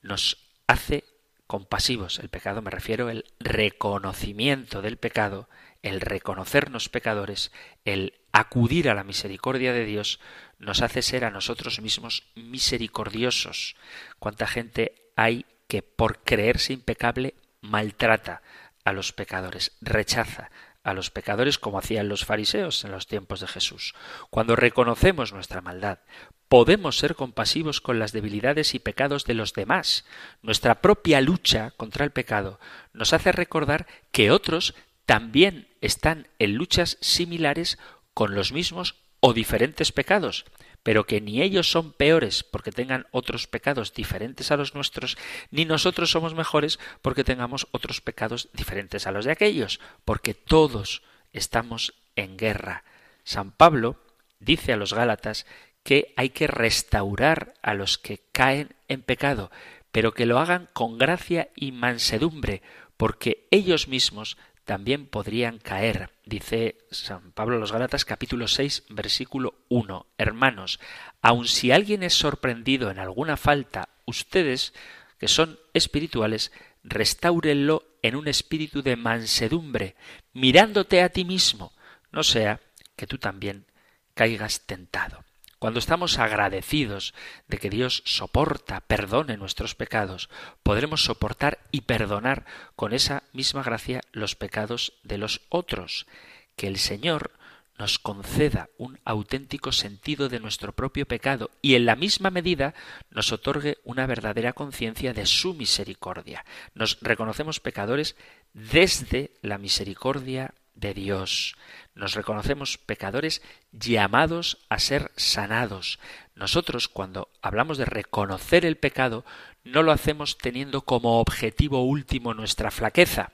nos 0.02 0.38
hace 0.66 1.04
compasivos. 1.46 2.18
El 2.18 2.30
pecado 2.30 2.62
me 2.62 2.70
refiero 2.70 3.08
al 3.08 3.24
reconocimiento 3.38 4.80
del 4.80 4.96
pecado, 4.96 5.48
el 5.82 6.00
reconocernos 6.00 6.88
pecadores, 6.88 7.52
el 7.84 8.14
acudir 8.32 8.88
a 8.88 8.94
la 8.94 9.04
misericordia 9.04 9.72
de 9.72 9.84
Dios, 9.84 10.18
nos 10.58 10.80
hace 10.80 11.02
ser 11.02 11.24
a 11.24 11.30
nosotros 11.30 11.80
mismos 11.80 12.24
misericordiosos. 12.34 13.76
¿Cuánta 14.18 14.46
gente 14.46 15.12
hay 15.16 15.44
que 15.68 15.82
por 15.82 16.22
creerse 16.22 16.72
impecable 16.72 17.34
maltrata 17.62 18.42
a 18.84 18.92
los 18.92 19.12
pecadores, 19.12 19.72
rechaza 19.80 20.50
a 20.82 20.94
los 20.94 21.10
pecadores 21.10 21.58
como 21.58 21.78
hacían 21.78 22.08
los 22.08 22.24
fariseos 22.24 22.84
en 22.84 22.90
los 22.90 23.06
tiempos 23.06 23.40
de 23.40 23.46
Jesús. 23.46 23.94
Cuando 24.30 24.56
reconocemos 24.56 25.32
nuestra 25.32 25.60
maldad, 25.60 26.00
podemos 26.48 26.98
ser 26.98 27.14
compasivos 27.14 27.80
con 27.80 27.98
las 27.98 28.12
debilidades 28.12 28.74
y 28.74 28.78
pecados 28.78 29.24
de 29.24 29.34
los 29.34 29.54
demás. 29.54 30.04
Nuestra 30.42 30.82
propia 30.82 31.20
lucha 31.20 31.70
contra 31.76 32.04
el 32.04 32.10
pecado 32.10 32.58
nos 32.92 33.12
hace 33.12 33.32
recordar 33.32 33.86
que 34.10 34.30
otros 34.30 34.74
también 35.06 35.68
están 35.80 36.28
en 36.38 36.54
luchas 36.54 36.98
similares 37.00 37.78
con 38.12 38.34
los 38.34 38.52
mismos 38.52 38.96
o 39.20 39.32
diferentes 39.32 39.92
pecados 39.92 40.44
pero 40.82 41.06
que 41.06 41.20
ni 41.20 41.42
ellos 41.42 41.70
son 41.70 41.92
peores 41.92 42.42
porque 42.42 42.72
tengan 42.72 43.06
otros 43.10 43.46
pecados 43.46 43.94
diferentes 43.94 44.50
a 44.50 44.56
los 44.56 44.74
nuestros, 44.74 45.16
ni 45.50 45.64
nosotros 45.64 46.10
somos 46.10 46.34
mejores 46.34 46.78
porque 47.02 47.24
tengamos 47.24 47.68
otros 47.70 48.00
pecados 48.00 48.48
diferentes 48.52 49.06
a 49.06 49.12
los 49.12 49.24
de 49.24 49.32
aquellos, 49.32 49.80
porque 50.04 50.34
todos 50.34 51.02
estamos 51.32 51.94
en 52.16 52.36
guerra. 52.36 52.84
San 53.24 53.52
Pablo 53.52 53.96
dice 54.40 54.72
a 54.72 54.76
los 54.76 54.92
Gálatas 54.92 55.46
que 55.82 56.12
hay 56.16 56.30
que 56.30 56.46
restaurar 56.46 57.54
a 57.62 57.74
los 57.74 57.98
que 57.98 58.22
caen 58.32 58.74
en 58.88 59.02
pecado, 59.02 59.50
pero 59.90 60.14
que 60.14 60.26
lo 60.26 60.38
hagan 60.38 60.68
con 60.72 60.98
gracia 60.98 61.50
y 61.54 61.72
mansedumbre, 61.72 62.62
porque 62.96 63.46
ellos 63.50 63.88
mismos 63.88 64.36
también 64.64 65.06
podrían 65.06 65.58
caer. 65.58 66.10
Dice 66.24 66.78
San 66.90 67.32
Pablo 67.32 67.56
a 67.56 67.58
los 67.58 67.72
Gálatas 67.72 68.04
capítulo 68.04 68.48
6 68.48 68.84
versículo 68.90 69.54
1. 69.68 70.06
Hermanos, 70.18 70.80
aun 71.20 71.46
si 71.48 71.72
alguien 71.72 72.02
es 72.02 72.14
sorprendido 72.14 72.90
en 72.90 72.98
alguna 72.98 73.36
falta, 73.36 73.88
ustedes, 74.06 74.72
que 75.18 75.28
son 75.28 75.58
espirituales, 75.74 76.52
restáurenlo 76.84 77.84
en 78.02 78.16
un 78.16 78.28
espíritu 78.28 78.82
de 78.82 78.96
mansedumbre, 78.96 79.96
mirándote 80.32 81.02
a 81.02 81.08
ti 81.08 81.24
mismo, 81.24 81.72
no 82.10 82.22
sea 82.22 82.60
que 82.96 83.06
tú 83.06 83.18
también 83.18 83.66
caigas 84.14 84.66
tentado. 84.66 85.24
Cuando 85.62 85.78
estamos 85.78 86.18
agradecidos 86.18 87.14
de 87.46 87.58
que 87.58 87.70
Dios 87.70 88.02
soporta, 88.04 88.80
perdone 88.80 89.36
nuestros 89.36 89.76
pecados, 89.76 90.28
podremos 90.64 91.04
soportar 91.04 91.60
y 91.70 91.82
perdonar 91.82 92.46
con 92.74 92.92
esa 92.92 93.22
misma 93.32 93.62
gracia 93.62 94.00
los 94.10 94.34
pecados 94.34 94.94
de 95.04 95.18
los 95.18 95.42
otros. 95.50 96.08
Que 96.56 96.66
el 96.66 96.78
Señor 96.78 97.30
nos 97.78 98.00
conceda 98.00 98.70
un 98.76 98.98
auténtico 99.04 99.70
sentido 99.70 100.28
de 100.28 100.40
nuestro 100.40 100.72
propio 100.72 101.06
pecado 101.06 101.52
y 101.62 101.76
en 101.76 101.86
la 101.86 101.94
misma 101.94 102.30
medida 102.30 102.74
nos 103.10 103.30
otorgue 103.30 103.78
una 103.84 104.08
verdadera 104.08 104.54
conciencia 104.54 105.12
de 105.12 105.26
su 105.26 105.54
misericordia. 105.54 106.44
Nos 106.74 106.98
reconocemos 107.02 107.60
pecadores 107.60 108.16
desde 108.52 109.30
la 109.42 109.58
misericordia 109.58 110.54
de 110.74 110.94
Dios. 110.94 111.56
Nos 111.94 112.14
reconocemos 112.14 112.78
pecadores 112.78 113.42
llamados 113.72 114.58
a 114.68 114.78
ser 114.78 115.10
sanados. 115.16 115.98
Nosotros 116.34 116.88
cuando 116.88 117.28
hablamos 117.42 117.78
de 117.78 117.84
reconocer 117.84 118.64
el 118.64 118.76
pecado 118.76 119.24
no 119.64 119.82
lo 119.82 119.92
hacemos 119.92 120.38
teniendo 120.38 120.82
como 120.82 121.20
objetivo 121.20 121.84
último 121.84 122.34
nuestra 122.34 122.70
flaqueza, 122.70 123.32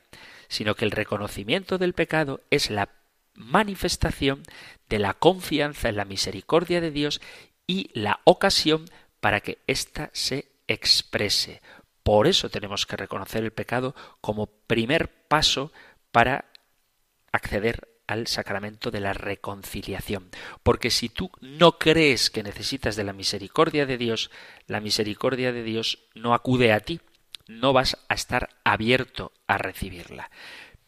sino 0.48 0.74
que 0.74 0.84
el 0.84 0.90
reconocimiento 0.90 1.78
del 1.78 1.94
pecado 1.94 2.40
es 2.50 2.70
la 2.70 2.90
manifestación 3.34 4.42
de 4.88 4.98
la 4.98 5.14
confianza 5.14 5.88
en 5.88 5.96
la 5.96 6.04
misericordia 6.04 6.80
de 6.80 6.90
Dios 6.90 7.20
y 7.66 7.90
la 7.92 8.20
ocasión 8.24 8.86
para 9.20 9.40
que 9.40 9.58
ésta 9.66 10.10
se 10.12 10.48
exprese. 10.66 11.60
Por 12.02 12.26
eso 12.26 12.48
tenemos 12.48 12.86
que 12.86 12.96
reconocer 12.96 13.44
el 13.44 13.52
pecado 13.52 13.94
como 14.20 14.46
primer 14.46 15.08
paso 15.28 15.72
para 16.10 16.46
acceder 17.32 17.88
al 18.06 18.26
sacramento 18.26 18.90
de 18.90 19.00
la 19.00 19.12
reconciliación. 19.12 20.30
Porque 20.62 20.90
si 20.90 21.08
tú 21.08 21.30
no 21.40 21.78
crees 21.78 22.30
que 22.30 22.42
necesitas 22.42 22.96
de 22.96 23.04
la 23.04 23.12
misericordia 23.12 23.86
de 23.86 23.98
Dios, 23.98 24.30
la 24.66 24.80
misericordia 24.80 25.52
de 25.52 25.62
Dios 25.62 26.08
no 26.14 26.34
acude 26.34 26.72
a 26.72 26.80
ti, 26.80 27.00
no 27.46 27.72
vas 27.72 27.98
a 28.08 28.14
estar 28.14 28.48
abierto 28.64 29.32
a 29.46 29.58
recibirla. 29.58 30.30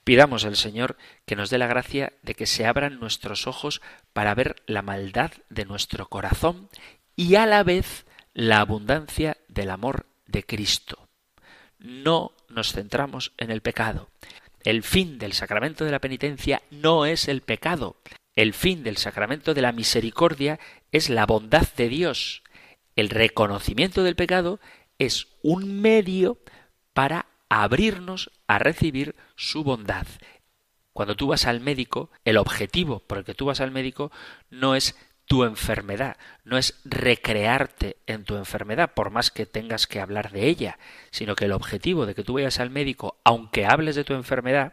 Pidamos 0.05 0.45
al 0.45 0.57
Señor 0.57 0.97
que 1.27 1.37
nos 1.37 1.51
dé 1.51 1.59
la 1.59 1.67
gracia 1.67 2.15
de 2.23 2.35
que 2.35 2.47
se 2.47 2.67
abran 2.67 2.99
nuestros 2.99 3.47
ojos 3.47 3.83
para 4.13 4.35
ver 4.35 4.57
la 4.67 4.83
maldad 4.83 5.31
de 5.51 5.67
nuestro 5.67 6.09
corazón 6.09 6.69
y 7.17 7.35
a 7.35 7.47
la 7.47 7.63
vez 7.63 8.07
la 8.33 8.61
abundancia 8.61 9.37
del 9.49 9.71
amor 9.71 10.07
de 10.27 10.45
Cristo. 10.45 11.09
No 11.79 12.33
nos 12.49 12.73
centramos 12.73 13.33
en 13.37 13.51
el 13.51 13.61
pecado, 13.61 14.11
el 14.65 14.83
fin 14.83 15.19
del 15.19 15.33
sacramento 15.33 15.85
de 15.85 15.91
la 15.91 16.01
penitencia 16.01 16.63
no 16.71 17.07
es 17.07 17.29
el 17.29 17.41
pecado. 17.41 17.97
El 18.35 18.55
fin 18.55 18.83
del 18.83 18.97
sacramento 18.97 19.55
de 19.55 19.63
la 19.63 19.73
misericordia 19.73 20.59
es 20.93 21.11
la 21.11 21.27
bondad 21.27 21.67
de 21.77 21.89
Dios. 21.89 22.43
El 22.97 23.09
reconocimiento 23.09 24.03
del 24.03 24.17
pecado 24.17 24.61
es 24.99 25.29
un 25.43 25.81
medio 25.81 26.39
para 26.93 27.27
abrirnos 27.49 28.31
a 28.47 28.59
recibir 28.59 29.17
su 29.37 29.65
bondad. 29.65 30.07
Cuando 30.93 31.17
tú 31.17 31.29
vas 31.29 31.47
al 31.47 31.61
médico, 31.61 32.11
el 32.25 32.37
objetivo 32.37 33.01
por 33.01 33.19
el 33.19 33.25
que 33.25 33.35
tú 33.35 33.47
vas 33.47 33.61
al 33.61 33.71
médico 33.71 34.13
no 34.51 34.75
es 34.75 34.97
tu 35.31 35.45
enfermedad, 35.45 36.17
no 36.43 36.59
es 36.59 36.81
recrearte 36.85 37.99
en 38.09 38.25
tu 38.25 38.35
enfermedad, 38.35 38.95
por 38.95 39.11
más 39.11 39.31
que 39.31 39.47
tengas 39.47 39.87
que 39.87 40.01
hablar 40.01 40.33
de 40.33 40.49
ella, 40.49 40.77
sino 41.13 41.37
que 41.37 41.45
el 41.45 41.53
objetivo 41.53 42.05
de 42.05 42.17
que 42.17 42.25
tú 42.25 42.33
vayas 42.33 42.59
al 42.59 42.71
médico, 42.71 43.21
aunque 43.23 43.65
hables 43.65 43.95
de 43.95 44.03
tu 44.03 44.15
enfermedad, 44.15 44.73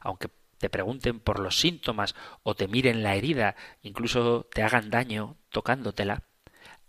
aunque 0.00 0.30
te 0.56 0.70
pregunten 0.70 1.20
por 1.20 1.40
los 1.40 1.60
síntomas 1.60 2.14
o 2.42 2.54
te 2.54 2.68
miren 2.68 3.02
la 3.02 3.16
herida, 3.16 3.54
incluso 3.82 4.46
te 4.50 4.62
hagan 4.62 4.88
daño 4.88 5.36
tocándotela, 5.50 6.22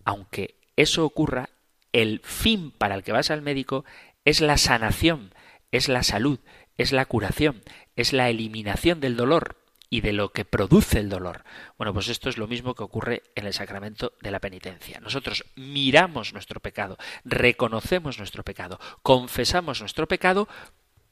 aunque 0.06 0.56
eso 0.78 1.04
ocurra, 1.04 1.50
el 1.92 2.22
fin 2.24 2.72
para 2.72 2.96
el 2.96 3.04
que 3.04 3.12
vas 3.12 3.32
al 3.32 3.42
médico 3.42 3.84
es 4.24 4.40
la 4.40 4.56
sanación, 4.56 5.34
es 5.72 5.90
la 5.90 6.04
salud, 6.04 6.40
es 6.78 6.94
la 6.94 7.06
curación, 7.06 7.64
es 7.98 8.14
la 8.14 8.30
eliminación 8.30 9.02
del 9.02 9.18
dolor, 9.18 9.58
y 9.90 10.02
de 10.02 10.14
lo 10.14 10.32
que 10.32 10.46
produce 10.46 11.00
el 11.00 11.10
dolor. 11.10 11.44
Bueno, 11.78 11.94
pues 11.94 12.10
esto 12.10 12.30
es 12.30 12.38
lo 12.38 12.48
mismo 12.48 12.76
que 12.76 12.84
ocurre 12.84 13.24
en 13.36 13.46
el 13.46 13.54
sacramento 13.54 14.14
de 14.22 14.32
la 14.32 14.40
penitencia. 14.40 15.00
Nosotros 15.00 15.46
miramos 15.56 16.34
nuestro 16.34 16.60
pecado, 16.60 16.98
reconocemos 17.26 18.18
nuestro 18.20 18.44
pecado, 18.44 18.80
confesamos 19.02 19.80
nuestro 19.80 20.08
pecado, 20.08 20.48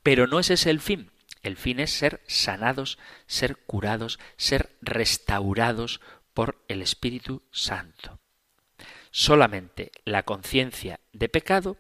pero 0.04 0.28
no 0.28 0.40
ese 0.40 0.54
es 0.54 0.66
el 0.66 0.80
fin. 0.80 1.12
El 1.44 1.58
fin 1.58 1.80
es 1.80 1.92
ser 1.92 2.22
sanados, 2.28 2.98
ser 3.26 3.58
curados, 3.58 4.20
ser 4.38 4.76
restaurados 4.82 6.02
por 6.34 6.64
el 6.68 6.82
Espíritu 6.82 7.44
Santo. 7.52 8.20
Solamente 9.12 9.92
la 10.04 10.24
conciencia 10.24 11.00
de 11.14 11.30
pecado 11.30 11.78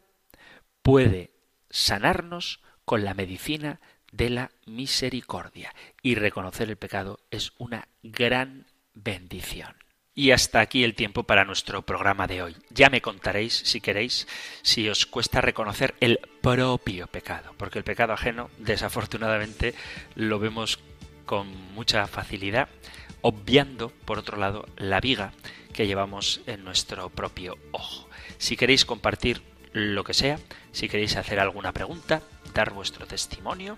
puede 0.81 1.31
sanarnos 1.69 2.61
con 2.85 3.03
la 3.03 3.13
medicina 3.13 3.81
de 4.11 4.29
la 4.29 4.51
misericordia. 4.65 5.73
Y 6.01 6.15
reconocer 6.15 6.69
el 6.69 6.77
pecado 6.77 7.19
es 7.31 7.53
una 7.57 7.87
gran 8.03 8.65
bendición. 8.93 9.75
Y 10.13 10.31
hasta 10.31 10.61
aquí 10.61 10.83
el 10.83 10.95
tiempo 10.95 11.23
para 11.23 11.45
nuestro 11.45 11.83
programa 11.83 12.25
de 12.25 12.41
hoy. 12.41 12.55
Ya 12.71 12.89
me 12.89 13.01
contaréis, 13.01 13.53
si 13.53 13.81
queréis, 13.81 14.27
si 14.63 14.89
os 14.89 15.05
cuesta 15.05 15.41
reconocer 15.41 15.93
el 15.99 16.19
propio 16.41 17.05
pecado, 17.05 17.53
porque 17.55 17.77
el 17.77 17.83
pecado 17.85 18.13
ajeno, 18.13 18.49
desafortunadamente, 18.57 19.75
lo 20.15 20.39
vemos 20.39 20.79
con 21.27 21.55
mucha 21.75 22.07
facilidad, 22.07 22.67
obviando, 23.21 23.89
por 24.05 24.17
otro 24.17 24.37
lado, 24.37 24.67
la 24.77 24.99
viga 24.99 25.33
que 25.71 25.85
llevamos 25.85 26.41
en 26.47 26.63
nuestro 26.63 27.11
propio 27.11 27.59
ojo. 27.71 28.09
Si 28.39 28.57
queréis 28.57 28.85
compartir 28.85 29.43
lo 29.71 30.03
que 30.03 30.15
sea, 30.15 30.39
si 30.71 30.89
queréis 30.89 31.15
hacer 31.15 31.39
alguna 31.39 31.73
pregunta, 31.73 32.23
dar 32.57 32.73
vuestro 32.73 33.05
testimonio, 33.05 33.77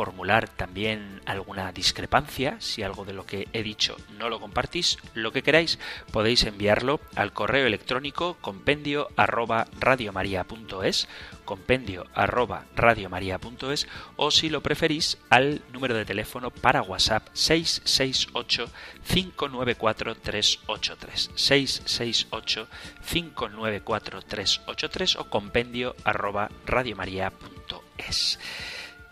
formular 0.00 0.48
también 0.48 1.20
alguna 1.26 1.72
discrepancia, 1.72 2.56
si 2.58 2.82
algo 2.82 3.04
de 3.04 3.12
lo 3.12 3.26
que 3.26 3.48
he 3.52 3.62
dicho 3.62 3.98
no 4.18 4.30
lo 4.30 4.40
compartís, 4.40 4.96
lo 5.12 5.30
que 5.30 5.42
queráis, 5.42 5.78
podéis 6.10 6.44
enviarlo 6.44 7.00
al 7.16 7.34
correo 7.34 7.66
electrónico 7.66 8.38
compendio 8.40 9.08
arroba 9.16 9.66
radiomaria.es, 9.78 11.06
compendio 11.44 12.06
arroba 12.14 12.64
radiomaria.es, 12.76 13.88
o 14.16 14.30
si 14.30 14.48
lo 14.48 14.62
preferís, 14.62 15.18
al 15.28 15.60
número 15.70 15.94
de 15.94 16.06
teléfono 16.06 16.50
para 16.50 16.80
WhatsApp 16.80 17.28
668 17.34 18.70
594 19.06 20.14
383, 20.14 21.30
668 21.34 22.68
594 23.06 24.22
383 24.22 25.16
o 25.16 25.28
compendio 25.28 25.94
arroba 26.04 26.48
radiomaria.es 26.64 28.38